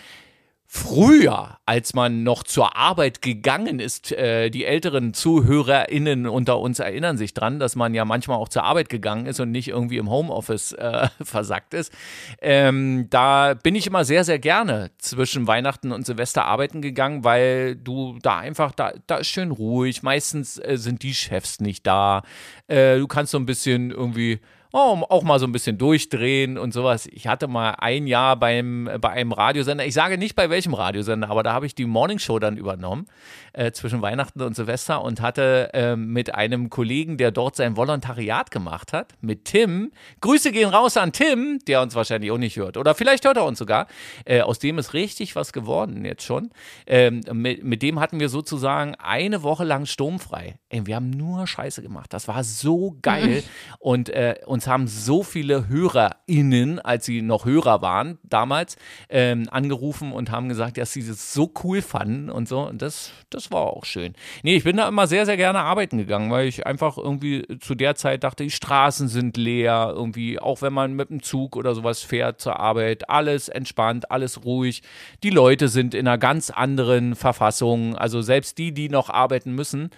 früher, 0.76 1.60
als 1.68 1.94
man 1.94 2.24
noch 2.24 2.42
zur 2.42 2.76
Arbeit 2.76 3.22
gegangen 3.22 3.80
ist, 3.80 4.12
äh, 4.12 4.50
die 4.50 4.66
älteren 4.66 5.14
ZuhörerInnen 5.14 6.26
unter 6.26 6.60
uns 6.60 6.80
erinnern 6.80 7.16
sich 7.16 7.36
dran, 7.36 7.60
dass 7.60 7.76
man 7.76 7.94
ja 7.94 8.06
manchmal 8.06 8.38
auch 8.38 8.50
zur 8.50 8.64
Arbeit 8.64 8.90
gegangen 8.90 9.28
ist 9.28 9.40
und 9.40 9.52
nicht 9.52 9.68
irgendwie 9.68 9.98
im 9.98 10.10
Homeoffice 10.10 10.72
äh, 10.72 11.10
versackt 11.22 11.76
ist. 11.76 11.94
Ähm, 12.42 13.06
da 13.12 13.54
bin 13.54 13.76
ich 13.76 13.86
immer 13.86 14.04
sehr, 14.04 14.24
sehr 14.24 14.40
gerne 14.40 14.90
zwischen 14.98 15.46
Weihnachten 15.46 15.92
und 15.92 16.08
Silvester 16.08 16.46
arbeiten 16.46 16.82
gegangen, 16.82 17.24
weil 17.24 17.76
du 17.76 18.18
da 18.24 18.40
einfach, 18.40 18.72
da, 18.72 18.94
da 19.06 19.18
ist 19.18 19.28
schön 19.28 19.52
ruhig. 19.52 20.02
Meistens 20.02 20.58
äh, 20.58 20.78
sind 20.78 21.04
die 21.04 21.14
Chefs 21.14 21.60
nicht 21.60 21.86
da. 21.86 22.24
Äh, 22.66 22.98
du 22.98 23.06
kannst 23.06 23.32
so 23.32 23.38
ein 23.38 23.46
bisschen 23.46 23.92
irgendwie 23.92 24.40
oh, 24.74 25.04
auch 25.08 25.22
mal 25.22 25.38
so 25.40 25.46
ein 25.46 25.52
bisschen 25.52 25.78
durchdrehen 25.78 26.58
und 26.58 26.74
sowas. 26.74 27.08
Ich 27.12 27.28
hatte 27.28 27.48
mal 27.48 27.76
ein 27.78 28.08
Jahr 28.08 28.36
beim, 28.36 28.90
bei 29.00 29.12
einem 29.12 29.32
Radiosender, 29.32 29.86
ich 29.86 29.94
sage 29.94 30.18
nicht 30.18 30.36
bei 30.36 30.50
welchem 30.50 30.74
Radiosender, 30.74 31.30
aber 31.30 31.44
da 31.44 31.54
habe 31.54 31.68
ich 31.68 31.76
die 31.76 31.86
Morningshow 31.86 32.40
dann 32.40 32.58
übernommen, 32.58 33.06
äh, 33.54 33.72
zwischen 33.72 34.02
Weihnachten 34.02 34.42
und 34.42 34.56
Silvester 34.56 35.04
und 35.04 35.22
hatte 35.22 35.70
ähm, 35.74 36.08
mit 36.08 36.34
einem 36.34 36.72
Kollegen, 36.72 37.18
der 37.18 37.30
dort 37.30 37.56
sein 37.56 37.78
Volontariat 37.78 38.50
gemacht 38.50 38.94
hat, 38.94 39.14
mit 39.22 39.46
Tim, 39.46 39.92
Grüße 40.22 40.52
gehen 40.52 40.70
raus 40.70 40.98
an 40.98 41.12
Tim, 41.12 41.60
der 41.68 41.84
uns 41.84 41.94
wahrscheinlich 41.94 42.32
auch 42.32 42.40
nicht 42.40 42.58
hört. 42.58 42.76
Oder 42.78 42.96
vielleicht 42.96 43.26
hört 43.26 43.38
er 43.38 43.46
uns 43.46 43.60
sogar. 43.60 43.86
Äh, 44.26 44.42
aus 44.42 44.58
dem 44.58 44.80
ist 44.80 44.96
richtig 44.96 45.36
was 45.36 45.54
geworden 45.54 46.04
jetzt 46.04 46.24
schon. 46.24 46.50
Ähm, 46.88 47.22
mit, 47.32 47.64
mit 47.64 47.84
dem 47.84 48.00
hatten 48.00 48.20
wir 48.20 48.30
sozusagen 48.30 48.96
eine 48.96 49.44
Woche 49.44 49.66
lang 49.66 49.86
sturmfrei. 49.86 50.56
Ey, 50.70 50.88
wir 50.88 50.96
haben 50.96 51.12
nur 51.12 51.46
Scheiße 51.46 51.84
gemacht. 51.84 52.12
Das 52.12 52.28
war 52.28 52.44
so 52.44 52.98
geil. 53.04 53.44
Und 53.80 54.10
äh, 54.10 54.38
uns 54.48 54.63
uns 54.64 54.68
haben 54.68 54.88
so 54.88 55.24
viele 55.24 55.68
HörerInnen, 55.68 56.80
als 56.80 57.06
sie 57.06 57.22
noch 57.22 57.46
Hörer 57.46 57.82
waren 57.82 58.18
damals, 58.24 58.78
ähm, 59.10 59.48
angerufen 59.52 60.14
und 60.14 60.32
haben 60.32 60.48
gesagt, 60.48 60.78
dass 60.78 60.94
sie 60.94 61.06
das 61.06 61.34
so 61.34 61.52
cool 61.64 61.82
fanden 61.82 62.30
und 62.30 62.48
so. 62.48 62.62
Und 62.62 62.82
das, 62.82 63.12
das 63.30 63.52
war 63.52 63.62
auch 63.62 63.84
schön. 63.84 64.14
Nee, 64.42 64.56
ich 64.56 64.64
bin 64.64 64.78
da 64.78 64.88
immer 64.88 65.08
sehr, 65.08 65.26
sehr 65.26 65.36
gerne 65.36 65.60
arbeiten 65.60 65.98
gegangen, 65.98 66.32
weil 66.32 66.48
ich 66.48 66.66
einfach 66.66 66.98
irgendwie 66.98 67.46
zu 67.60 67.76
der 67.76 67.96
Zeit 67.96 68.24
dachte, 68.24 68.44
die 68.44 68.52
Straßen 68.52 69.10
sind 69.10 69.36
leer, 69.36 69.92
irgendwie, 69.94 70.40
auch 70.40 70.62
wenn 70.62 70.74
man 70.74 70.94
mit 70.94 71.10
dem 71.10 71.22
Zug 71.22 71.58
oder 71.58 71.76
sowas 71.76 72.02
fährt 72.02 72.40
zur 72.40 72.60
Arbeit, 72.60 73.10
alles 73.10 73.50
entspannt, 73.50 74.12
alles 74.12 74.46
ruhig. 74.46 74.82
Die 75.24 75.30
Leute 75.30 75.68
sind 75.68 75.94
in 75.94 76.08
einer 76.08 76.18
ganz 76.18 76.50
anderen 76.50 77.16
Verfassung. 77.16 77.96
Also 77.98 78.22
selbst 78.22 78.58
die, 78.58 78.74
die 78.74 78.88
noch 78.88 79.10
arbeiten 79.10 79.54
müssen, 79.54 79.90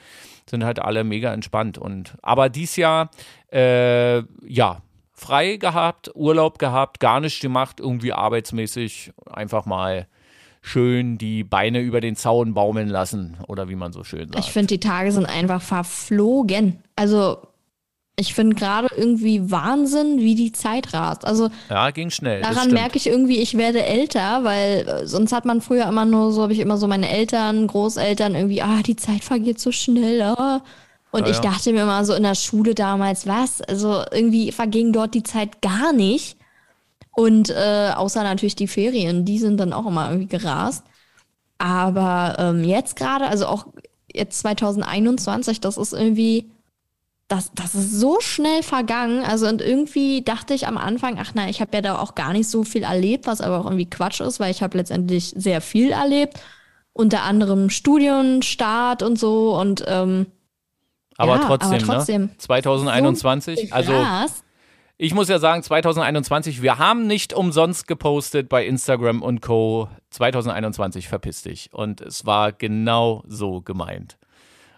sind 0.50 0.64
halt 0.64 0.80
alle 0.80 1.04
mega 1.04 1.34
entspannt. 1.34 1.78
Und 1.78 2.16
aber 2.22 2.50
dies 2.50 2.76
Jahr, 2.76 3.10
äh, 3.52 4.20
ja, 4.48 4.82
frei 5.14 5.58
gehabt, 5.58 6.12
Urlaub 6.14 6.60
gehabt, 6.60 7.00
gar 7.00 7.20
nichts 7.20 7.40
gemacht, 7.40 7.80
irgendwie 7.80 8.14
arbeitsmäßig 8.14 9.14
einfach 9.26 9.66
mal 9.66 10.08
schön 10.62 11.18
die 11.18 11.44
Beine 11.44 11.80
über 11.80 12.02
den 12.02 12.16
Zaun 12.16 12.54
baumeln 12.54 12.90
lassen 12.90 13.38
oder 13.48 13.70
wie 13.70 13.76
man 13.76 13.94
so 13.94 14.04
schön 14.04 14.32
sagt. 14.32 14.40
Ich 14.40 14.52
finde, 14.52 14.68
die 14.68 14.80
Tage 14.80 15.12
sind 15.12 15.26
einfach 15.26 15.62
verflogen. 15.62 16.80
Also 16.96 17.38
ich 18.18 18.34
finde 18.34 18.56
gerade 18.56 18.88
irgendwie 18.96 19.52
Wahnsinn, 19.52 20.20
wie 20.20 20.36
die 20.36 20.54
Zeit 20.54 20.94
rast. 20.94 21.26
Also 21.26 21.50
ja, 21.70 21.92
ging 21.92 22.10
schnell. 22.10 22.42
Daran 22.42 22.72
merke 22.72 22.98
ich 22.98 23.08
irgendwie, 23.08 23.40
ich 23.40 23.58
werde 23.58 23.84
älter, 23.84 24.44
weil 24.44 24.88
äh, 24.88 25.08
sonst 25.08 25.34
hat 25.34 25.46
man 25.46 25.62
früher 25.62 25.88
immer 25.88 26.06
nur 26.06 26.32
so, 26.32 26.42
habe 26.42 26.54
ich 26.54 26.60
immer 26.60 26.78
so 26.78 26.88
meine 26.88 27.10
Eltern, 27.10 27.68
Großeltern 27.68 28.36
irgendwie, 28.36 28.62
ah, 28.62 28.82
die 28.84 28.96
Zeit 28.96 29.24
vergeht 29.24 29.60
so 29.60 29.72
schnell. 29.72 30.22
Ah. 30.22 30.62
Und 31.12 31.26
ja, 31.26 31.32
ich 31.32 31.40
dachte 31.40 31.74
mir 31.74 31.84
immer 31.84 32.06
so 32.06 32.14
in 32.14 32.24
der 32.24 32.36
Schule 32.36 32.74
damals, 32.74 33.28
was? 33.28 33.62
Also 33.62 34.04
irgendwie 34.12 34.52
verging 34.54 34.94
dort 34.94 35.14
die 35.14 35.24
Zeit 35.24 35.62
gar 35.62 35.92
nicht. 35.92 36.38
Und 37.12 37.50
äh, 37.50 37.92
außer 37.96 38.24
natürlich 38.24 38.56
die 38.56 38.68
Ferien, 38.68 39.26
die 39.26 39.40
sind 39.40 39.58
dann 39.58 39.74
auch 39.74 39.86
immer 39.86 40.10
irgendwie 40.10 40.28
gerast. 40.28 40.86
Aber 41.58 42.36
ähm, 42.40 42.64
jetzt 42.64 42.96
gerade, 42.96 43.28
also 43.28 43.48
auch 43.48 43.68
jetzt 44.14 44.40
2021, 44.40 45.60
das 45.60 45.78
ist 45.78 45.94
irgendwie 45.94 46.50
das, 47.28 47.52
das 47.54 47.74
ist 47.74 48.00
so 48.00 48.20
schnell 48.20 48.62
vergangen. 48.62 49.24
Also 49.24 49.48
und 49.48 49.62
irgendwie 49.62 50.22
dachte 50.24 50.54
ich 50.54 50.68
am 50.68 50.78
Anfang, 50.78 51.18
ach 51.20 51.34
nein, 51.34 51.50
ich 51.50 51.62
habe 51.62 51.72
ja 51.74 51.82
da 51.82 52.00
auch 52.00 52.16
gar 52.16 52.34
nicht 52.34 52.50
so 52.50 52.64
viel 52.64 52.84
erlebt, 52.84 53.28
was 53.28 53.42
aber 53.42 53.60
auch 53.60 53.66
irgendwie 53.66 53.90
Quatsch 53.90 54.22
ist, 54.22 54.40
weil 54.40 54.52
ich 54.52 54.62
habe 54.62 54.78
letztendlich 54.78 55.34
sehr 55.36 55.62
viel 55.62 55.92
erlebt. 55.92 56.40
Unter 56.94 57.24
anderem 57.24 57.70
Studienstart 57.70 59.04
und 59.04 59.20
so 59.20 59.60
und 59.60 59.84
ähm, 59.88 60.28
aber, 61.18 61.38
ja, 61.38 61.48
trotzdem, 61.48 61.70
aber 61.70 61.80
trotzdem, 61.80 62.22
ne? 62.24 62.38
2021, 62.38 63.70
so 63.70 63.76
also 63.76 63.94
ich 64.98 65.14
muss 65.14 65.28
ja 65.28 65.40
sagen, 65.40 65.62
2021, 65.62 66.62
wir 66.62 66.78
haben 66.78 67.06
nicht 67.06 67.34
umsonst 67.34 67.86
gepostet 67.86 68.48
bei 68.48 68.66
Instagram 68.66 69.22
und 69.22 69.42
Co. 69.42 69.90
2021 70.12 71.10
verpiss 71.10 71.42
dich. 71.42 71.70
Und 71.74 72.00
es 72.00 72.26
war 72.26 72.54
genau 72.54 73.22
so 73.28 73.60
gemeint. 73.62 74.18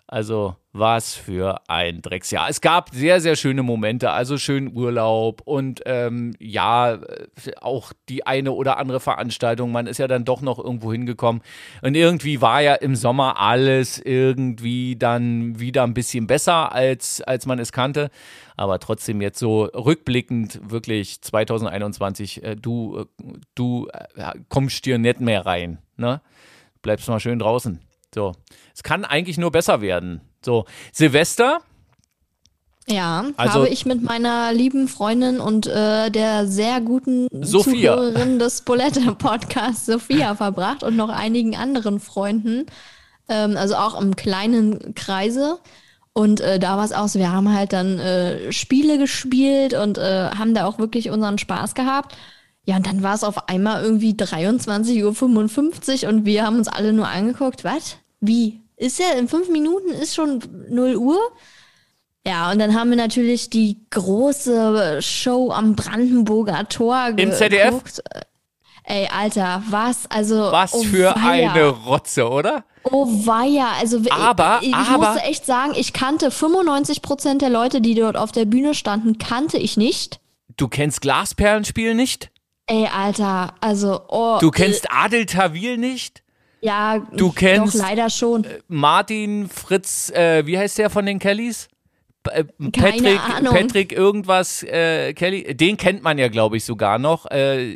Also 0.10 0.56
was 0.72 1.16
für 1.16 1.60
ein 1.68 2.02
Drecksjahr. 2.02 2.50
Es 2.50 2.62
gab 2.62 2.92
sehr, 2.92 3.20
sehr 3.20 3.36
schöne 3.36 3.62
Momente, 3.62 4.12
also 4.12 4.38
schönen 4.38 4.74
Urlaub 4.74 5.42
und 5.44 5.82
ähm, 5.86 6.34
ja, 6.40 7.00
auch 7.60 7.92
die 8.08 8.26
eine 8.26 8.54
oder 8.54 8.78
andere 8.78 9.02
Veranstaltung. 9.02 9.74
Man 9.74 9.86
ist 9.86 9.98
ja 9.98 10.08
dann 10.08 10.24
doch 10.24 10.42
noch 10.42 10.60
irgendwo 10.60 10.94
hingekommen. 10.94 11.42
Und 11.82 11.96
irgendwie 11.96 12.42
war 12.42 12.62
ja 12.62 12.76
im 12.76 12.96
Sommer 12.96 13.38
alles 13.38 14.00
irgendwie 14.00 14.96
dann 14.96 15.60
wieder 15.60 15.84
ein 15.84 15.94
bisschen 15.94 16.26
besser, 16.26 16.72
als, 16.72 17.22
als 17.22 17.46
man 17.46 17.60
es 17.60 17.74
kannte. 17.74 18.10
Aber 18.56 18.80
trotzdem 18.80 19.22
jetzt 19.22 19.40
so 19.40 19.66
rückblickend 19.66 20.72
wirklich 20.72 21.22
2021, 21.22 22.44
äh, 22.44 22.56
du, 22.56 23.00
äh, 23.00 23.06
du 23.56 23.88
äh, 24.16 24.34
kommst 24.48 24.86
dir 24.86 25.00
nicht 25.00 25.20
mehr 25.20 25.46
rein. 25.46 25.80
Ne? 25.98 26.22
Bleibst 26.82 27.10
mal 27.10 27.20
schön 27.20 27.40
draußen. 27.40 27.82
So. 28.18 28.34
Es 28.74 28.82
kann 28.82 29.06
eigentlich 29.06 29.38
nur 29.38 29.52
besser 29.52 29.80
werden. 29.80 30.22
So. 30.44 30.66
Silvester. 30.92 31.60
Ja, 32.88 33.26
also, 33.38 33.60
habe 33.60 33.70
ich 33.70 33.86
mit 33.86 34.02
meiner 34.02 34.54
lieben 34.54 34.88
Freundin 34.88 35.40
und 35.40 35.68
äh, 35.68 36.10
der 36.10 36.48
sehr 36.48 36.82
guten 36.82 37.28
Sophia. 37.44 37.96
Zuhörerin 37.96 38.40
des 38.40 38.62
Bulette-Podcasts 38.64 39.86
Sophia 39.86 40.34
verbracht 40.34 40.82
und 40.82 40.96
noch 40.96 41.10
einigen 41.10 41.56
anderen 41.56 42.00
Freunden. 42.00 42.66
Ähm, 43.30 43.56
also 43.56 43.76
auch 43.76 44.02
im 44.02 44.16
kleinen 44.16 44.96
Kreise. 44.96 45.60
Und 46.14 46.42
äh, 46.42 46.58
da 46.58 46.78
war 46.78 46.86
es 46.86 46.94
auch 46.94 47.10
so, 47.10 47.20
wir 47.20 47.32
haben 47.32 47.54
halt 47.54 47.72
dann 47.72 48.00
äh, 48.00 48.52
Spiele 48.52 48.98
gespielt 48.98 49.76
und 49.76 50.00
äh, 50.00 50.32
haben 50.32 50.56
da 50.56 50.66
auch 50.66 50.80
wirklich 50.80 51.12
unseren 51.12 51.38
Spaß 51.38 51.76
gehabt. 51.76 52.18
Ja, 52.66 52.78
und 52.78 52.88
dann 52.88 53.04
war 53.04 53.14
es 53.14 53.24
auf 53.24 53.48
einmal 53.48 53.84
irgendwie 53.84 54.14
23.55 54.14 56.04
Uhr 56.04 56.10
und 56.10 56.26
wir 56.26 56.44
haben 56.44 56.58
uns 56.58 56.68
alle 56.68 56.94
nur 56.94 57.08
angeguckt, 57.08 57.64
was? 57.64 57.98
Wie? 58.20 58.62
Ist 58.76 59.00
ja 59.00 59.12
in 59.18 59.28
fünf 59.28 59.50
Minuten 59.50 59.90
ist 59.90 60.16
schon 60.16 60.40
0 60.70 60.96
Uhr? 60.96 61.20
Ja, 62.26 62.52
und 62.52 62.60
dann 62.60 62.76
haben 62.76 62.90
wir 62.90 62.98
natürlich 62.98 63.50
die 63.50 63.86
große 63.90 65.02
Show 65.02 65.52
am 65.52 65.76
Brandenburger 65.76 66.68
Tor 66.68 67.14
Im 67.16 67.32
ZDF? 67.32 67.82
Ey, 68.84 69.08
Alter, 69.12 69.64
was? 69.70 70.10
Also. 70.10 70.52
Was 70.52 70.74
oh 70.74 70.84
für 70.84 71.14
weia. 71.16 71.52
eine 71.52 71.68
Rotze, 71.68 72.30
oder? 72.30 72.64
Oh 72.84 73.06
weia, 73.06 73.72
also 73.80 74.02
aber, 74.12 74.60
ich, 74.62 74.70
ich 74.70 74.76
aber, 74.76 75.10
musste 75.10 75.24
echt 75.24 75.46
sagen, 75.46 75.74
ich 75.76 75.92
kannte 75.92 76.32
95 76.32 77.02
Prozent 77.02 77.42
der 77.42 77.50
Leute, 77.50 77.82
die 77.82 77.96
dort 77.96 78.16
auf 78.16 78.32
der 78.32 78.46
Bühne 78.46 78.74
standen, 78.74 79.18
kannte 79.18 79.58
ich 79.58 79.76
nicht. 79.76 80.22
Du 80.56 80.70
kennst 80.70 81.02
Glasperlenspiel 81.02 81.96
nicht? 81.96 82.32
Ey, 82.66 82.88
Alter, 82.88 83.56
also, 83.60 84.02
oh. 84.08 84.38
Du 84.40 84.52
kennst 84.52 84.86
äh, 84.86 84.90
Adel 84.92 85.26
Tawil 85.26 85.78
nicht? 85.78 86.24
Ja, 86.62 87.00
du 87.16 87.32
kennst 87.32 87.76
doch 87.76 87.82
leider 87.82 88.10
schon. 88.10 88.44
Äh, 88.44 88.60
Martin 88.68 89.48
Fritz, 89.50 90.10
äh, 90.10 90.46
wie 90.46 90.58
heißt 90.58 90.78
der 90.78 90.90
von 90.90 91.06
den 91.06 91.20
Kellys? 91.20 91.68
Äh, 92.32 92.44
Patrick, 92.72 93.20
Patrick 93.44 93.92
irgendwas 93.94 94.64
äh, 94.64 95.14
Kelly, 95.14 95.56
den 95.56 95.78
kennt 95.78 96.04
man 96.04 96.18
ja, 96.18 96.28
glaube 96.28 96.58
ich, 96.58 96.66
sogar 96.66 97.00
noch. 97.00 97.26
Äh, 97.32 97.76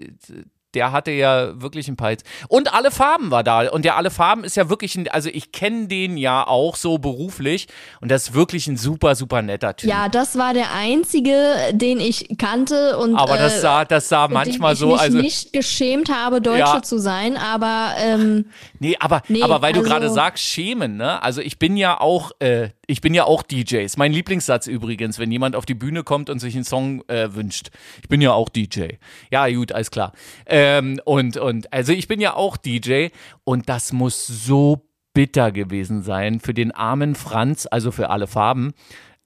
der 0.73 0.91
hatte 0.91 1.11
ja 1.11 1.59
wirklich 1.61 1.87
ein 1.87 1.95
paar 1.95 2.09
Hits. 2.09 2.23
Und 2.47 2.73
alle 2.73 2.91
Farben 2.91 3.31
war 3.31 3.43
da. 3.43 3.69
Und 3.69 3.85
der 3.85 3.97
alle 3.97 4.11
Farben 4.11 4.43
ist 4.43 4.55
ja 4.55 4.69
wirklich 4.69 4.95
ein, 4.95 5.07
also 5.07 5.29
ich 5.31 5.51
kenne 5.51 5.87
den 5.87 6.17
ja 6.17 6.45
auch 6.45 6.75
so 6.75 6.97
beruflich 6.97 7.67
und 7.99 8.09
das 8.09 8.29
ist 8.29 8.33
wirklich 8.33 8.67
ein 8.67 8.77
super, 8.77 9.15
super 9.15 9.41
netter 9.41 9.75
Typ. 9.75 9.89
Ja, 9.89 10.09
das 10.09 10.37
war 10.37 10.53
der 10.53 10.73
einzige, 10.73 11.55
den 11.71 11.99
ich 11.99 12.37
kannte 12.37 12.97
und 12.97 13.15
aber 13.15 13.37
das 13.37 13.57
äh, 13.57 13.59
sah, 13.59 13.85
das 13.85 14.09
sah 14.09 14.27
manchmal 14.27 14.75
so, 14.75 14.95
also 14.95 15.17
ich 15.17 15.23
nicht 15.23 15.53
geschämt 15.53 16.09
habe, 16.09 16.41
Deutsche 16.41 16.59
ja. 16.59 16.81
zu 16.81 16.97
sein, 16.97 17.37
aber 17.37 17.93
ähm, 17.97 18.45
nee, 18.79 18.95
aber 18.99 19.21
nee, 19.27 19.41
aber 19.41 19.61
weil 19.61 19.73
also, 19.73 19.83
du 19.83 19.89
gerade 19.89 20.09
sagst 20.09 20.43
schämen, 20.43 20.97
ne? 20.97 21.21
Also 21.21 21.41
ich 21.41 21.59
bin 21.59 21.77
ja 21.77 21.99
auch 21.99 22.31
äh, 22.39 22.69
ich 22.91 22.99
bin 22.99 23.13
ja 23.13 23.23
auch 23.23 23.41
DJs. 23.41 23.95
Mein 23.95 24.11
Lieblingssatz 24.11 24.67
übrigens, 24.67 25.17
wenn 25.17 25.31
jemand 25.31 25.55
auf 25.55 25.65
die 25.65 25.73
Bühne 25.73 26.03
kommt 26.03 26.29
und 26.29 26.39
sich 26.39 26.55
einen 26.55 26.65
Song 26.65 27.03
äh, 27.07 27.33
wünscht. 27.33 27.69
Ich 28.01 28.09
bin 28.09 28.19
ja 28.19 28.33
auch 28.33 28.49
DJ. 28.49 28.95
Ja, 29.31 29.47
gut, 29.47 29.71
alles 29.71 29.91
klar. 29.91 30.11
Ähm, 30.45 30.99
und, 31.05 31.37
und, 31.37 31.71
also 31.71 31.93
ich 31.93 32.09
bin 32.09 32.19
ja 32.19 32.35
auch 32.35 32.57
DJ 32.57 33.07
und 33.45 33.69
das 33.69 33.93
muss 33.93 34.27
so 34.27 34.89
bitter 35.13 35.53
gewesen 35.53 36.03
sein 36.03 36.41
für 36.41 36.53
den 36.53 36.71
armen 36.71 37.15
Franz, 37.15 37.65
also 37.69 37.91
für 37.91 38.09
alle 38.09 38.27
Farben. 38.27 38.73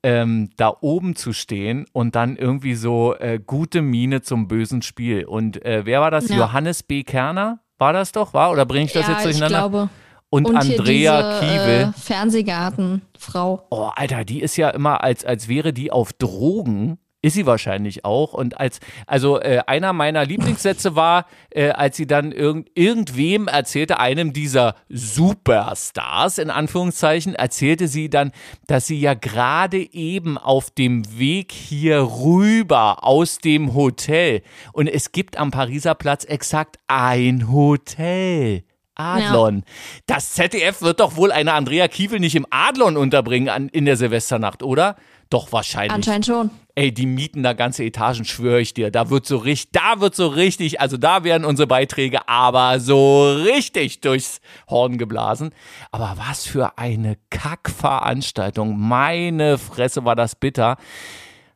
Ähm, 0.03 0.51
da 0.57 0.71
oben 0.81 1.15
zu 1.15 1.33
stehen 1.33 1.87
und 1.91 2.15
dann 2.15 2.35
irgendwie 2.35 2.75
so 2.75 3.15
äh, 3.15 3.39
gute 3.43 3.81
Miene 3.81 4.21
zum 4.21 4.47
bösen 4.47 4.83
Spiel. 4.83 5.25
Und 5.25 5.65
äh, 5.65 5.87
wer 5.87 6.01
war 6.01 6.11
das? 6.11 6.29
Ja. 6.29 6.37
Johannes 6.37 6.83
B. 6.83 7.03
Kerner? 7.03 7.61
War 7.79 7.93
das 7.93 8.11
doch? 8.11 8.35
War? 8.35 8.51
Oder 8.51 8.67
bringe 8.67 8.85
ich 8.85 8.93
das 8.93 9.07
ja, 9.07 9.13
jetzt 9.13 9.25
durcheinander? 9.25 9.57
Ich 9.57 9.71
glaube 9.71 9.89
und, 10.29 10.47
und 10.47 10.55
Andrea 10.55 11.39
diese, 11.39 11.51
Kiewel. 11.51 11.81
Äh, 11.81 11.99
Fernsehgartenfrau. 11.99 13.67
Oh, 13.69 13.89
Alter, 13.95 14.25
die 14.25 14.41
ist 14.41 14.57
ja 14.57 14.69
immer, 14.69 15.03
als, 15.03 15.23
als 15.25 15.47
wäre 15.47 15.73
die 15.73 15.91
auf 15.91 16.13
Drogen. 16.13 16.97
Ist 17.25 17.33
sie 17.33 17.47
wahrscheinlich 17.47 18.05
auch. 18.05 18.33
Und 18.33 18.59
als, 18.59 18.79
also 19.07 19.41
äh, 19.41 19.63
einer 19.65 19.93
meiner 19.93 20.25
Lieblingssätze 20.25 20.95
war, 20.95 21.25
äh, 21.49 21.69
als 21.69 21.97
sie 21.97 22.05
dann 22.05 22.31
irgend, 22.31 22.69
irgendwem 22.75 23.47
erzählte, 23.47 23.99
einem 23.99 24.31
dieser 24.31 24.75
Superstars, 24.89 26.37
in 26.37 26.51
Anführungszeichen, 26.51 27.33
erzählte 27.33 27.87
sie 27.87 28.11
dann, 28.11 28.31
dass 28.67 28.85
sie 28.85 28.99
ja 28.99 29.15
gerade 29.15 29.91
eben 29.91 30.37
auf 30.37 30.69
dem 30.69 31.17
Weg 31.17 31.51
hier 31.51 32.01
rüber 32.01 33.03
aus 33.03 33.39
dem 33.39 33.73
Hotel. 33.73 34.43
Und 34.71 34.87
es 34.87 35.11
gibt 35.11 35.37
am 35.37 35.49
Pariser 35.49 35.95
Platz 35.95 36.25
exakt 36.25 36.77
ein 36.85 37.51
Hotel. 37.51 38.65
Adlon. 38.95 39.57
Ja. 39.57 39.63
Das 40.07 40.33
ZDF 40.33 40.81
wird 40.81 40.99
doch 40.99 41.15
wohl 41.15 41.31
eine 41.31 41.53
Andrea 41.53 41.87
Kiewel 41.87 42.19
nicht 42.19 42.35
im 42.35 42.45
Adlon 42.49 42.97
unterbringen 42.97 43.49
an, 43.49 43.69
in 43.69 43.85
der 43.85 43.97
Silvesternacht, 43.97 44.63
oder? 44.63 44.95
Doch 45.29 45.51
wahrscheinlich. 45.51 45.93
Anscheinend 45.93 46.25
schon. 46.25 46.49
Ey, 46.75 46.93
die 46.93 47.05
mieten 47.05 47.41
da 47.41 47.53
ganze 47.53 47.83
Etagen, 47.83 48.25
schwöre 48.25 48.59
ich 48.59 48.73
dir. 48.73 48.91
Da 48.91 49.09
wird 49.09 49.25
so 49.25 49.37
richtig, 49.37 49.71
da 49.71 49.99
wird 49.99 50.15
so 50.15 50.27
richtig, 50.27 50.81
also 50.81 50.97
da 50.97 51.23
werden 51.23 51.45
unsere 51.45 51.67
Beiträge 51.67 52.27
aber 52.27 52.79
so 52.79 53.31
richtig 53.31 54.01
durchs 54.01 54.39
Horn 54.69 54.97
geblasen. 54.97 55.51
Aber 55.91 56.15
was 56.17 56.45
für 56.45 56.77
eine 56.77 57.17
Kackveranstaltung. 57.29 58.77
Meine 58.77 59.57
Fresse 59.57 60.05
war 60.05 60.15
das 60.15 60.35
bitter. 60.35 60.77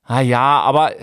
Ah 0.09 0.21
ja, 0.21 0.61
aber, 0.61 0.93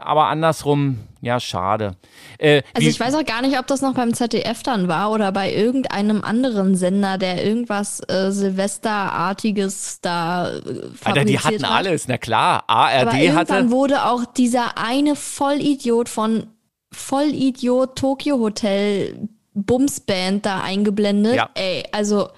aber 0.00 0.28
andersrum, 0.28 0.98
ja, 1.20 1.38
schade. 1.38 1.96
Äh, 2.38 2.62
also 2.72 2.88
ich 2.88 2.98
weiß 2.98 3.14
auch 3.14 3.24
gar 3.26 3.42
nicht, 3.42 3.58
ob 3.58 3.66
das 3.66 3.82
noch 3.82 3.92
beim 3.92 4.14
ZDF 4.14 4.62
dann 4.62 4.88
war 4.88 5.10
oder 5.10 5.32
bei 5.32 5.52
irgendeinem 5.52 6.24
anderen 6.24 6.74
Sender, 6.74 7.18
der 7.18 7.44
irgendwas 7.44 8.00
äh, 8.08 8.30
Silvesterartiges 8.30 10.00
da 10.00 10.48
äh, 10.50 10.60
Alter, 11.04 11.26
die 11.26 11.38
hatten 11.38 11.62
hat. 11.62 11.72
alles, 11.72 12.08
na 12.08 12.16
klar. 12.16 12.64
ARD 12.66 13.08
aber 13.08 13.18
irgendwann 13.18 13.48
hatte. 13.48 13.70
wurde 13.70 14.06
auch 14.06 14.24
dieser 14.24 14.78
eine 14.78 15.14
Vollidiot 15.14 16.08
von 16.08 16.46
Vollidiot 16.90 17.96
Tokyo 17.96 18.38
Hotel 18.38 19.28
Bumsband 19.52 20.46
da 20.46 20.62
eingeblendet. 20.62 21.34
Ja. 21.36 21.50
Ey, 21.54 21.84
also 21.92 22.30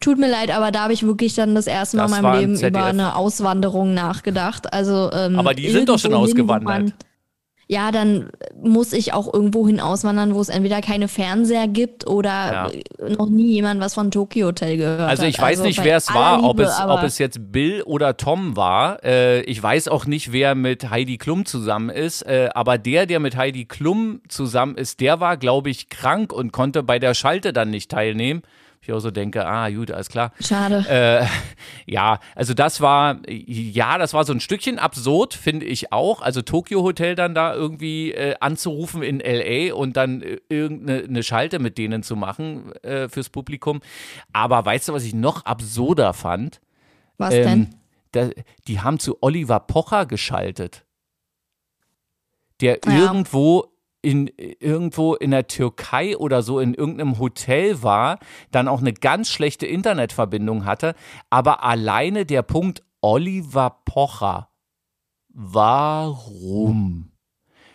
Tut 0.00 0.18
mir 0.18 0.30
leid, 0.30 0.50
aber 0.50 0.70
da 0.70 0.84
habe 0.84 0.92
ich 0.92 1.02
wirklich 1.02 1.34
dann 1.34 1.54
das 1.54 1.66
erste 1.66 1.96
Mal 1.96 2.08
das 2.08 2.16
in 2.16 2.22
meinem 2.22 2.40
Leben 2.40 2.60
über 2.60 2.84
eine 2.84 3.16
Auswanderung 3.16 3.94
nachgedacht. 3.94 4.72
Also, 4.72 5.10
ähm, 5.12 5.38
aber 5.38 5.54
die 5.54 5.68
sind 5.70 5.88
doch 5.88 5.98
schon 5.98 6.14
ausgewandert. 6.14 6.64
Man, 6.64 6.92
ja, 7.70 7.92
dann 7.92 8.30
muss 8.62 8.94
ich 8.94 9.12
auch 9.12 9.32
irgendwo 9.32 9.66
hin 9.66 9.78
auswandern, 9.78 10.34
wo 10.34 10.40
es 10.40 10.48
entweder 10.48 10.80
keine 10.80 11.06
Fernseher 11.06 11.68
gibt 11.68 12.06
oder 12.06 12.70
ja. 12.98 13.08
noch 13.10 13.28
nie 13.28 13.52
jemand 13.52 13.82
was 13.82 13.92
von 13.92 14.10
Tokyo 14.10 14.46
Hotel 14.46 14.78
gehört 14.78 15.02
Also 15.02 15.24
ich 15.24 15.38
weiß 15.38 15.58
also 15.58 15.64
nicht, 15.64 15.84
wer 15.84 15.98
es 15.98 16.12
war, 16.14 16.36
Liebe, 16.36 16.48
ob, 16.48 16.60
es, 16.60 16.80
ob 16.80 17.02
es 17.02 17.18
jetzt 17.18 17.52
Bill 17.52 17.82
oder 17.82 18.16
Tom 18.16 18.56
war. 18.56 19.04
Äh, 19.04 19.42
ich 19.42 19.62
weiß 19.62 19.88
auch 19.88 20.06
nicht, 20.06 20.32
wer 20.32 20.54
mit 20.54 20.88
Heidi 20.88 21.18
Klum 21.18 21.44
zusammen 21.44 21.90
ist. 21.90 22.22
Äh, 22.22 22.48
aber 22.54 22.78
der, 22.78 23.04
der 23.04 23.20
mit 23.20 23.36
Heidi 23.36 23.66
Klum 23.66 24.22
zusammen 24.28 24.74
ist, 24.76 25.00
der 25.00 25.20
war, 25.20 25.36
glaube 25.36 25.68
ich, 25.68 25.90
krank 25.90 26.32
und 26.32 26.52
konnte 26.52 26.82
bei 26.82 26.98
der 26.98 27.12
Schalte 27.12 27.52
dann 27.52 27.68
nicht 27.68 27.90
teilnehmen 27.90 28.42
ich 28.80 28.92
auch 28.92 29.00
so 29.00 29.10
denke, 29.10 29.46
ah, 29.46 29.68
gut, 29.70 29.90
alles 29.90 30.08
klar. 30.08 30.32
Schade. 30.40 30.84
Äh, 30.88 31.26
ja, 31.86 32.20
also 32.34 32.54
das 32.54 32.80
war, 32.80 33.18
ja, 33.28 33.98
das 33.98 34.14
war 34.14 34.24
so 34.24 34.32
ein 34.32 34.40
Stückchen 34.40 34.78
absurd, 34.78 35.34
finde 35.34 35.66
ich 35.66 35.92
auch. 35.92 36.22
Also 36.22 36.42
Tokyo 36.42 36.82
Hotel 36.82 37.14
dann 37.14 37.34
da 37.34 37.54
irgendwie 37.54 38.12
äh, 38.12 38.36
anzurufen 38.40 39.02
in 39.02 39.20
LA 39.20 39.74
und 39.74 39.96
dann 39.96 40.22
äh, 40.22 40.38
irgendeine 40.48 41.22
Schalte 41.22 41.58
mit 41.58 41.78
denen 41.78 42.02
zu 42.02 42.16
machen 42.16 42.72
äh, 42.82 43.08
fürs 43.08 43.28
Publikum. 43.28 43.80
Aber 44.32 44.64
weißt 44.64 44.88
du, 44.88 44.92
was 44.92 45.04
ich 45.04 45.14
noch 45.14 45.44
absurder 45.44 46.14
fand? 46.14 46.60
Was 47.18 47.34
ähm, 47.34 47.44
denn? 47.44 47.74
Da, 48.12 48.30
die 48.66 48.80
haben 48.80 48.98
zu 48.98 49.18
Oliver 49.20 49.60
Pocher 49.60 50.06
geschaltet. 50.06 50.84
Der 52.60 52.78
ja. 52.86 52.92
irgendwo 52.92 53.72
in 54.02 54.30
irgendwo 54.36 55.14
in 55.14 55.32
der 55.32 55.48
Türkei 55.48 56.16
oder 56.16 56.42
so 56.42 56.60
in 56.60 56.74
irgendeinem 56.74 57.18
Hotel 57.18 57.82
war, 57.82 58.18
dann 58.50 58.68
auch 58.68 58.80
eine 58.80 58.92
ganz 58.92 59.28
schlechte 59.28 59.66
Internetverbindung 59.66 60.64
hatte, 60.64 60.94
aber 61.30 61.64
alleine 61.64 62.24
der 62.24 62.42
Punkt 62.42 62.82
Oliver 63.00 63.80
Pocher. 63.84 64.50
Warum? 65.28 67.12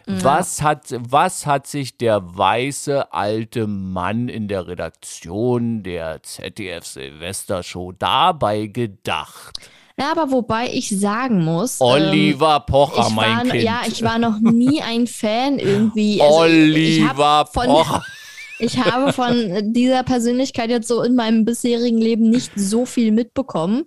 Ja. 0.05 0.23
Was 0.23 0.61
hat, 0.61 0.93
was 0.99 1.45
hat 1.45 1.65
sich 1.65 1.97
der 1.97 2.37
weiße 2.37 3.13
alte 3.13 3.67
Mann 3.67 4.27
in 4.27 4.49
der 4.49 4.67
Redaktion 4.67 5.81
der 5.83 6.23
ZDF 6.23 6.85
Silvestershow 6.85 7.93
dabei 7.93 8.67
gedacht? 8.67 9.69
Ja, 9.99 10.11
aber 10.11 10.31
wobei 10.31 10.69
ich 10.73 10.89
sagen 10.89 11.43
muss. 11.43 11.79
Oliver 11.79 12.55
ähm, 12.55 12.73
Pocher, 12.73 13.09
mein 13.11 13.37
war, 13.37 13.43
Kind. 13.43 13.63
Ja, 13.63 13.81
ich 13.87 14.01
war 14.01 14.17
noch 14.17 14.39
nie 14.39 14.81
ein 14.81 15.05
Fan 15.05 15.59
irgendwie. 15.59 16.19
Also 16.19 16.35
Oliver 16.35 17.47
von, 17.51 17.65
Pocher. 17.67 18.03
Ich 18.59 18.77
habe 18.77 19.11
von 19.11 19.73
dieser 19.73 20.03
Persönlichkeit 20.03 20.69
jetzt 20.69 20.87
so 20.87 21.01
in 21.01 21.15
meinem 21.15 21.43
bisherigen 21.43 21.97
Leben 21.97 22.29
nicht 22.29 22.51
so 22.55 22.85
viel 22.85 23.11
mitbekommen. 23.11 23.83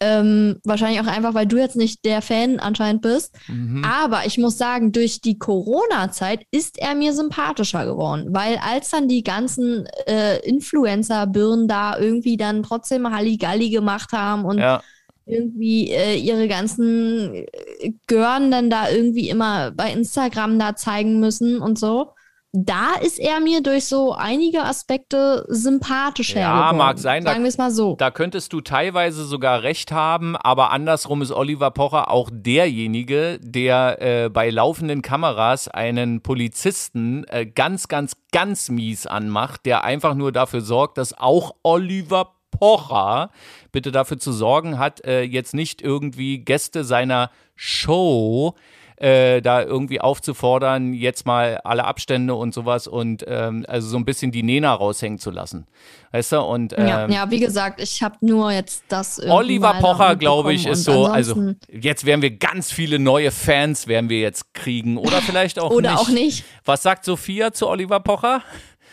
Ähm, 0.00 0.60
wahrscheinlich 0.64 1.00
auch 1.00 1.06
einfach, 1.06 1.34
weil 1.34 1.46
du 1.46 1.56
jetzt 1.56 1.76
nicht 1.76 2.04
der 2.04 2.20
Fan 2.20 2.60
anscheinend 2.60 3.02
bist. 3.02 3.34
Mhm. 3.48 3.84
Aber 3.84 4.26
ich 4.26 4.36
muss 4.36 4.58
sagen, 4.58 4.92
durch 4.92 5.20
die 5.20 5.38
Corona-Zeit 5.38 6.44
ist 6.50 6.78
er 6.78 6.94
mir 6.94 7.14
sympathischer 7.14 7.86
geworden, 7.86 8.26
weil 8.30 8.58
als 8.58 8.90
dann 8.90 9.08
die 9.08 9.22
ganzen 9.22 9.86
äh, 10.06 10.38
Influencer-Birnen 10.40 11.66
da 11.66 11.98
irgendwie 11.98 12.36
dann 12.36 12.62
trotzdem 12.62 13.10
Halligalli 13.10 13.70
gemacht 13.70 14.12
haben 14.12 14.44
und 14.44 14.58
ja 14.58 14.82
irgendwie 15.28 15.90
äh, 15.90 16.16
ihre 16.16 16.48
ganzen 16.48 17.34
äh, 17.34 17.92
Gören 18.06 18.50
dann 18.50 18.70
da 18.70 18.90
irgendwie 18.90 19.28
immer 19.28 19.70
bei 19.70 19.92
Instagram 19.92 20.58
da 20.58 20.74
zeigen 20.74 21.20
müssen 21.20 21.60
und 21.60 21.78
so. 21.78 22.12
Da 22.52 22.94
ist 22.94 23.18
er 23.18 23.40
mir 23.40 23.62
durch 23.62 23.84
so 23.84 24.14
einige 24.14 24.62
Aspekte 24.62 25.44
sympathischer. 25.48 26.40
Ja, 26.40 26.70
geworden. 26.70 26.78
mag 26.78 26.98
sein. 26.98 27.22
Sagen 27.22 27.42
wir 27.42 27.48
es 27.48 27.58
mal 27.58 27.70
so. 27.70 27.94
Da 27.96 28.10
könntest 28.10 28.54
du 28.54 28.62
teilweise 28.62 29.24
sogar 29.24 29.62
recht 29.62 29.92
haben, 29.92 30.34
aber 30.34 30.70
andersrum 30.70 31.20
ist 31.20 31.30
Oliver 31.30 31.70
Pocher 31.70 32.10
auch 32.10 32.30
derjenige, 32.32 33.38
der 33.42 34.00
äh, 34.00 34.28
bei 34.30 34.48
laufenden 34.48 35.02
Kameras 35.02 35.68
einen 35.68 36.22
Polizisten 36.22 37.24
äh, 37.24 37.44
ganz, 37.44 37.86
ganz, 37.86 38.16
ganz 38.32 38.70
mies 38.70 39.06
anmacht, 39.06 39.66
der 39.66 39.84
einfach 39.84 40.14
nur 40.14 40.32
dafür 40.32 40.62
sorgt, 40.62 40.96
dass 40.96 41.12
auch 41.12 41.54
Oliver 41.62 42.37
Pocher 42.50 43.30
bitte 43.72 43.92
dafür 43.92 44.18
zu 44.18 44.32
sorgen 44.32 44.78
hat, 44.78 45.04
äh, 45.04 45.22
jetzt 45.22 45.54
nicht 45.54 45.82
irgendwie 45.82 46.38
Gäste 46.38 46.84
seiner 46.84 47.30
Show 47.54 48.54
äh, 49.00 49.40
da 49.42 49.62
irgendwie 49.62 50.00
aufzufordern, 50.00 50.92
jetzt 50.92 51.24
mal 51.24 51.58
alle 51.58 51.84
Abstände 51.84 52.34
und 52.34 52.52
sowas 52.52 52.88
und 52.88 53.24
ähm, 53.28 53.64
also 53.68 53.88
so 53.88 53.96
ein 53.96 54.04
bisschen 54.04 54.32
die 54.32 54.42
Nena 54.42 54.74
raushängen 54.74 55.18
zu 55.18 55.30
lassen. 55.30 55.66
Weißt 56.10 56.32
du? 56.32 56.40
Und, 56.40 56.74
ähm, 56.76 56.88
ja, 56.88 57.08
ja, 57.08 57.30
wie 57.30 57.38
gesagt, 57.38 57.80
ich 57.80 58.02
habe 58.02 58.16
nur 58.20 58.50
jetzt 58.50 58.84
das. 58.88 59.20
Oliver 59.22 59.74
Pocher, 59.74 60.16
glaube 60.16 60.52
ich, 60.52 60.66
ist 60.66 60.84
so, 60.84 61.06
also 61.06 61.52
jetzt 61.70 62.06
werden 62.06 62.22
wir 62.22 62.36
ganz 62.36 62.72
viele 62.72 62.98
neue 62.98 63.30
Fans, 63.30 63.86
werden 63.86 64.10
wir 64.10 64.20
jetzt 64.20 64.52
kriegen. 64.52 64.96
Oder 64.96 65.22
vielleicht 65.22 65.60
auch 65.60 65.70
oder 65.70 65.92
nicht. 65.92 66.00
auch 66.00 66.08
nicht. 66.08 66.44
Was 66.64 66.82
sagt 66.82 67.04
Sophia 67.04 67.52
zu 67.52 67.68
Oliver 67.68 68.00
Pocher? 68.00 68.42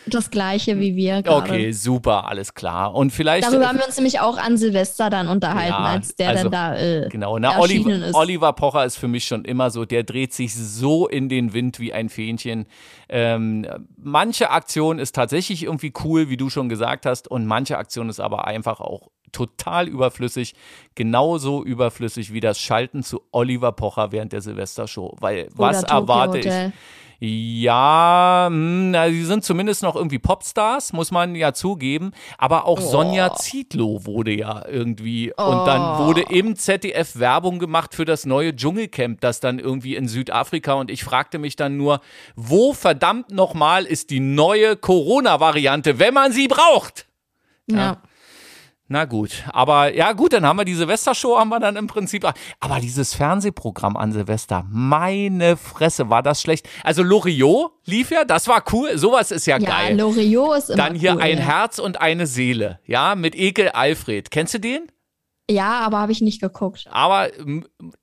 Das 0.06 0.30
Gleiche 0.30 0.78
wie 0.78 0.96
wir 0.96 1.22
gerade. 1.22 1.50
Okay, 1.50 1.72
super, 1.72 2.28
alles 2.28 2.54
klar. 2.54 2.94
Und 2.94 3.10
vielleicht. 3.10 3.46
Darüber 3.46 3.68
haben 3.68 3.78
wir 3.78 3.86
uns 3.86 3.96
nämlich 3.96 4.20
auch 4.20 4.38
an 4.38 4.56
Silvester 4.56 5.10
dann 5.10 5.28
unterhalten, 5.28 5.70
ja, 5.70 5.84
als 5.84 6.14
der 6.14 6.30
also, 6.30 6.48
dann 6.48 6.52
da. 6.52 6.76
Äh, 6.76 7.08
genau, 7.08 7.38
na, 7.38 7.58
Oliver, 7.58 7.90
ist. 7.90 8.14
Oliver 8.14 8.52
Pocher 8.52 8.84
ist 8.84 8.96
für 8.96 9.08
mich 9.08 9.26
schon 9.26 9.44
immer 9.44 9.70
so, 9.70 9.84
der 9.84 10.04
dreht 10.04 10.32
sich 10.32 10.54
so 10.54 11.08
in 11.08 11.28
den 11.28 11.52
Wind 11.52 11.80
wie 11.80 11.92
ein 11.92 12.08
Fähnchen. 12.08 12.66
Ähm, 13.08 13.66
manche 13.96 14.50
Aktion 14.50 14.98
ist 14.98 15.14
tatsächlich 15.14 15.64
irgendwie 15.64 15.92
cool, 16.04 16.28
wie 16.28 16.36
du 16.36 16.50
schon 16.50 16.68
gesagt 16.68 17.06
hast, 17.06 17.28
und 17.28 17.46
manche 17.46 17.78
Aktion 17.78 18.08
ist 18.08 18.20
aber 18.20 18.46
einfach 18.46 18.80
auch 18.80 19.10
total 19.32 19.88
überflüssig, 19.88 20.54
genauso 20.94 21.64
überflüssig 21.64 22.32
wie 22.32 22.40
das 22.40 22.58
Schalten 22.58 23.02
zu 23.02 23.22
Oliver 23.32 23.72
Pocher 23.72 24.12
während 24.12 24.32
der 24.32 24.40
Silvestershow. 24.40 25.16
Weil 25.20 25.48
Oder 25.48 25.58
was 25.58 25.80
Tokyo 25.82 25.96
erwarte 25.96 26.38
Hotel. 26.38 26.68
ich? 26.68 26.74
Ja, 27.18 28.48
mh, 28.50 29.04
hm, 29.06 29.12
sie 29.12 29.24
sind 29.24 29.44
zumindest 29.44 29.82
noch 29.82 29.96
irgendwie 29.96 30.18
Popstars, 30.18 30.92
muss 30.92 31.10
man 31.10 31.34
ja 31.34 31.52
zugeben. 31.52 32.12
Aber 32.38 32.66
auch 32.66 32.80
oh. 32.80 32.90
Sonja 32.90 33.34
Zietlow 33.34 34.04
wurde 34.04 34.32
ja 34.32 34.64
irgendwie. 34.68 35.32
Oh. 35.36 35.44
Und 35.44 35.66
dann 35.66 35.98
wurde 36.04 36.22
im 36.22 36.56
ZDF 36.56 37.18
Werbung 37.18 37.58
gemacht 37.58 37.94
für 37.94 38.04
das 38.04 38.26
neue 38.26 38.54
Dschungelcamp, 38.54 39.20
das 39.20 39.40
dann 39.40 39.58
irgendwie 39.58 39.96
in 39.96 40.08
Südafrika. 40.08 40.74
Und 40.74 40.90
ich 40.90 41.04
fragte 41.04 41.38
mich 41.38 41.56
dann 41.56 41.76
nur, 41.76 42.00
wo 42.34 42.72
verdammt 42.72 43.30
nochmal 43.30 43.84
ist 43.84 44.10
die 44.10 44.20
neue 44.20 44.76
Corona-Variante, 44.76 45.98
wenn 45.98 46.14
man 46.14 46.32
sie 46.32 46.48
braucht? 46.48 47.06
ja. 47.68 47.76
ja. 47.76 48.02
Na 48.88 49.04
gut, 49.04 49.42
aber 49.52 49.92
ja 49.94 50.12
gut, 50.12 50.32
dann 50.32 50.46
haben 50.46 50.58
wir 50.58 50.64
die 50.64 50.74
Silvestershow, 50.74 51.38
haben 51.38 51.48
wir 51.48 51.58
dann 51.58 51.74
im 51.74 51.88
Prinzip. 51.88 52.24
Aber 52.60 52.78
dieses 52.78 53.14
Fernsehprogramm 53.14 53.96
an 53.96 54.12
Silvester, 54.12 54.64
meine 54.70 55.56
Fresse, 55.56 56.08
war 56.08 56.22
das 56.22 56.40
schlecht. 56.40 56.68
Also 56.84 57.02
Loriot 57.02 57.72
lief 57.84 58.12
ja, 58.12 58.24
das 58.24 58.46
war 58.46 58.62
cool, 58.72 58.96
sowas 58.96 59.32
ist 59.32 59.46
ja, 59.46 59.58
ja 59.58 59.68
geil. 59.68 59.96
Loriot 59.98 60.58
ist 60.58 60.70
immer 60.70 60.76
Dann 60.76 60.94
hier 60.94 61.14
cool, 61.14 61.20
ein 61.20 61.38
ja. 61.38 61.44
Herz 61.44 61.80
und 61.80 62.00
eine 62.00 62.28
Seele, 62.28 62.78
ja, 62.86 63.16
mit 63.16 63.34
Ekel 63.34 63.70
Alfred. 63.70 64.30
Kennst 64.30 64.54
du 64.54 64.60
den? 64.60 64.86
Ja, 65.48 65.80
aber 65.80 65.98
habe 65.98 66.10
ich 66.10 66.20
nicht 66.22 66.40
geguckt. 66.40 66.86
Aber 66.90 67.28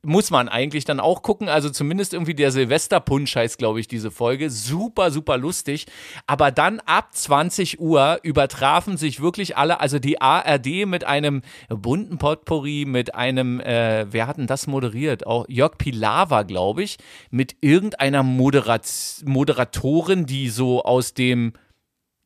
muss 0.02 0.30
man 0.30 0.48
eigentlich 0.48 0.86
dann 0.86 0.98
auch 0.98 1.20
gucken. 1.20 1.50
Also 1.50 1.68
zumindest 1.68 2.14
irgendwie 2.14 2.34
der 2.34 2.50
Silvesterpunsch 2.50 3.36
heißt, 3.36 3.58
glaube 3.58 3.80
ich, 3.80 3.88
diese 3.88 4.10
Folge. 4.10 4.48
Super, 4.48 5.10
super 5.10 5.36
lustig. 5.36 5.84
Aber 6.26 6.50
dann 6.50 6.80
ab 6.80 7.14
20 7.14 7.80
Uhr 7.80 8.18
übertrafen 8.22 8.96
sich 8.96 9.20
wirklich 9.20 9.58
alle, 9.58 9.80
also 9.80 9.98
die 9.98 10.22
ARD 10.22 10.86
mit 10.86 11.04
einem 11.04 11.42
bunten 11.68 12.16
Potpourri, 12.16 12.86
mit 12.86 13.14
einem, 13.14 13.60
äh, 13.60 14.06
wer 14.10 14.26
hat 14.26 14.38
denn 14.38 14.46
das 14.46 14.66
moderiert? 14.66 15.26
Auch 15.26 15.44
Jörg 15.46 15.76
Pilawa, 15.76 16.44
glaube 16.44 16.82
ich, 16.82 16.96
mit 17.30 17.56
irgendeiner 17.60 18.22
Moderat 18.22 18.88
Moderatorin, 19.26 20.24
die 20.24 20.48
so 20.48 20.82
aus 20.82 21.12
dem 21.12 21.52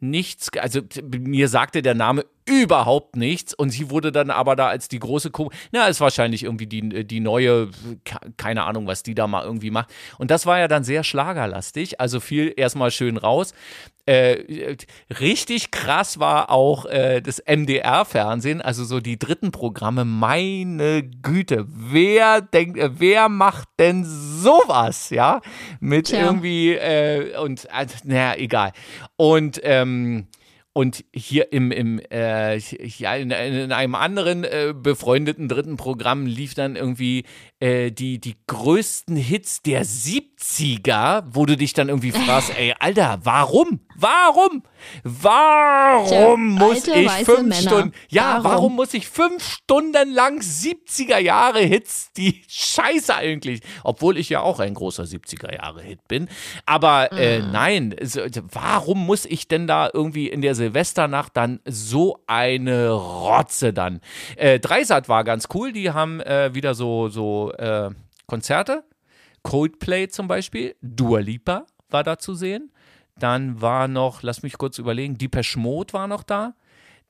nichts, 0.01 0.51
also 0.57 0.81
mir 1.03 1.49
sagte 1.49 1.83
der 1.83 1.95
Name 1.95 2.25
überhaupt 2.49 3.17
nichts. 3.17 3.55
Und 3.55 3.71
sie 3.71 3.91
wurde 3.91 4.13
dann 4.13 4.31
aber 4.31 4.57
da 4.57 4.69
als 4.69 4.89
die 4.89 4.99
große 4.99 5.31
Ko 5.31 5.51
Na, 5.71 5.87
ist 5.87 6.01
wahrscheinlich 6.01 6.45
irgendwie 6.45 6.67
die, 6.67 7.07
die 7.07 7.21
neue, 7.21 7.71
keine 8.37 8.65
Ahnung, 8.65 8.87
was 8.87 9.03
die 9.03 9.15
da 9.15 9.27
mal 9.27 9.45
irgendwie 9.45 9.71
macht. 9.71 9.91
Und 10.19 10.31
das 10.31 10.47
war 10.47 10.59
ja 10.59 10.69
dann 10.69 10.85
sehr 10.85 11.05
schlagerlastig. 11.05 12.01
Also 12.01 12.21
viel 12.21 12.53
erstmal 12.57 12.91
schön 12.91 13.17
raus. 13.17 13.53
Äh, 14.09 14.79
richtig 15.21 15.71
krass 15.71 16.19
war 16.19 16.51
auch 16.51 16.87
äh, 16.87 17.21
das 17.21 17.43
MDR-Fernsehen, 17.47 18.63
also 18.63 18.83
so 18.85 19.01
die 19.01 19.19
dritten 19.19 19.53
Programme. 19.53 20.07
Meine 20.07 21.03
Güte, 21.03 21.67
wer 21.69 22.41
denkt, 22.41 22.79
äh, 22.79 22.99
wer 22.99 23.29
macht 23.29 23.69
denn 23.79 24.07
sowas, 24.07 25.11
ja? 25.11 25.43
Mit 25.81 26.07
Tja. 26.07 26.21
irgendwie 26.25 26.73
äh, 26.73 27.37
und 27.37 27.67
äh, 27.67 27.87
naja, 28.05 28.35
egal. 28.39 28.73
Und 29.17 29.61
ähm, 29.63 30.27
und 30.73 31.05
hier 31.13 31.53
im, 31.53 31.73
im 31.73 32.01
äh, 32.11 32.57
ja, 32.57 33.17
in, 33.17 33.31
in, 33.31 33.73
einem 33.73 33.95
anderen 33.95 34.45
äh, 34.45 34.75
befreundeten 34.77 35.49
dritten 35.49 35.77
Programm 35.77 36.27
lief 36.27 36.55
dann 36.55 36.77
irgendwie 36.77 37.25
äh, 37.59 37.91
die, 37.91 38.21
die 38.21 38.37
größten 38.47 39.17
Hits 39.17 39.63
der 39.63 39.85
70er, 39.85 41.25
wo 41.31 41.47
du 41.47 41.57
dich 41.57 41.73
dann 41.73 41.89
irgendwie 41.89 42.13
fragst, 42.13 42.53
ey, 42.59 42.75
Alter, 42.79 43.19
warum? 43.25 43.81
Warum? 43.97 44.63
Warum 45.03 46.57
Tja, 46.57 46.67
muss 46.67 46.87
ich 46.87 47.11
fünf 47.25 47.41
Männer. 47.41 47.55
Stunden, 47.55 47.93
ja, 48.09 48.39
warum? 48.43 48.45
warum? 48.45 48.77
muss 48.77 48.95
ich 48.95 49.09
fünf 49.09 49.43
Stunden 49.43 50.13
lang 50.13 50.41
70er 50.41 51.19
Jahre 51.19 51.61
Hits, 51.61 52.13
die 52.13 52.43
scheiße 52.49 53.15
eigentlich, 53.15 53.61
obwohl 53.85 54.19
ich 54.19 54.29
ja 54.29 54.41
auch 54.41 54.61
ein 54.61 54.75
großer 54.75 55.05
70er 55.05 55.55
Jahre 55.55 55.83
Hit 55.83 56.07
bin, 56.09 56.29
aber 56.67 57.13
äh, 57.13 57.41
mm. 57.41 57.51
nein, 57.51 57.97
warum 58.53 59.07
muss 59.07 59.25
ich 59.25 59.49
denn 59.49 59.67
da 59.67 59.91
irgendwie 59.93 60.29
in 60.29 60.43
der 60.43 60.55
Silvesternacht 60.55 61.37
dann 61.37 61.61
so 61.65 62.23
eine 62.27 62.91
Rotze 62.91 63.73
dann? 63.73 64.01
Äh, 64.37 64.61
Dreisat 64.61 65.09
war 65.09 65.25
ganz 65.25 65.49
cool, 65.55 65.73
die 65.73 65.91
haben 65.91 66.21
äh, 66.21 66.55
wieder 66.55 66.75
so, 66.75 67.09
so 67.09 67.53
äh, 67.53 67.91
Konzerte. 68.27 68.85
Coldplay 69.43 70.09
zum 70.09 70.29
Beispiel, 70.29 70.77
Dua 70.83 71.21
Lipa 71.21 71.65
war 71.91 72.05
da 72.05 72.19
zu 72.19 72.35
sehen. 72.35 72.71
Dann 73.19 73.61
war 73.61 73.89
noch, 73.89 74.23
lass 74.23 74.43
mich 74.43 74.59
kurz 74.59 74.79
überlegen, 74.79 75.19
Depeche 75.19 75.59
Mode 75.59 75.93
war 75.93 76.07
noch 76.07 76.23
da. 76.23 76.55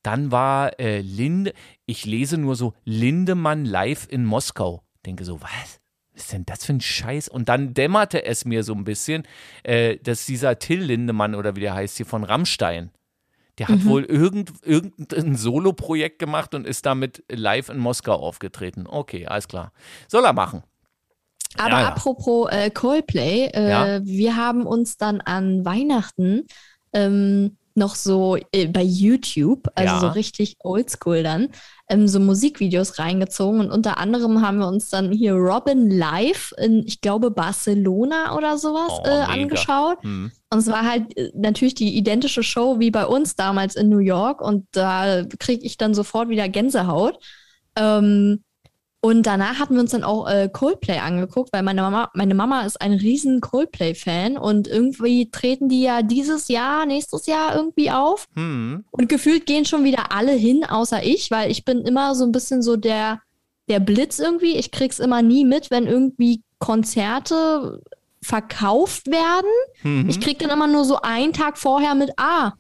Dann 0.03 0.31
war 0.31 0.79
äh, 0.79 1.01
Linde, 1.01 1.53
ich 1.87 2.05
lese 2.07 2.39
nur 2.39 2.57
so 2.57 2.75
Lindemann 2.85 3.65
live 3.65 4.07
in 4.09 4.25
Moskau. 4.25 4.83
Denke 5.05 5.25
so, 5.25 5.41
was? 5.41 5.81
Was 6.13 6.23
ist 6.25 6.33
denn 6.33 6.47
das 6.47 6.65
für 6.65 6.73
ein 6.73 6.81
Scheiß? 6.81 7.29
Und 7.29 7.49
dann 7.49 7.75
dämmerte 7.75 8.25
es 8.25 8.45
mir 8.45 8.65
so 8.65 8.75
ein 8.75 8.85
bisschen, 8.85 9.25
äh, 9.65 9.97
dass 9.97 10.27
dieser 10.27 10.59
Till 10.59 10.83
Lindemann 10.83 11.35
oder 11.35 11.57
wie 11.57 11.61
der 11.61 11.75
heißt 11.75 11.97
hier 11.97 12.07
von 12.07 12.25
Rammstein, 12.25 12.91
der 13.59 13.69
hat 13.69 13.81
mhm. 13.81 13.87
wohl 13.87 14.05
irgend, 14.05 14.53
irgendein 14.63 15.35
Solo-Projekt 15.35 16.21
gemacht 16.21 16.55
und 16.55 16.67
ist 16.67 16.87
damit 16.87 17.25
live 17.29 17.69
in 17.69 17.79
Moskau 17.79 18.15
aufgetreten. 18.15 18.87
Okay, 18.87 19.27
alles 19.27 19.49
klar. 19.49 19.73
Soll 20.07 20.25
er 20.25 20.33
machen. 20.33 20.63
Aber 21.59 21.71
ja, 21.71 21.81
ja. 21.81 21.89
apropos 21.89 22.49
äh, 22.51 22.71
Coldplay, 22.71 23.47
äh, 23.47 23.69
ja. 23.71 24.01
wir 24.05 24.37
haben 24.37 24.67
uns 24.67 24.97
dann 24.97 25.21
an 25.21 25.65
Weihnachten 25.65 26.47
ähm, 26.93 27.57
noch 27.79 27.95
so 27.95 28.37
äh, 28.53 28.67
bei 28.67 28.83
YouTube, 28.83 29.69
also 29.75 30.01
so 30.01 30.09
richtig 30.09 30.57
oldschool 30.61 31.23
dann, 31.23 31.49
ähm, 31.89 32.07
so 32.07 32.21
Musikvideos 32.21 32.99
reingezogen 32.99 33.61
und 33.61 33.71
unter 33.71 33.99
anderem 33.99 34.43
haben 34.43 34.59
wir 34.59 34.69
uns 34.69 34.91
dann 34.91 35.11
hier 35.13 35.33
Robin 35.33 35.91
live 35.91 36.53
in, 36.59 36.85
ich 36.87 37.01
glaube, 37.01 37.31
Barcelona 37.31 38.37
oder 38.37 38.59
sowas 38.59 38.93
oh, 38.99 39.07
äh, 39.07 39.11
angeschaut. 39.11 40.03
Hm. 40.03 40.31
Und 40.51 40.59
es 40.59 40.67
war 40.67 40.87
halt 40.87 41.17
äh, 41.17 41.31
natürlich 41.35 41.75
die 41.75 41.97
identische 41.97 42.43
Show 42.43 42.79
wie 42.79 42.91
bei 42.91 43.07
uns 43.07 43.37
damals 43.37 43.77
in 43.77 43.89
New 43.89 43.99
York 43.99 44.43
und 44.43 44.67
da 44.73 45.25
kriege 45.39 45.65
ich 45.65 45.79
dann 45.79 45.95
sofort 45.95 46.29
wieder 46.29 46.49
Gänsehaut. 46.49 47.19
Ähm, 47.77 48.43
und 49.01 49.23
danach 49.27 49.61
hatten 49.61 49.75
wir 49.75 49.81
uns 49.81 49.93
dann 49.93 50.03
auch 50.03 50.29
äh, 50.29 50.49
Coldplay 50.53 50.99
angeguckt, 50.99 51.53
weil 51.53 51.63
meine 51.63 51.83
Mama, 51.83 52.11
meine 52.15 52.35
Mama 52.35 52.63
ist 52.63 52.81
ein 52.81 52.93
riesen 52.93 53.41
Coldplay-Fan 53.41 54.37
und 54.37 54.67
irgendwie 54.67 55.31
treten 55.31 55.69
die 55.69 55.83
ja 55.83 56.03
dieses 56.03 56.49
Jahr, 56.49 56.85
nächstes 56.85 57.27
Jahr 57.27 57.55
irgendwie 57.55 57.93
auf. 57.93 58.27
Hm. 58.35 58.85
Und 58.91 59.09
gefühlt 59.09 59.47
gehen 59.47 59.65
schon 59.65 59.85
wieder 59.85 60.11
alle 60.11 60.33
hin, 60.33 60.65
außer 60.65 61.05
ich, 61.05 61.31
weil 61.31 61.49
ich 61.51 61.65
bin 61.65 61.83
immer 61.83 62.17
so 62.17 62.25
ein 62.25 62.33
bisschen 62.33 62.61
so 62.61 62.77
der, 62.77 63.21
der 63.69 63.79
Blitz 63.79 64.19
irgendwie. 64.19 64.57
Ich 64.57 64.73
krieg's 64.73 64.99
immer 64.99 65.23
nie 65.23 65.45
mit, 65.45 65.71
wenn 65.71 65.87
irgendwie 65.87 66.43
Konzerte 66.59 67.81
verkauft 68.21 69.07
werden. 69.07 69.51
Mhm. 69.85 70.09
Ich 70.09 70.21
krieg 70.21 70.41
dann 70.41 70.51
immer 70.51 70.67
nur 70.67 70.85
so 70.85 71.01
einen 71.03 71.33
Tag 71.33 71.57
vorher 71.57 71.95
mit, 71.95 72.11
ah, 72.17 72.55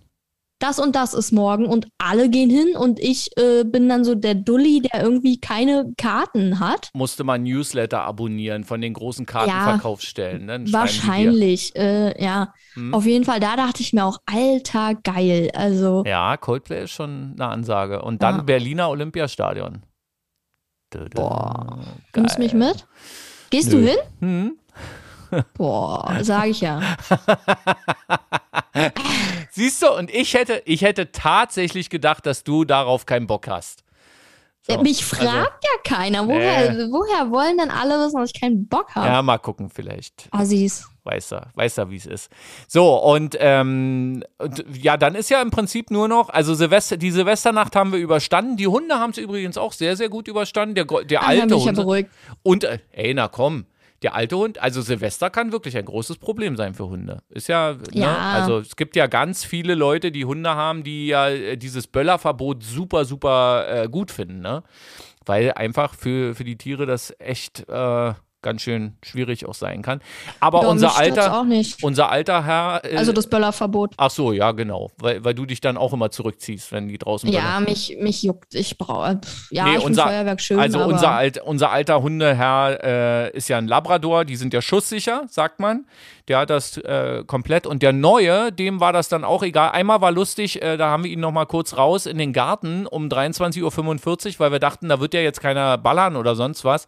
das 0.59 0.79
und 0.79 0.97
das 0.97 1.15
ist 1.15 1.33
morgen 1.33 1.67
und 1.67 1.89
alle 1.99 2.29
gehen 2.29 2.51
hin 2.51 2.77
und 2.77 2.99
ich 2.99 3.31
äh, 3.39 3.65
bin 3.65 3.89
dann 3.89 4.05
so 4.05 4.15
der 4.15 4.35
Dulli, 4.35 4.81
der 4.81 5.03
irgendwie 5.03 5.39
keine 5.39 5.93
Karten 5.97 6.59
hat. 6.59 6.91
Musste 6.95 7.23
man 7.23 7.45
Newsletter 7.45 8.03
abonnieren 8.03 8.65
von 8.65 8.81
den 8.81 8.95
großen 8.95 9.25
Kartenverkaufsstellen. 9.25 10.67
Ja, 10.67 10.73
wahrscheinlich, 10.73 11.77
äh, 11.77 12.21
ja. 12.23 12.53
Hm. 12.75 12.93
Auf 12.93 13.07
jeden 13.07 13.25
Fall, 13.25 13.41
da 13.41 13.57
dachte 13.57 13.83
ich 13.83 13.93
mir 13.93 14.05
auch, 14.05 14.19
alter, 14.27 14.95
geil. 14.97 15.51
Also, 15.55 16.03
ja, 16.07 16.37
Coldplay 16.37 16.85
ist 16.85 16.91
schon 16.91 17.35
eine 17.35 17.49
Ansage. 17.49 18.03
Und 18.03 18.23
dann 18.23 18.39
ja. 18.39 18.43
Berliner 18.43 18.91
Olympiastadion. 18.91 19.83
Boah, 21.15 21.79
nimmst 22.17 22.39
du 22.39 22.43
mich 22.43 22.55
mit? 22.55 22.87
Gehst 23.51 23.71
Nö. 23.71 23.81
du 23.81 23.87
hin? 23.87 23.99
Hm? 24.21 24.59
Boah, 25.55 26.19
sag 26.23 26.49
ich 26.49 26.61
ja. 26.63 26.81
Siehst 29.59 29.83
du, 29.83 29.93
und 29.93 30.09
ich 30.15 30.35
hätte, 30.35 30.63
ich 30.67 30.83
hätte 30.83 31.11
tatsächlich 31.11 31.91
gedacht, 31.91 32.27
dass 32.27 32.45
du 32.45 32.65
darauf 32.65 33.07
keinen 33.07 33.27
Bock 33.27 33.49
hast. 33.49 33.83
So, 34.63 34.81
Mich 34.83 35.05
fragt 35.05 35.25
also, 35.25 35.37
ja 35.37 35.83
keiner. 35.83 36.29
Woher, 36.29 36.71
äh, 36.71 36.93
woher 36.93 37.33
wollen 37.33 37.59
denn 37.59 37.73
alle 37.73 37.99
wissen, 37.99 38.21
dass 38.21 38.31
ich 38.33 38.41
keinen 38.41 38.69
Bock 38.69 38.95
habe? 38.95 39.09
Ja, 39.09 39.21
mal 39.21 39.39
gucken 39.39 39.69
vielleicht. 39.69 40.29
Assis. 40.31 40.87
Weiß 41.03 41.33
er, 41.33 41.51
weiß 41.57 41.79
er, 41.79 41.91
wie 41.91 41.97
es 41.97 42.07
ist. 42.07 42.31
So, 42.69 43.03
und, 43.03 43.37
ähm, 43.41 44.23
und, 44.39 44.65
ja, 44.81 44.97
dann 44.97 45.17
ist 45.17 45.29
ja 45.29 45.43
im 45.43 45.51
Prinzip 45.51 45.91
nur 45.91 46.07
noch, 46.07 46.29
also 46.29 46.55
Silvester, 46.55 46.97
die 46.97 47.11
Silvesternacht 47.11 47.75
haben 47.75 47.91
wir 47.91 47.99
überstanden. 47.99 48.57
Die 48.57 48.69
Hunde 48.69 49.01
haben 49.01 49.11
es 49.11 49.19
übrigens 49.19 49.59
auch 49.59 49.73
sehr, 49.73 49.97
sehr 49.97 50.09
gut 50.09 50.29
überstanden. 50.29 50.77
Der, 50.77 50.85
der 50.85 51.27
alte 51.27 51.57
Hund. 51.57 51.67
Ja 51.67 51.73
beruhigt. 51.73 52.11
Und, 52.45 52.63
äh, 52.63 52.79
ey, 52.93 53.13
na 53.13 53.27
komm, 53.27 53.67
der 54.03 54.15
alte 54.15 54.37
Hund, 54.37 54.59
also 54.59 54.81
Silvester 54.81 55.31
kann 55.31 55.51
wirklich 55.51 55.77
ein 55.77 55.85
großes 55.85 56.19
Problem 56.19 56.57
sein 56.57 56.75
für 56.75 56.89
Hunde. 56.89 57.23
Ist 57.29 57.49
ja, 57.49 57.73
ne, 57.73 57.81
ja. 57.93 58.13
Ne, 58.13 58.19
also 58.19 58.59
es 58.59 58.77
gibt 58.77 58.95
ja 58.97 59.07
ganz 59.07 59.45
viele 59.45 59.75
Leute, 59.75 60.13
die 60.13 60.25
Hunde 60.25 60.51
haben, 60.51 60.85
die 60.85 61.09
ja 61.09 61.29
äh, 61.29 61.57
dieses 61.57 61.87
Böllerverbot 61.87 62.63
super, 62.63 63.05
super 63.05 63.67
äh, 63.69 63.89
gut 63.89 64.11
finden, 64.11 64.41
ne? 64.41 64.63
Weil 65.27 65.53
einfach 65.53 65.95
für, 65.95 66.35
für 66.35 66.45
die 66.45 66.57
Tiere 66.57 66.87
das 66.87 67.15
echt 67.19 67.69
äh, 67.69 68.15
ganz 68.43 68.63
schön 68.63 68.97
schwierig 69.03 69.47
auch 69.47 69.55
sein 69.55 69.83
kann. 69.83 70.01
Aber 70.39 70.63
ja, 70.63 70.69
unser 70.69 70.97
alter, 70.97 71.45
unser 71.83 72.11
alter 72.11 72.45
Herr. 72.45 72.85
Äh, 72.85 72.97
also 72.97 73.13
das 73.13 73.29
Böllerverbot. 73.29 73.95
Ach 73.97 74.11
so, 74.11 74.33
ja, 74.33 74.53
genau. 74.53 74.91
Weil, 74.99 75.25
weil 75.25 75.35
du 75.35 75.45
dich 75.45 75.61
dann 75.61 75.77
auch 75.77 75.93
immer 75.93 76.11
zurückziehst, 76.11 76.71
wenn 76.71 76.89
die 76.89 76.99
draußen 76.99 77.29
böllern. 77.29 77.45
Ja, 77.45 77.61
mich, 77.61 77.97
mich 78.01 78.23
juckt. 78.23 78.55
Ich 78.55 78.79
brauche. 78.79 79.21
Ja, 79.51 79.65
nee, 79.65 79.79
ich 79.79 79.85
unser, 79.85 80.05
Feuerwerk 80.05 80.41
schön. 80.41 80.61
Also 80.61 80.85
unser, 80.85 81.11
alt, 81.11 81.43
unser 81.43 81.71
alter 81.71 82.01
Hundeherr 82.01 82.79
äh, 82.83 83.37
ist 83.37 83.49
ja 83.49 83.59
ein 83.59 83.67
Labrador, 83.67 84.25
die 84.25 84.37
sind 84.37 84.55
ja 84.55 84.63
schusssicher, 84.63 85.25
sagt 85.29 85.59
man. 85.59 85.87
Der 86.29 86.39
hat 86.39 86.51
das 86.51 86.77
äh, 86.77 87.25
komplett. 87.27 87.67
Und 87.67 87.83
der 87.83 87.93
neue, 87.93 88.53
dem 88.53 88.81
war 88.81 88.93
das 88.93 89.09
dann 89.09 89.25
auch 89.25 89.43
egal. 89.43 89.71
Einmal 89.73 90.01
war 90.01 90.13
lustig, 90.13 90.63
äh, 90.63 90.77
da 90.77 90.91
haben 90.91 91.03
wir 91.03 91.11
ihn 91.11 91.21
noch 91.21 91.33
mal 91.33 91.47
kurz 91.47 91.77
raus 91.77 92.07
in 92.07 92.19
den 92.19 92.33
Garten 92.33 92.87
um 92.87 93.09
23.45 93.09 93.63
Uhr, 94.35 94.41
weil 94.41 94.53
wir 94.53 94.61
dachten, 94.61 94.89
da 94.89 95.01
wird 95.01 95.15
ja 95.15 95.21
jetzt 95.21 95.41
keiner 95.41 95.77
ballern 95.79 96.15
oder 96.17 96.37
sonst 96.37 96.65
was. 96.65 96.87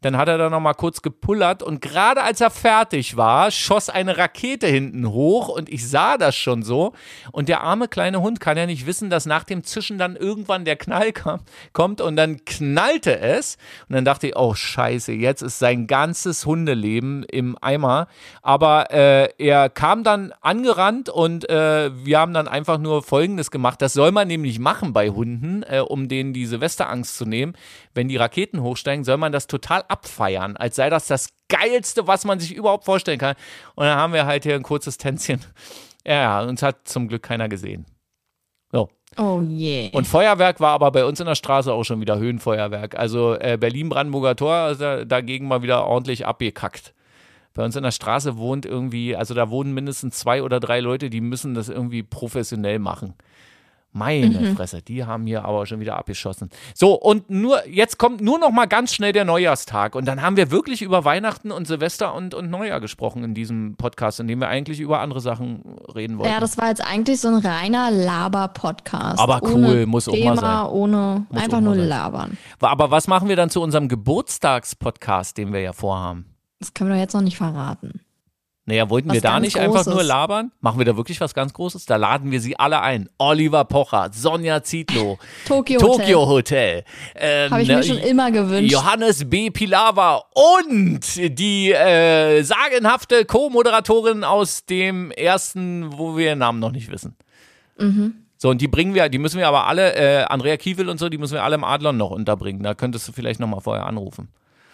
Dann 0.00 0.16
hat 0.16 0.28
er 0.28 0.38
da 0.38 0.50
nochmal 0.50 0.74
kurz 0.74 1.02
gepullert 1.02 1.62
und 1.62 1.80
gerade 1.80 2.22
als 2.22 2.40
er 2.40 2.50
fertig 2.50 3.16
war, 3.16 3.50
schoss 3.50 3.88
eine 3.88 4.18
Rakete 4.18 4.66
hinten 4.66 5.10
hoch 5.10 5.48
und 5.48 5.68
ich 5.68 5.88
sah 5.88 6.18
das 6.18 6.36
schon 6.36 6.62
so. 6.62 6.92
Und 7.32 7.48
der 7.48 7.62
arme 7.62 7.88
kleine 7.88 8.20
Hund 8.20 8.40
kann 8.40 8.56
ja 8.56 8.66
nicht 8.66 8.86
wissen, 8.86 9.10
dass 9.10 9.26
nach 9.26 9.44
dem 9.44 9.64
Zischen 9.64 9.98
dann 9.98 10.16
irgendwann 10.16 10.64
der 10.64 10.76
Knall 10.76 11.12
kam, 11.12 11.40
kommt 11.72 12.00
und 12.00 12.16
dann 12.16 12.44
knallte 12.44 13.18
es. 13.18 13.56
Und 13.88 13.94
dann 13.94 14.04
dachte 14.04 14.28
ich, 14.28 14.36
oh 14.36 14.54
Scheiße, 14.54 15.12
jetzt 15.12 15.42
ist 15.42 15.58
sein 15.58 15.86
ganzes 15.86 16.46
Hundeleben 16.46 17.24
im 17.24 17.56
Eimer. 17.60 18.08
Aber 18.42 18.90
äh, 18.90 19.28
er 19.38 19.68
kam 19.70 20.04
dann 20.04 20.32
angerannt 20.40 21.08
und 21.08 21.48
äh, 21.48 21.90
wir 22.04 22.18
haben 22.18 22.34
dann 22.34 22.48
einfach 22.48 22.78
nur 22.78 23.02
Folgendes 23.02 23.50
gemacht. 23.50 23.80
Das 23.82 23.92
soll 23.92 24.12
man 24.12 24.28
nämlich 24.28 24.58
machen 24.58 24.92
bei 24.92 25.10
Hunden, 25.10 25.62
äh, 25.62 25.80
um 25.80 26.08
denen 26.08 26.32
die 26.32 26.46
Silvesterangst 26.46 27.16
zu 27.16 27.24
nehmen. 27.24 27.54
Wenn 27.94 28.08
die 28.08 28.16
Raketen 28.16 28.62
hochsteigen, 28.62 29.04
soll 29.04 29.16
man 29.16 29.32
das 29.32 29.46
total 29.46 29.84
abfeiern, 29.90 30.56
als 30.56 30.76
sei 30.76 30.90
das 30.90 31.06
das 31.06 31.28
Geilste, 31.48 32.06
was 32.06 32.24
man 32.24 32.40
sich 32.40 32.54
überhaupt 32.54 32.84
vorstellen 32.84 33.18
kann. 33.18 33.36
Und 33.74 33.84
dann 33.84 33.98
haben 33.98 34.12
wir 34.12 34.26
halt 34.26 34.44
hier 34.44 34.54
ein 34.54 34.62
kurzes 34.62 34.98
Tänzchen. 34.98 35.40
Ja, 36.08 36.42
uns 36.42 36.62
hat 36.62 36.86
zum 36.86 37.08
Glück 37.08 37.24
keiner 37.24 37.48
gesehen. 37.48 37.84
So. 38.70 38.88
Oh 39.16 39.40
je. 39.42 39.86
Yeah. 39.86 39.90
Und 39.92 40.06
Feuerwerk 40.06 40.60
war 40.60 40.70
aber 40.70 40.92
bei 40.92 41.04
uns 41.04 41.18
in 41.18 41.26
der 41.26 41.34
Straße 41.34 41.72
auch 41.72 41.82
schon 41.82 42.00
wieder 42.00 42.16
Höhenfeuerwerk. 42.16 42.96
Also 42.96 43.34
äh, 43.34 43.58
Berlin-Brandenburger 43.58 44.36
Tor 44.36 44.54
also 44.54 45.04
dagegen 45.04 45.48
mal 45.48 45.62
wieder 45.62 45.84
ordentlich 45.84 46.24
abgekackt. 46.24 46.94
Bei 47.54 47.64
uns 47.64 47.74
in 47.74 47.82
der 47.82 47.90
Straße 47.90 48.36
wohnt 48.36 48.66
irgendwie, 48.66 49.16
also 49.16 49.34
da 49.34 49.50
wohnen 49.50 49.72
mindestens 49.72 50.18
zwei 50.18 50.42
oder 50.42 50.60
drei 50.60 50.78
Leute, 50.80 51.08
die 51.08 51.22
müssen 51.22 51.54
das 51.54 51.70
irgendwie 51.70 52.02
professionell 52.02 52.78
machen. 52.78 53.14
Meine 53.96 54.54
Fresse, 54.54 54.82
die 54.82 55.04
haben 55.06 55.26
hier 55.26 55.44
aber 55.46 55.64
schon 55.64 55.80
wieder 55.80 55.96
abgeschossen. 55.96 56.50
So, 56.74 56.94
und 56.94 57.30
nur, 57.30 57.66
jetzt 57.66 57.98
kommt 57.98 58.20
nur 58.20 58.38
noch 58.38 58.50
mal 58.50 58.66
ganz 58.66 58.92
schnell 58.94 59.12
der 59.12 59.24
Neujahrstag. 59.24 59.94
Und 59.94 60.06
dann 60.06 60.20
haben 60.20 60.36
wir 60.36 60.50
wirklich 60.50 60.82
über 60.82 61.06
Weihnachten 61.06 61.50
und 61.50 61.66
Silvester 61.66 62.14
und, 62.14 62.34
und 62.34 62.50
Neujahr 62.50 62.80
gesprochen 62.80 63.24
in 63.24 63.32
diesem 63.32 63.76
Podcast, 63.76 64.20
in 64.20 64.28
dem 64.28 64.40
wir 64.40 64.48
eigentlich 64.48 64.80
über 64.80 65.00
andere 65.00 65.20
Sachen 65.20 65.62
reden 65.94 66.18
wollten. 66.18 66.30
Ja, 66.30 66.40
das 66.40 66.58
war 66.58 66.68
jetzt 66.68 66.84
eigentlich 66.84 67.20
so 67.20 67.28
ein 67.28 67.36
reiner 67.36 67.90
Laber-Podcast. 67.90 69.18
Aber 69.18 69.40
cool, 69.44 69.64
ohne 69.64 69.86
muss 69.86 70.08
auch 70.08 70.12
mal 70.12 70.18
Thema, 70.18 70.36
sein. 70.36 70.66
ohne 70.72 71.26
Muss 71.30 71.42
einfach 71.42 71.60
nur 71.62 71.74
sein. 71.76 71.88
labern. 71.88 72.38
Aber 72.60 72.90
was 72.90 73.08
machen 73.08 73.28
wir 73.30 73.36
dann 73.36 73.48
zu 73.48 73.62
unserem 73.62 73.88
Geburtstagspodcast, 73.88 75.38
den 75.38 75.52
wir 75.54 75.60
ja 75.60 75.72
vorhaben? 75.72 76.26
Das 76.60 76.74
können 76.74 76.90
wir 76.90 76.96
doch 76.96 77.00
jetzt 77.00 77.14
noch 77.14 77.22
nicht 77.22 77.36
verraten. 77.36 78.00
Naja, 78.68 78.90
wollten 78.90 79.08
Was 79.10 79.14
wir 79.14 79.20
da 79.20 79.38
nicht 79.38 79.56
einfach 79.58 79.84
Großes. 79.84 79.94
nur 79.94 80.02
labern? 80.02 80.50
Machen 80.60 80.78
wir 80.78 80.84
da 80.84 80.96
wirklich 80.96 81.20
was 81.20 81.34
ganz 81.34 81.52
Großes? 81.52 81.86
Da 81.86 81.94
laden 81.94 82.32
wir 82.32 82.40
sie 82.40 82.58
alle 82.58 82.80
ein. 82.80 83.08
Oliver 83.16 83.64
Pocher, 83.64 84.10
Sonja 84.12 84.64
Zietlow, 84.64 85.18
Tokyo 85.46 85.80
Hotel. 85.80 86.16
Hotel, 86.26 86.84
ähm, 87.14 87.50
Habe 87.52 87.62
ich 87.62 87.68
mir 87.68 87.82
schon 87.84 87.98
immer 87.98 88.32
gewünscht. 88.32 88.72
Johannes 88.72 89.30
B. 89.30 89.50
Pilawa 89.50 90.24
und 90.34 91.00
die 91.38 91.70
äh, 91.72 92.42
sagenhafte 92.42 93.24
Co-Moderatorin 93.24 94.24
aus 94.24 94.64
dem 94.64 95.12
ersten, 95.12 95.96
wo 95.96 96.16
wir 96.16 96.26
ihren 96.26 96.40
Namen 96.40 96.58
noch 96.58 96.72
nicht 96.72 96.90
wissen. 96.90 97.14
Mhm. 97.78 98.14
So, 98.36 98.50
und 98.50 98.60
die 98.60 98.68
bringen 98.68 98.94
wir, 98.94 99.08
die 99.08 99.18
müssen 99.18 99.38
wir 99.38 99.48
aber 99.48 99.66
alle, 99.66 99.94
äh, 99.94 100.24
Andrea 100.24 100.56
Kiewel 100.56 100.88
und 100.88 100.98
so, 100.98 101.08
die 101.08 101.18
müssen 101.18 101.34
wir 101.34 101.44
alle 101.44 101.54
im 101.54 101.64
Adlon 101.64 101.96
noch 101.96 102.10
unterbringen. 102.10 102.62
Da 102.62 102.74
könntest 102.74 103.06
du 103.08 103.12
vielleicht 103.12 103.40
nochmal 103.40 103.60
vorher 103.60 103.86
anrufen. 103.86 104.28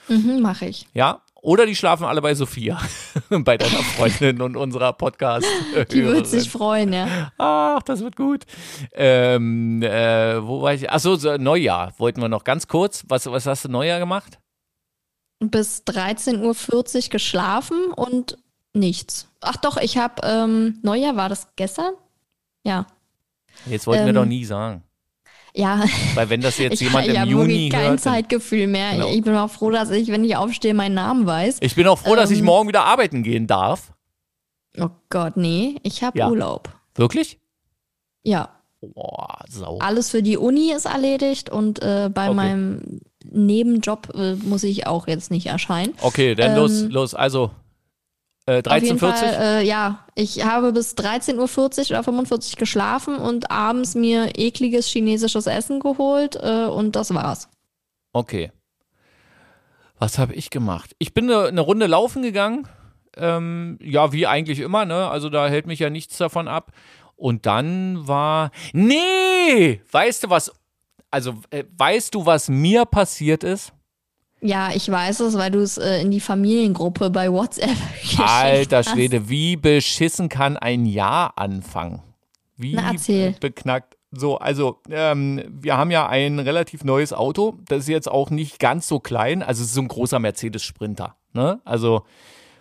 Mhm, 0.08 0.40
Mache 0.40 0.66
ich. 0.66 0.86
Ja? 0.94 1.21
Oder 1.42 1.66
die 1.66 1.74
schlafen 1.74 2.04
alle 2.06 2.22
bei 2.22 2.34
Sophia, 2.36 2.80
bei 3.28 3.58
deiner 3.58 3.82
Freundin 3.82 4.40
und 4.40 4.56
unserer 4.56 4.92
podcast 4.92 5.44
Die 5.90 6.04
wird 6.04 6.28
sich 6.28 6.48
freuen, 6.48 6.92
ja. 6.92 7.32
Ach, 7.36 7.82
das 7.82 8.00
wird 8.00 8.14
gut. 8.14 8.44
Ähm, 8.92 9.82
äh, 9.82 10.40
wo 10.40 10.62
war 10.62 10.72
ich? 10.72 10.88
Achso, 10.88 11.16
so, 11.16 11.36
Neujahr 11.36 11.94
wollten 11.98 12.20
wir 12.20 12.28
noch 12.28 12.44
ganz 12.44 12.68
kurz. 12.68 13.04
Was, 13.08 13.26
was 13.26 13.44
hast 13.46 13.64
du 13.64 13.68
Neujahr 13.70 13.98
gemacht? 13.98 14.38
Bis 15.40 15.82
13.40 15.82 17.06
Uhr 17.06 17.10
geschlafen 17.10 17.92
und 17.92 18.38
nichts. 18.72 19.28
Ach 19.40 19.56
doch, 19.56 19.78
ich 19.78 19.96
habe, 19.98 20.22
ähm, 20.24 20.78
Neujahr 20.82 21.16
war 21.16 21.28
das 21.28 21.48
gestern? 21.56 21.94
Ja. 22.62 22.86
Jetzt 23.66 23.88
wollten 23.88 24.04
wir 24.04 24.10
Ähm, 24.10 24.14
doch 24.14 24.24
nie 24.26 24.44
sagen. 24.44 24.84
Ja, 25.54 25.84
Weil 26.14 26.30
wenn 26.30 26.40
das 26.40 26.56
jetzt 26.58 26.74
ich, 26.74 26.80
jemand 26.80 27.06
ich 27.06 27.14
im 27.14 27.20
habe 27.20 27.30
Juni 27.30 27.48
wirklich 27.48 27.70
kein 27.70 27.80
hört. 27.82 27.90
Dann, 27.90 27.98
Zeitgefühl 27.98 28.66
mehr. 28.66 28.92
Genau. 28.92 29.08
Ich 29.08 29.22
bin 29.22 29.34
auch 29.36 29.50
froh, 29.50 29.70
dass 29.70 29.90
ich, 29.90 30.08
wenn 30.08 30.24
ich 30.24 30.34
aufstehe, 30.36 30.72
meinen 30.72 30.94
Namen 30.94 31.26
weiß. 31.26 31.58
ich 31.60 31.74
bin 31.74 31.86
auch 31.86 31.98
froh, 31.98 32.16
dass 32.16 32.30
ich 32.30 32.38
Ähm, 32.38 32.46
morgen 32.46 32.68
wieder 32.68 32.84
arbeiten 32.86 33.22
gehen 33.22 33.46
darf. 33.46 33.92
Oh 34.78 34.88
Gott, 35.10 35.36
nee, 35.36 35.76
ich 35.82 36.02
habe 36.02 36.18
Ja. 36.18 36.30
Urlaub. 36.30 36.70
Wirklich? 36.94 37.38
Ja, 38.22 38.48
Boah, 38.80 39.40
sau. 39.48 39.78
alles 39.78 40.08
für 40.10 40.22
die 40.22 40.38
Uni 40.38 40.72
ist 40.72 40.86
erledigt 40.86 41.50
und 41.50 41.82
äh, 41.82 42.08
bei 42.12 42.26
Okay. 42.28 42.34
meinem 42.34 43.00
Nebenjob 43.30 44.08
äh, 44.14 44.34
muss 44.36 44.62
ich 44.64 44.86
auch 44.86 45.06
jetzt 45.06 45.30
nicht 45.30 45.46
erscheinen. 45.46 45.92
Okay, 46.00 46.34
dann 46.34 46.52
Ähm, 46.52 46.56
los, 46.56 46.80
los. 46.88 47.14
Also 47.14 47.50
äh, 48.46 48.62
Auf 48.66 48.82
jeden 48.82 48.98
13.40 48.98 48.98
Fall, 48.98 49.34
äh, 49.40 49.64
ja, 49.64 50.06
ich 50.14 50.44
habe 50.44 50.72
bis 50.72 50.94
13.40 50.94 51.36
Uhr 51.38 51.90
oder 51.90 52.02
45 52.02 52.56
geschlafen 52.56 53.16
und 53.16 53.50
abends 53.50 53.94
mir 53.94 54.36
ekliges 54.36 54.86
chinesisches 54.86 55.46
Essen 55.46 55.80
geholt 55.80 56.36
äh, 56.36 56.66
und 56.66 56.96
das 56.96 57.14
war's. 57.14 57.48
Okay. 58.12 58.52
Was 59.98 60.18
habe 60.18 60.34
ich 60.34 60.50
gemacht? 60.50 60.96
Ich 60.98 61.14
bin 61.14 61.30
eine, 61.30 61.46
eine 61.46 61.60
Runde 61.60 61.86
laufen 61.86 62.22
gegangen. 62.22 62.66
Ähm, 63.16 63.78
ja, 63.80 64.12
wie 64.12 64.26
eigentlich 64.26 64.58
immer, 64.58 64.84
ne? 64.84 65.08
Also 65.08 65.28
da 65.28 65.46
hält 65.48 65.66
mich 65.66 65.78
ja 65.78 65.90
nichts 65.90 66.18
davon 66.18 66.48
ab. 66.48 66.72
Und 67.14 67.46
dann 67.46 68.08
war. 68.08 68.50
Nee! 68.72 69.80
Weißt 69.92 70.24
du 70.24 70.30
was? 70.30 70.50
Also, 71.12 71.36
äh, 71.50 71.62
weißt 71.78 72.14
du, 72.14 72.26
was 72.26 72.48
mir 72.48 72.84
passiert 72.84 73.44
ist? 73.44 73.72
Ja, 74.44 74.70
ich 74.74 74.90
weiß 74.90 75.20
es, 75.20 75.38
weil 75.38 75.52
du 75.52 75.60
es 75.60 75.78
äh, 75.78 76.00
in 76.00 76.10
die 76.10 76.20
Familiengruppe 76.20 77.10
bei 77.10 77.30
WhatsApp 77.32 77.76
geschickt 78.02 78.22
Alter. 78.28 78.82
Schwede, 78.82 79.28
wie 79.28 79.56
beschissen 79.56 80.28
kann 80.28 80.56
ein 80.56 80.84
Jahr 80.84 81.38
anfangen? 81.38 82.02
Wie 82.56 82.74
Na, 82.74 82.90
erzähl. 82.90 83.36
beknackt. 83.40 83.96
So, 84.10 84.38
also, 84.38 84.80
ähm, 84.90 85.42
wir 85.48 85.76
haben 85.76 85.90
ja 85.90 86.08
ein 86.08 86.38
relativ 86.40 86.84
neues 86.84 87.12
Auto. 87.12 87.58
Das 87.68 87.84
ist 87.84 87.88
jetzt 87.88 88.10
auch 88.10 88.30
nicht 88.30 88.58
ganz 88.58 88.88
so 88.88 88.98
klein. 88.98 89.42
Also, 89.42 89.62
es 89.62 89.68
ist 89.68 89.74
so 89.74 89.80
ein 89.80 89.88
großer 89.88 90.18
Mercedes 90.18 90.62
Sprinter. 90.62 91.16
Ne? 91.32 91.60
Also, 91.64 92.02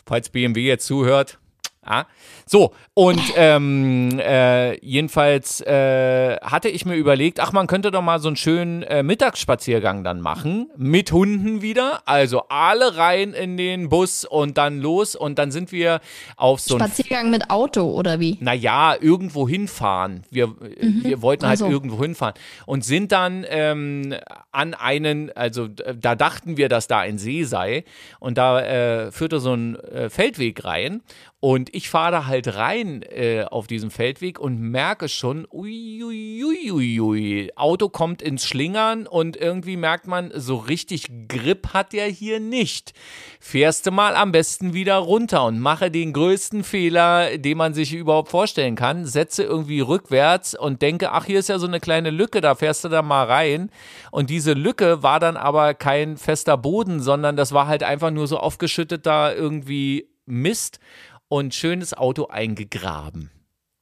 falls 0.06 0.30
BMW 0.30 0.68
jetzt 0.68 0.86
zuhört. 0.86 1.40
Ja. 1.84 2.06
So, 2.46 2.74
und 2.94 3.22
ähm, 3.36 4.20
äh, 4.20 4.78
jedenfalls 4.86 5.62
äh, 5.62 6.38
hatte 6.42 6.70
ich 6.70 6.86
mir 6.86 6.96
überlegt, 6.96 7.40
ach, 7.40 7.54
man 7.54 7.66
könnte 7.66 7.90
doch 7.90 8.04
mal 8.04 8.20
so 8.20 8.28
einen 8.28 8.36
schönen 8.36 8.84
äh, 8.84 9.02
Mittagsspaziergang 9.02 10.04
dann 10.04 10.22
machen. 10.22 10.70
Mit 10.78 11.12
Hunden 11.12 11.62
wieder. 11.64 12.04
Also 12.06 12.44
alle 12.50 12.98
rein 12.98 13.34
in 13.34 13.58
den 13.58 13.90
Bus 13.90 14.26
und 14.26 14.58
dann 14.60 14.80
los. 14.80 15.16
Und 15.16 15.40
dann 15.40 15.52
sind 15.52 15.72
wir 15.72 16.02
auf 16.38 16.60
so 16.60 16.76
ein 16.76 16.82
Spaziergang 16.82 17.32
mit 17.32 17.50
Auto 17.50 17.82
oder 17.90 18.20
wie? 18.20 18.38
naja, 18.42 18.96
irgendwo 19.00 19.48
hinfahren. 19.48 20.24
Wir, 20.30 20.54
wir 20.60 21.22
wollten 21.22 21.48
halt 21.48 21.62
Ach 21.62 21.66
so. 21.66 21.72
irgendwo 21.72 22.02
hinfahren 22.04 22.36
und 22.66 22.86
sind 22.86 23.12
dann 23.12 23.46
ähm, 23.50 24.14
an 24.52 24.74
einen, 24.74 25.32
also 25.32 25.68
d- 25.68 25.84
da 26.00 26.16
dachten 26.16 26.58
wir, 26.58 26.70
dass 26.70 26.88
da 26.88 27.00
ein 27.00 27.18
See 27.18 27.44
sei 27.44 27.84
und 28.20 28.38
da 28.38 28.62
äh, 28.62 29.12
führte 29.12 29.40
so 29.40 29.54
ein 29.54 29.76
äh, 29.76 30.10
Feldweg 30.10 30.64
rein 30.66 31.02
und 31.40 31.74
ich 31.74 31.90
fahre 31.90 32.12
da 32.12 32.26
halt 32.28 32.56
rein 32.56 33.02
äh, 33.02 33.46
auf 33.50 33.66
diesem 33.66 33.90
Feldweg 33.90 34.40
und 34.40 34.60
merke 34.60 35.10
schon, 35.10 35.48
ui, 35.52 36.04
ui, 36.04 36.44
ui, 36.44 36.72
ui, 36.72 37.00
ui, 37.02 37.52
Auto 37.56 37.90
kommt 37.90 38.22
ins 38.22 38.46
Schlingern 38.46 39.08
und 39.08 39.38
irgendwie 39.38 39.76
merkt 39.76 40.06
man, 40.06 40.32
so 40.36 40.58
richtig 40.58 41.08
Grip 41.28 41.70
hat 41.74 41.94
der 41.94 42.06
hier 42.08 42.40
nicht. 42.40 42.94
Fährst 43.40 43.88
du 43.88 43.92
mal 43.92 44.16
am 44.16 44.32
besten 44.32 44.76
wieder 44.76 44.98
runter 44.98 45.46
und 45.46 45.60
mache 45.60 45.90
den 45.90 46.14
größten 46.14 46.64
Fehler, 46.64 47.40
den 47.40 47.58
man 47.58 47.74
sich 47.74 47.92
überhaupt 47.94 48.30
vorstellen 48.30 48.76
kann. 48.76 49.06
Setze 49.06 49.44
irgendwie 49.44 49.80
rückwärts 49.80 50.54
und 50.54 50.84
denke, 50.84 51.12
ach, 51.12 51.26
hier 51.26 51.40
ist 51.40 51.50
ja 51.50 51.58
so 51.58 51.66
eine 51.66 51.80
kleine 51.80 52.12
Lücke, 52.12 52.42
da 52.42 52.54
fährst 52.54 52.84
du 52.84 52.90
da 52.90 53.02
mal 53.02 53.26
rein. 53.26 53.72
Und 54.12 54.30
diese 54.42 54.54
Lücke 54.54 55.04
war 55.04 55.20
dann 55.20 55.38
aber 55.38 55.76
kein 55.76 56.18
fester 56.18 56.58
Boden, 56.58 57.00
sondern 57.00 57.36
das 57.36 57.52
war 57.52 57.68
halt 57.68 57.84
einfach 57.84 58.10
nur 58.10 58.26
so 58.26 58.40
aufgeschütteter 58.40 59.36
irgendwie 59.36 60.10
Mist 60.26 60.80
und 61.28 61.54
schönes 61.54 61.94
Auto 61.94 62.26
eingegraben. 62.26 63.30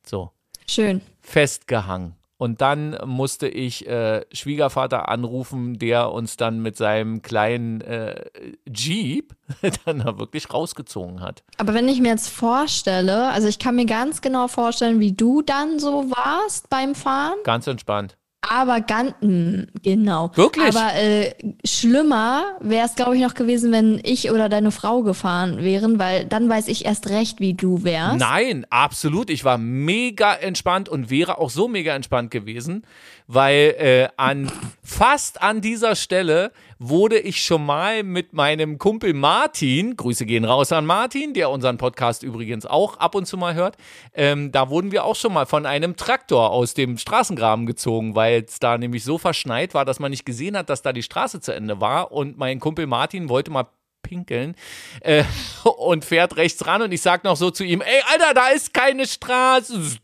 So 0.06 0.32
Schön. 0.68 1.00
festgehangen. 1.22 2.16
Und 2.36 2.60
dann 2.60 2.98
musste 3.06 3.48
ich 3.48 3.88
äh, 3.88 4.26
Schwiegervater 4.34 5.08
anrufen, 5.08 5.80
der 5.80 6.12
uns 6.12 6.36
dann 6.36 6.62
mit 6.62 6.76
seinem 6.76 7.22
kleinen 7.22 7.80
äh, 7.80 8.26
Jeep 8.70 9.34
dann 9.86 10.00
da 10.00 10.20
wirklich 10.20 10.54
rausgezogen 10.54 11.22
hat. 11.22 11.44
Aber 11.58 11.74
wenn 11.74 11.88
ich 11.88 12.02
mir 12.02 12.10
jetzt 12.10 12.28
vorstelle, 12.28 13.30
also 13.30 13.48
ich 13.48 13.60
kann 13.60 13.78
mir 13.78 13.86
ganz 13.86 14.20
genau 14.20 14.50
vorstellen, 14.50 15.00
wie 15.00 15.14
du 15.14 15.42
dann 15.42 15.80
so 15.80 16.12
warst 16.12 16.70
beim 16.70 16.96
Fahren, 16.96 17.38
Ganz 17.46 17.66
entspannt. 17.66 18.18
Aber 18.42 18.82
ganz, 18.82 19.14
mh, 19.22 19.68
genau. 19.84 20.32
Wirklich? 20.36 20.76
Aber 20.76 20.96
äh, 20.96 21.34
schlimmer 21.66 22.58
wäre 22.62 22.86
es, 22.86 22.96
glaube 22.96 23.16
ich, 23.16 23.22
noch 23.22 23.34
gewesen, 23.34 23.72
wenn 23.72 24.00
ich 24.04 24.32
oder 24.32 24.50
deine 24.50 24.72
Frau 24.72 25.04
gefahren 25.04 25.62
wären, 25.62 26.00
weil 26.00 26.26
dann 26.26 26.50
weiß 26.50 26.68
ich 26.70 26.86
erst 26.86 27.10
recht, 27.10 27.40
wie 27.40 27.54
du 27.54 27.84
wärst. 27.84 28.18
Nein, 28.20 28.66
absolut. 28.70 29.30
Ich 29.30 29.44
war 29.44 29.58
mega 29.58 30.34
entspannt 30.34 30.90
und 30.90 31.10
wäre 31.10 31.38
auch 31.38 31.50
so 31.50 31.68
mega 31.68 31.94
entspannt 31.94 32.32
gewesen, 32.32 32.84
weil 33.32 33.76
äh, 33.78 34.08
an 34.18 34.52
fast 34.84 35.44
an 35.44 35.62
dieser 35.62 35.96
Stelle 35.96 36.52
wurde 36.80 37.20
ich 37.20 37.44
schon 37.44 37.64
mal 37.64 38.02
mit 38.02 38.34
meinem 38.34 38.80
Kumpel 38.80 39.14
Martin, 39.14 39.96
Grüße 39.96 40.26
gehen 40.26 40.46
raus 40.46 40.72
an 40.72 40.88
Martin, 40.88 41.36
der 41.36 41.52
unseren 41.52 41.78
Podcast 41.78 42.24
übrigens 42.24 42.66
auch 42.66 42.98
ab 42.98 43.14
und 43.14 43.28
zu 43.28 43.38
mal 43.38 43.54
hört, 43.54 43.78
ähm, 44.16 44.52
da 44.52 44.72
wurden 44.72 44.92
wir 44.92 45.06
auch 45.06 45.16
schon 45.16 45.32
mal 45.32 45.46
von 45.46 45.68
einem 45.68 45.96
Traktor 45.96 46.50
aus 46.50 46.74
dem 46.74 46.98
Straßengraben 46.98 47.68
gezogen, 47.68 48.16
weil 48.16 48.46
es 48.48 48.58
da 48.58 48.80
nämlich 48.80 49.04
so 49.04 49.20
verschneit 49.20 49.76
war, 49.76 49.86
dass 49.86 50.00
man 50.00 50.10
nicht 50.10 50.26
gesehen 50.26 50.58
hat, 50.58 50.72
dass 50.72 50.82
da 50.82 50.92
die 50.92 51.04
Straße 51.04 51.40
zu 51.40 51.54
Ende 51.54 51.80
war 51.80 52.12
und 52.12 52.40
mein 52.40 52.60
Kumpel 52.60 52.88
Martin 52.88 53.30
wollte 53.30 53.52
mal 53.52 53.68
pinkeln 54.02 54.56
äh, 55.02 55.24
und 55.78 56.04
fährt 56.04 56.36
rechts 56.36 56.66
ran 56.66 56.82
und 56.82 56.92
ich 56.92 57.04
sag 57.04 57.24
noch 57.24 57.36
so 57.36 57.52
zu 57.52 57.64
ihm, 57.64 57.82
ey 57.82 58.02
Alter, 58.12 58.34
da 58.34 58.48
ist 58.48 58.74
keine 58.74 59.06
Straße. 59.06 60.00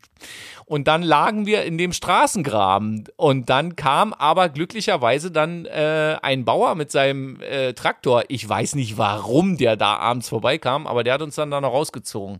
Und 0.68 0.88
dann 0.88 1.04
lagen 1.04 1.46
wir 1.46 1.64
in 1.64 1.78
dem 1.78 1.94
Straßengraben 1.94 3.06
und 3.18 3.50
dann 3.52 3.76
kam 3.76 4.14
aber 4.14 4.50
glücklicherweise 4.50 5.30
dann 5.30 5.66
äh, 5.66 6.18
ein 6.24 6.44
Bauer 6.44 6.74
mit 6.74 6.90
seinem 6.92 7.40
äh, 7.42 7.74
Traktor. 7.74 8.24
Ich 8.30 8.50
weiß 8.50 8.74
nicht, 8.74 8.98
warum 8.98 9.58
der 9.58 9.78
da 9.78 9.98
abends 9.98 10.30
vorbeikam, 10.30 10.88
aber 10.88 11.04
der 11.04 11.14
hat 11.14 11.22
uns 11.22 11.36
dann 11.36 11.52
da 11.52 11.62
noch 11.62 11.72
rausgezogen. 11.72 12.40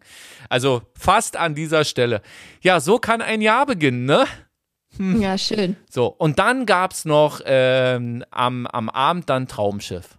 Also 0.50 0.82
fast 0.98 1.38
an 1.38 1.54
dieser 1.54 1.86
Stelle. 1.86 2.24
Ja, 2.62 2.80
so 2.80 2.98
kann 2.98 3.22
ein 3.22 3.42
Jahr 3.42 3.68
beginnen, 3.68 4.06
ne? 4.06 4.26
Ja, 4.98 5.38
schön. 5.38 5.76
So, 5.90 6.08
und 6.08 6.40
dann 6.40 6.66
gab's 6.66 7.06
noch 7.06 7.42
ähm, 7.46 8.24
am, 8.32 8.66
am 8.66 8.90
Abend 8.90 9.30
dann 9.30 9.48
Traumschiff. 9.48 10.18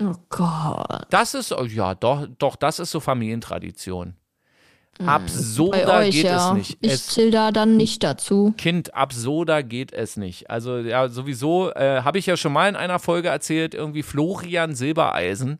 Oh 0.00 0.14
Gott. 0.28 1.06
Das 1.10 1.34
ist, 1.34 1.52
oh 1.52 1.64
ja, 1.64 1.94
doch, 1.94 2.26
doch, 2.38 2.56
das 2.56 2.78
ist 2.78 2.90
so 2.90 3.00
Familientradition. 3.00 4.16
Absurder 5.04 5.86
Bei 5.86 6.06
euch, 6.06 6.14
geht 6.14 6.24
ja. 6.24 6.50
es 6.50 6.56
nicht. 6.56 6.78
Ich 6.80 6.92
Es, 6.92 7.06
zähle 7.08 7.30
da 7.30 7.50
dann 7.50 7.76
nicht 7.76 8.02
dazu. 8.02 8.54
Kind, 8.56 8.94
absurder 8.94 9.62
geht 9.62 9.92
es 9.92 10.16
nicht. 10.16 10.50
Also 10.50 10.78
ja, 10.78 11.08
sowieso 11.08 11.72
äh, 11.72 12.02
habe 12.02 12.18
ich 12.18 12.26
ja 12.26 12.36
schon 12.36 12.52
mal 12.52 12.68
in 12.68 12.76
einer 12.76 12.98
Folge 12.98 13.28
erzählt, 13.28 13.74
irgendwie 13.74 14.02
Florian 14.02 14.74
Silbereisen 14.74 15.58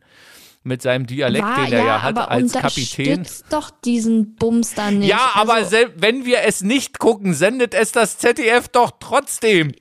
mit 0.62 0.82
seinem 0.82 1.06
Dialekt, 1.06 1.44
War, 1.44 1.64
den 1.64 1.72
er 1.74 1.84
ja, 1.84 2.02
hat 2.02 2.16
aber 2.16 2.30
als 2.30 2.52
Kapitän. 2.52 3.26
doch 3.50 3.70
diesen 3.84 4.34
Bums 4.36 4.74
dann 4.74 5.00
nicht. 5.00 5.10
Ja, 5.10 5.32
aber 5.34 5.54
also, 5.54 5.76
wenn 5.96 6.24
wir 6.24 6.38
es 6.46 6.62
nicht 6.62 6.98
gucken, 6.98 7.34
sendet 7.34 7.74
es 7.74 7.92
das 7.92 8.18
ZDF 8.18 8.68
doch 8.68 8.92
trotzdem. 8.98 9.72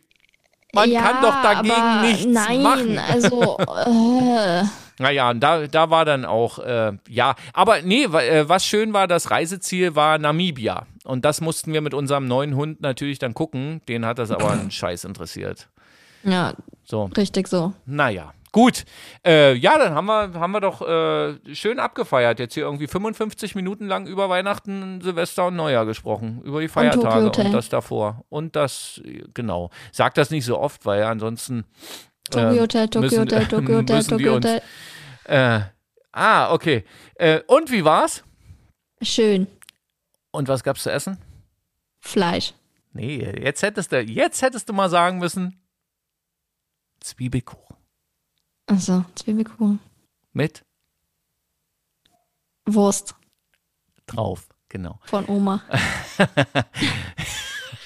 Man 0.74 0.90
ja, 0.90 1.02
kann 1.02 1.22
doch 1.22 1.42
dagegen 1.42 2.02
nichts 2.02 2.26
nein, 2.26 2.62
machen. 2.64 2.98
also 2.98 3.58
äh, 3.86 4.64
Naja, 5.00 5.30
und 5.32 5.40
da, 5.40 5.68
da 5.68 5.90
war 5.90 6.06
dann 6.06 6.26
auch, 6.26 6.60
äh, 6.60 6.94
ja, 7.10 7.36
aber 7.54 7.82
nee, 7.82 8.04
äh, 8.04 8.48
was 8.48 8.66
schön 8.66 8.94
war, 8.94 9.08
das 9.08 9.32
Reiseziel 9.32 9.96
war 9.96 10.18
Namibia. 10.18 10.86
Und 11.04 11.26
das 11.26 11.42
mussten 11.42 11.74
wir 11.74 11.82
mit 11.82 11.94
unserem 11.94 12.28
neuen 12.28 12.56
Hund 12.56 12.82
natürlich 12.82 13.20
dann 13.20 13.34
gucken. 13.34 13.82
Den 13.88 14.06
hat 14.06 14.20
das 14.20 14.32
aber 14.32 14.52
einen 14.52 14.72
Scheiß 14.72 15.04
interessiert. 15.04 15.68
ja, 16.24 16.54
So, 16.84 17.06
richtig 17.18 17.48
so. 17.48 17.74
naja. 17.86 18.34
Gut, 18.54 18.86
äh, 19.26 19.56
ja, 19.56 19.80
dann 19.80 19.96
haben 19.96 20.06
wir, 20.06 20.40
haben 20.40 20.52
wir 20.52 20.62
doch 20.62 20.80
äh, 20.84 21.56
schön 21.56 21.80
abgefeiert. 21.80 22.38
Jetzt 22.38 22.54
hier 22.54 22.66
irgendwie 22.66 22.86
55 22.86 23.56
Minuten 23.56 23.88
lang 23.88 24.06
über 24.06 24.30
Weihnachten, 24.30 25.02
Silvester 25.02 25.48
und 25.48 25.56
Neujahr 25.56 25.88
gesprochen. 25.88 26.40
Über 26.44 26.62
die 26.62 26.68
Feiertage 26.68 27.26
und, 27.26 27.26
Hotel. 27.26 27.52
das 27.52 27.70
davor. 27.70 28.24
Und 28.30 28.56
das, 28.56 29.02
äh, 29.04 29.24
genau. 29.34 29.72
Sag 29.92 30.14
das 30.14 30.30
nicht 30.30 30.46
so 30.46 30.60
oft, 30.60 30.86
weil 30.86 31.00
ja 31.00 31.10
ansonsten. 31.10 31.66
Tokyo 32.30 32.50
ähm, 32.50 32.60
Hotel, 32.60 32.88
Tokyo 32.90 33.20
Hotel, 33.22 33.48
Tokyo 33.48 33.76
Hotel, 33.78 34.04
Tokyo 34.04 34.34
Hotel. 34.34 34.62
Äh, 35.26 35.62
ah, 36.12 36.54
okay. 36.54 36.84
Äh, 37.16 37.42
und 37.48 37.72
wie 37.72 37.84
war's? 37.84 38.24
Schön. 39.02 39.48
Und 40.32 40.48
was 40.48 40.64
gab's 40.64 40.84
zu 40.84 40.92
essen? 40.92 41.18
Fleisch. 42.00 42.54
Nee, 42.92 43.18
jetzt 43.42 43.62
hättest 43.64 43.92
du, 43.92 44.02
jetzt 44.02 44.42
hättest 44.42 44.70
du 44.70 44.74
mal 44.74 44.90
sagen 44.90 45.20
müssen, 45.20 45.60
Zwiebelkuchen. 47.00 47.76
Also, 48.68 49.04
Zwiebelkuchen. 49.16 49.80
Mit 50.32 50.64
Wurst 52.66 53.16
drauf, 54.06 54.48
genau. 54.70 55.00
von 55.04 55.28
Oma. 55.28 55.64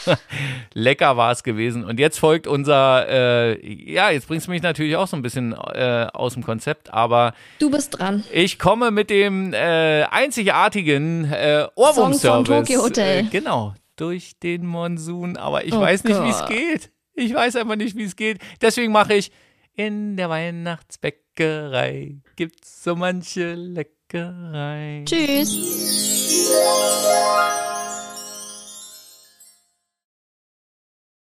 Lecker 0.73 1.17
war 1.17 1.31
es 1.31 1.43
gewesen. 1.43 1.83
Und 1.83 1.99
jetzt 1.99 2.19
folgt 2.19 2.47
unser, 2.47 3.07
äh, 3.09 3.91
ja, 3.91 4.09
jetzt 4.11 4.27
bringst 4.27 4.47
du 4.47 4.51
mich 4.51 4.61
natürlich 4.61 4.95
auch 4.95 5.07
so 5.07 5.15
ein 5.15 5.21
bisschen 5.21 5.53
äh, 5.53 6.07
aus 6.13 6.33
dem 6.33 6.43
Konzept, 6.43 6.93
aber 6.93 7.33
Du 7.59 7.69
bist 7.69 7.97
dran. 7.99 8.23
ich 8.31 8.59
komme 8.59 8.91
mit 8.91 9.09
dem 9.09 9.53
äh, 9.53 10.03
einzigartigen 10.03 11.25
äh, 11.31 11.67
Ohrwurm-Service. 11.75 12.47
Tokyo 12.47 12.83
Hotel. 12.83 13.19
Äh, 13.19 13.23
genau, 13.29 13.73
durch 13.95 14.39
den 14.39 14.65
Monsun. 14.65 15.37
Aber 15.37 15.65
ich 15.65 15.73
Oh 15.73 15.81
weiß 15.81 16.03
nicht, 16.03 16.23
wie 16.23 16.29
es 16.29 16.45
geht. 16.47 16.91
Ich 17.13 17.33
weiß 17.33 17.55
einfach 17.55 17.75
nicht, 17.75 17.95
wie 17.95 18.03
es 18.03 18.15
geht. 18.15 18.39
Deswegen 18.61 18.91
mache 18.91 19.15
ich 19.15 19.31
in 19.75 20.17
der 20.17 20.29
Weihnachtsbäckerei 20.29 22.15
gibt's 22.35 22.83
so 22.83 22.95
manche 22.95 23.53
Leckerei. 23.55 25.03
Tschüss. 25.05 25.55